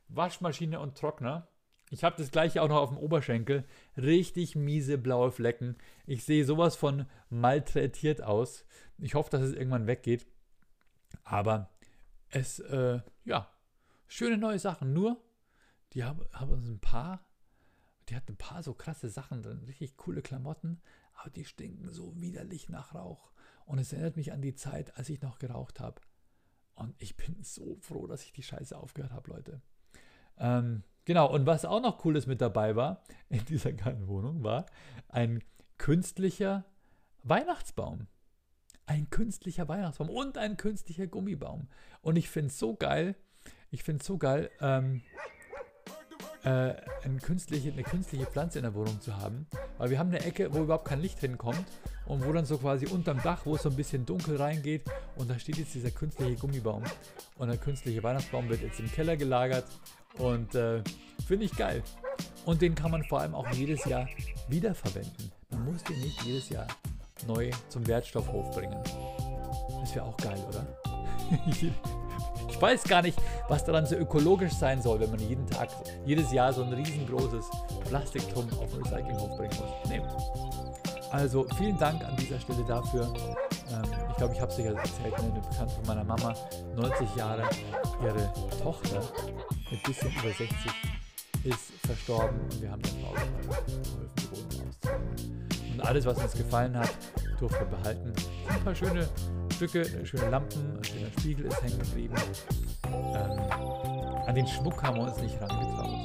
Waschmaschine 0.10 0.80
und 0.80 0.96
Trockner. 0.96 1.48
Ich 1.90 2.04
habe 2.04 2.18
das 2.18 2.30
gleiche 2.30 2.62
auch 2.62 2.68
noch 2.68 2.78
auf 2.78 2.90
dem 2.90 3.00
Oberschenkel. 3.00 3.66
Richtig 3.98 4.56
miese 4.56 5.00
blaue 5.00 5.32
Flecken. 5.32 5.76
Ich 6.06 6.24
sehe 6.24 6.46
sowas 6.46 6.76
von 6.76 7.08
malträtiert 7.30 8.22
aus. 8.22 8.64
Ich 9.00 9.16
hoffe, 9.16 9.32
dass 9.32 9.42
es 9.42 9.54
irgendwann 9.54 9.88
weggeht. 9.88 10.28
Aber 11.24 11.72
es, 12.30 12.60
äh, 12.60 13.00
ja, 13.26 13.52
schöne 14.06 14.38
neue 14.38 14.60
Sachen. 14.60 14.94
Nur, 14.94 15.20
die 15.94 16.04
haben, 16.04 16.24
haben 16.32 16.52
uns 16.52 16.70
ein 16.70 16.80
paar, 16.80 17.26
die 18.10 18.16
hatten 18.16 18.34
ein 18.34 18.38
paar 18.38 18.62
so 18.62 18.76
krasse 18.76 19.10
Sachen 19.10 19.42
drin. 19.42 19.64
Richtig 19.64 19.98
coole 19.98 20.22
Klamotten. 20.22 20.80
Aber 21.14 21.32
die 21.32 21.46
stinken 21.46 21.92
so 21.92 22.22
widerlich 22.22 22.70
nach 22.70 22.94
Rauch. 22.94 23.32
Und 23.68 23.80
es 23.80 23.92
erinnert 23.92 24.16
mich 24.16 24.32
an 24.32 24.42
die 24.42 24.56
Zeit, 24.56 24.98
als 24.98 25.10
ich 25.10 25.22
noch 25.22 25.40
geraucht 25.40 25.82
habe. 25.82 26.02
Und 26.76 26.96
ich 27.00 27.18
bin 27.18 27.36
so 27.44 27.76
froh, 27.82 28.08
dass 28.08 28.24
ich 28.24 28.32
die 28.32 28.42
Scheiße 28.44 28.76
aufgehört 28.78 29.12
habe, 29.12 29.30
Leute. 29.30 29.62
Ähm, 30.38 30.84
genau, 31.04 31.30
und 31.30 31.46
was 31.46 31.66
auch 31.66 31.82
noch 31.82 31.98
Cooles 31.98 32.28
mit 32.28 32.40
dabei 32.40 32.78
war 32.78 33.04
in 33.30 33.44
dieser 33.46 33.74
kleinen 33.74 34.08
Wohnung, 34.08 34.44
war 34.44 34.66
ein 35.10 35.44
künstlicher 35.78 36.64
Weihnachtsbaum. 37.24 38.08
Ein 38.86 39.10
künstlicher 39.10 39.68
Weihnachtsbaum 39.68 40.10
und 40.10 40.38
ein 40.38 40.56
künstlicher 40.56 41.08
Gummibaum. 41.08 41.68
Und 42.02 42.16
ich 42.16 42.30
finde 42.30 42.48
es 42.48 42.58
so 42.58 42.74
geil. 42.74 43.18
Ich 43.70 43.84
finde 43.84 44.00
es 44.00 44.08
so 44.08 44.18
geil. 44.18 44.50
Ähm, 44.62 45.02
äh, 46.48 46.76
eine, 47.04 47.18
künstliche, 47.22 47.74
eine 47.74 47.84
künstliche 47.84 48.26
Pflanze 48.26 48.60
in 48.60 48.64
der 48.64 48.74
Wohnung 48.74 49.02
zu 49.02 49.18
haben. 49.18 49.48
Weil 49.78 49.90
wir 49.90 50.00
haben 50.00 50.10
eine 50.10 50.24
Ecke, 50.24 50.54
wo 50.54 50.60
überhaupt 50.60 50.86
kein 50.86 51.02
Licht 51.02 51.20
hinkommt 51.20 51.66
und 52.06 52.26
wo 52.26 52.32
dann 52.32 52.46
so 52.46 52.58
quasi 52.58 52.88
unterm 52.88 53.22
Dach, 53.22 53.42
wo 53.46 53.56
es 53.56 53.64
so 53.64 53.70
ein 53.70 53.76
bisschen 53.76 54.06
dunkel 54.06 54.38
reingeht 54.38 54.84
und 55.18 55.30
da 55.30 55.38
steht 55.38 55.58
jetzt 55.58 55.74
dieser 55.74 55.92
künstliche 55.92 56.36
Gummibaum. 56.36 56.84
Und 57.38 57.50
der 57.50 57.58
künstliche 57.58 58.02
Weihnachtsbaum 58.02 58.48
wird 58.48 58.62
jetzt 58.62 58.80
im 58.80 58.90
Keller 58.90 59.18
gelagert 59.18 59.66
und 60.20 60.56
äh, 60.56 60.82
finde 61.28 61.46
ich 61.46 61.56
geil. 61.56 61.84
Und 62.46 62.62
den 62.62 62.76
kann 62.76 62.92
man 62.92 63.04
vor 63.04 63.20
allem 63.20 63.36
auch 63.36 63.50
jedes 63.52 63.84
Jahr 63.84 64.08
wiederverwenden. 64.48 65.32
Man 65.52 65.66
muss 65.66 65.84
den 65.84 66.00
nicht 66.00 66.22
jedes 66.24 66.48
Jahr 66.50 66.68
neu 67.28 67.52
zum 67.68 67.86
Wertstoffhof 67.86 68.56
bringen. 68.56 68.82
Das 69.82 69.94
wäre 69.94 70.06
auch 70.06 70.18
geil, 70.18 70.42
oder? 70.48 70.66
Ich 72.50 72.62
weiß 72.62 72.84
gar 72.84 73.02
nicht, 73.02 73.20
was 73.48 73.64
daran 73.64 73.86
so 73.86 73.96
ökologisch 73.96 74.54
sein 74.54 74.82
soll, 74.82 75.00
wenn 75.00 75.12
man 75.12 75.20
jeden 75.20 75.46
Tag, 75.48 75.70
jedes 76.06 76.32
Jahr 76.32 76.52
so 76.52 76.64
ein 76.64 76.74
riesengroßes 76.74 77.50
Plastiktum 77.88 78.48
auf 78.60 78.72
den 78.72 78.84
Recyclinghof 78.84 79.38
bringen 79.38 79.58
muss. 79.60 79.90
Nee. 79.90 80.02
Also 81.12 81.46
vielen 81.58 81.78
Dank 81.78 82.04
an 82.04 82.16
dieser 82.18 82.40
Stelle 82.40 82.64
dafür. 82.68 83.14
Ähm, 83.72 83.84
ich 84.10 84.18
glaube, 84.18 84.34
ich 84.34 84.42
habe 84.42 84.52
es 84.52 84.58
ja 84.58 84.66
erzählt, 84.66 85.18
ne, 85.18 85.32
eine 85.32 85.42
Bekannte 85.42 85.76
von 85.76 85.86
meiner 85.88 86.04
Mama, 86.04 86.34
90 86.76 87.16
Jahre, 87.16 87.44
ihre 88.04 88.34
Tochter 88.62 89.02
mit 89.72 89.84
bisschen 89.84 90.12
über 90.12 90.34
60 90.34 90.48
ist 91.44 91.72
verstorben 91.86 92.40
und 92.42 92.62
wir 92.62 92.72
haben 92.72 92.82
dann 92.82 93.06
auch 93.06 93.14
geholfen, 93.42 93.76
die 94.18 94.32
Wohnung 94.32 94.68
auszuräumen. 94.68 95.57
Und 95.78 95.86
alles, 95.86 96.08
was 96.08 96.18
uns 96.18 96.34
gefallen 96.34 96.76
hat, 96.76 96.90
durften 97.40 97.60
wir 97.60 97.78
behalten. 97.78 98.12
Ein 98.50 98.64
paar 98.64 98.74
schöne 98.74 99.08
Stücke, 99.54 99.86
schöne 100.08 100.30
Lampen, 100.32 100.76
ein 100.76 100.84
schöner 100.84 101.12
Spiegel 101.20 101.46
ist 101.46 101.62
hängen 101.62 101.78
geblieben. 101.78 102.16
Ähm, 102.88 103.40
an 104.26 104.34
den 104.34 104.48
Schmuck 104.48 104.82
haben 104.82 104.98
wir 104.98 105.04
uns 105.04 105.22
nicht 105.22 105.40
herangetraut. 105.40 106.00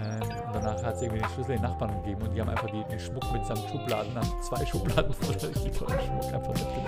Ähm, 0.00 0.20
danach 0.50 0.82
hat 0.82 0.94
es 0.94 1.02
irgendwie 1.02 1.20
den 1.20 1.28
Schlüssel 1.28 1.56
den 1.56 1.62
Nachbarn 1.62 1.94
gegeben 2.02 2.22
und 2.22 2.34
die 2.34 2.40
haben 2.40 2.48
einfach 2.48 2.70
den 2.70 2.98
Schmuck 2.98 3.30
mitsamt 3.34 3.68
Schubladen, 3.70 4.14
haben 4.14 4.42
zwei 4.42 4.64
Schubladen 4.64 5.12
voller 5.20 5.42
richtig 5.42 5.76
Schmuck 5.76 5.90
einfach 6.32 6.54
mitgenommen. 6.54 6.86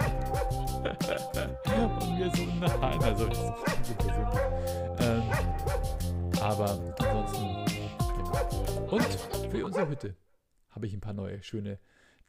und 2.01 2.19
wir 2.19 2.31
so, 2.35 2.43
nein, 2.59 3.03
also 3.03 3.27
das 3.27 3.39
ist 3.39 3.99
persönlich. 3.99 4.41
Ähm, 5.01 5.23
aber 6.41 6.79
ansonsten, 6.99 7.67
genau. 8.17 8.97
Und 8.97 9.51
für 9.51 9.67
unsere 9.67 9.89
Hütte 9.89 10.15
habe 10.71 10.87
ich 10.87 10.93
ein 10.93 11.01
paar 11.01 11.15
neue 11.15 11.43
schöne 11.43 11.79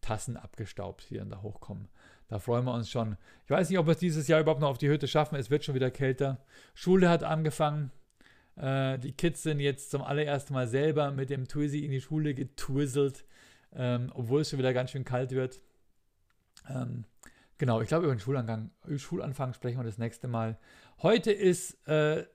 Tassen 0.01 0.37
abgestaubt, 0.37 1.09
die 1.09 1.17
dann 1.17 1.29
da 1.29 1.41
hochkommen. 1.41 1.89
Da 2.27 2.39
freuen 2.39 2.65
wir 2.65 2.73
uns 2.73 2.89
schon. 2.89 3.17
Ich 3.45 3.49
weiß 3.49 3.69
nicht, 3.69 3.79
ob 3.79 3.87
wir 3.87 3.93
es 3.93 3.99
dieses 3.99 4.27
Jahr 4.27 4.39
überhaupt 4.39 4.61
noch 4.61 4.69
auf 4.69 4.77
die 4.77 4.89
Hütte 4.89 5.07
schaffen. 5.07 5.35
Es 5.35 5.49
wird 5.49 5.65
schon 5.65 5.75
wieder 5.75 5.91
kälter. 5.91 6.45
Schule 6.73 7.09
hat 7.09 7.23
angefangen. 7.23 7.91
Äh, 8.55 8.99
die 8.99 9.13
Kids 9.13 9.43
sind 9.43 9.59
jetzt 9.59 9.89
zum 9.89 10.03
allerersten 10.03 10.53
Mal 10.53 10.67
selber 10.67 11.11
mit 11.11 11.29
dem 11.29 11.47
Twizy 11.47 11.79
in 11.79 11.91
die 11.91 12.01
Schule 12.01 12.33
getwizzelt, 12.33 13.25
ähm, 13.73 14.11
obwohl 14.13 14.41
es 14.41 14.49
schon 14.49 14.59
wieder 14.59 14.73
ganz 14.73 14.91
schön 14.91 15.05
kalt 15.05 15.31
wird. 15.31 15.59
Ähm, 16.69 17.05
genau, 17.57 17.81
ich 17.81 17.87
glaube, 17.87 18.05
über 18.05 18.15
den 18.15 18.19
Schulangang, 18.19 18.71
Schulanfang 18.97 19.53
sprechen 19.53 19.79
wir 19.79 19.83
das 19.83 19.97
nächste 19.97 20.27
Mal. 20.27 20.59
Heute 21.01 21.31
ist, 21.31 21.87
äh, 21.87 22.25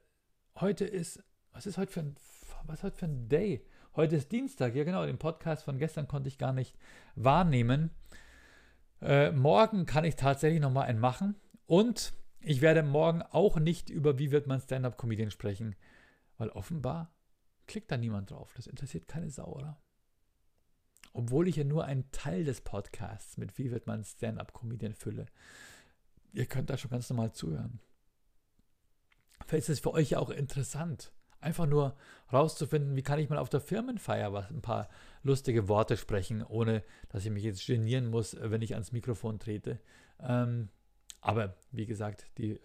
heute 0.57 0.86
ist, 0.86 1.22
was 1.52 1.66
ist 1.66 1.78
heute 1.78 1.92
für 1.92 2.00
ein, 2.00 2.16
was 2.66 2.78
ist 2.78 2.82
heute 2.82 2.96
für 2.96 3.07
ein 3.07 3.28
Day? 3.28 3.64
Heute 3.97 4.16
ist 4.16 4.32
Dienstag, 4.32 4.74
ja 4.74 4.82
genau, 4.82 5.07
den 5.07 5.18
Podcast 5.18 5.62
von 5.62 5.78
gestern 5.78 6.09
konnte 6.09 6.26
ich 6.26 6.36
gar 6.36 6.53
nicht 6.53 6.76
wahrnehmen. 7.14 7.90
Äh, 9.01 9.30
morgen 9.30 9.86
kann 9.86 10.05
ich 10.05 10.16
tatsächlich 10.16 10.61
nochmal 10.61 10.88
einen 10.88 10.99
machen. 10.99 11.36
Und 11.66 12.12
ich 12.40 12.61
werde 12.61 12.82
morgen 12.82 13.22
auch 13.22 13.57
nicht 13.61 13.90
über 13.90 14.18
wie 14.18 14.32
wird 14.32 14.49
man 14.49 14.61
Stand-up-Comedian 14.61 15.30
sprechen, 15.30 15.76
weil 16.38 16.49
offenbar 16.49 17.14
klickt 17.68 17.88
da 17.92 17.97
niemand 17.97 18.32
drauf. 18.32 18.53
Das 18.57 18.66
interessiert 18.66 19.07
keine 19.07 19.30
Sau, 19.30 19.47
oder? 19.47 19.80
Obwohl 21.12 21.47
ich 21.47 21.55
ja 21.55 21.64
nur 21.64 21.84
einen 21.84 22.11
Teil 22.11 22.42
des 22.42 22.62
Podcasts 22.62 23.36
mit 23.36 23.59
wie 23.59 23.70
wird 23.70 23.86
man 23.86 24.03
Stand-up-Comedian 24.03 24.95
fülle. 24.95 25.26
Ihr 26.32 26.47
könnt 26.47 26.68
da 26.68 26.76
schon 26.76 26.90
ganz 26.90 27.09
normal 27.11 27.30
zuhören. 27.30 27.78
Vielleicht 29.47 29.68
ist 29.68 29.74
es 29.76 29.80
für 29.80 29.95
euch 29.95 30.11
ja 30.11 30.18
auch 30.18 30.30
interessant, 30.30 31.12
Einfach 31.45 31.66
nur 31.66 31.95
rauszufinden, 32.32 32.97
wie 32.97 33.03
kann 33.03 33.18
ich 33.18 33.28
mal 33.28 33.38
auf 33.38 33.51
der 33.51 33.61
Firmenfeier 33.61 34.32
was, 34.32 34.49
ein 34.51 34.62
paar 34.62 34.88
lustige 35.22 35.68
Worte 35.68 35.99
sprechen, 35.99 36.42
ohne 36.42 36.82
dass 37.11 37.24
ich 37.26 37.30
mich 37.30 37.45
jetzt 37.45 37.66
genieren 37.66 38.07
muss, 38.07 38.34
wenn 38.40 38.62
ich 38.62 38.72
ans 38.72 38.92
Mikrofon 38.92 39.38
trete. 39.38 39.78
Ähm, 40.20 40.70
aber 41.20 41.55
wie 41.70 41.84
gesagt, 41.84 42.26
äh, 42.38 42.59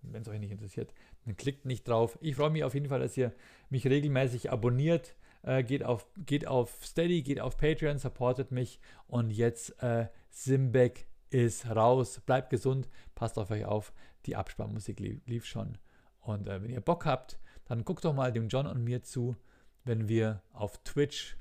wenn 0.00 0.22
es 0.22 0.28
euch 0.28 0.40
nicht 0.40 0.50
interessiert, 0.50 0.94
dann 1.26 1.36
klickt 1.36 1.66
nicht 1.66 1.86
drauf. 1.86 2.16
Ich 2.22 2.36
freue 2.36 2.48
mich 2.48 2.64
auf 2.64 2.72
jeden 2.72 2.88
Fall, 2.88 3.00
dass 3.00 3.16
ihr 3.18 3.34
mich 3.68 3.86
regelmäßig 3.86 4.50
abonniert. 4.50 5.14
Äh, 5.42 5.62
geht, 5.62 5.84
auf, 5.84 6.08
geht 6.16 6.46
auf 6.46 6.84
Steady, 6.84 7.22
geht 7.22 7.40
auf 7.40 7.58
Patreon, 7.58 7.98
supportet 7.98 8.50
mich. 8.50 8.80
Und 9.08 9.30
jetzt 9.30 9.82
äh, 9.82 10.08
Simbeck 10.30 11.06
ist 11.28 11.68
raus. 11.68 12.22
Bleibt 12.24 12.48
gesund, 12.48 12.88
passt 13.14 13.38
auf 13.38 13.50
euch 13.50 13.66
auf. 13.66 13.92
Die 14.24 14.36
Absparmusik 14.36 15.00
lief, 15.00 15.20
lief 15.26 15.44
schon. 15.44 15.76
Und 16.20 16.48
äh, 16.48 16.62
wenn 16.62 16.70
ihr 16.70 16.80
Bock 16.80 17.04
habt, 17.04 17.38
dann 17.66 17.84
guckt 17.84 18.04
doch 18.04 18.14
mal 18.14 18.32
dem 18.32 18.48
John 18.48 18.66
und 18.66 18.82
mir 18.82 19.02
zu, 19.02 19.36
wenn 19.84 20.08
wir 20.08 20.42
auf 20.52 20.78
Twitch, 20.84 21.36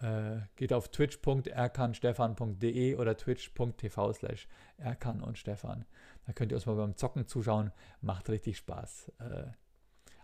äh, 0.00 0.38
geht 0.56 0.72
auf 0.72 0.90
twitch.erkanstefan.de 0.90 2.96
oder 2.96 3.16
twitch.tv 3.16 4.12
slash 4.12 4.48
erkan 4.76 5.22
und 5.22 5.38
Stefan. 5.38 5.86
Da 6.26 6.32
könnt 6.32 6.52
ihr 6.52 6.56
uns 6.56 6.66
mal 6.66 6.76
beim 6.76 6.96
Zocken 6.96 7.26
zuschauen. 7.26 7.72
Macht 8.00 8.28
richtig 8.28 8.58
Spaß. 8.58 9.12
Äh, 9.20 9.46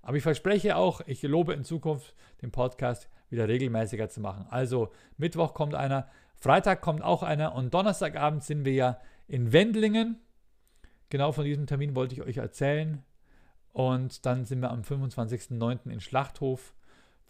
aber 0.03 0.17
ich 0.17 0.23
verspreche 0.23 0.77
auch, 0.77 1.01
ich 1.07 1.23
lobe 1.23 1.55
in 1.55 1.65
Zukunft 1.65 2.15
den 2.43 2.51
Podcast 2.51 3.09
wieder 3.31 3.49
regelmäßiger 3.49 4.09
zu 4.09 4.21
machen. 4.21 4.47
Also 4.51 4.93
Mittwoch 5.17 5.55
kommt 5.55 5.75
einer, 5.75 6.09
Freitag 6.35 6.81
kommt 6.81 7.03
auch 7.03 7.23
einer 7.23 7.55
und 7.55 7.73
Donnerstagabend 7.73 8.43
sind 8.43 8.65
wir 8.65 8.75
ja 8.75 9.01
in 9.29 9.53
Wendlingen 9.53 10.21
genau 11.13 11.31
von 11.31 11.45
diesem 11.45 11.67
Termin 11.67 11.95
wollte 11.95 12.15
ich 12.15 12.23
euch 12.23 12.39
erzählen. 12.39 13.05
Und 13.73 14.27
dann 14.27 14.45
sind 14.45 14.61
wir 14.61 14.70
am 14.70 14.83
25.09. 14.83 15.91
in 15.91 16.01
Schlachthof, 16.01 16.75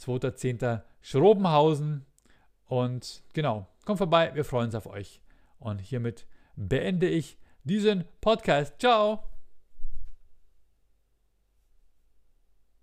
2.10. 0.00 0.82
Schrobenhausen. 1.00 2.04
Und 2.66 3.22
genau, 3.32 3.66
kommt 3.84 3.98
vorbei, 3.98 4.34
wir 4.34 4.44
freuen 4.44 4.66
uns 4.66 4.74
auf 4.74 4.86
euch. 4.86 5.20
Und 5.58 5.80
hiermit 5.80 6.26
beende 6.56 7.08
ich 7.08 7.38
diesen 7.64 8.04
Podcast. 8.20 8.80
Ciao! 8.80 9.31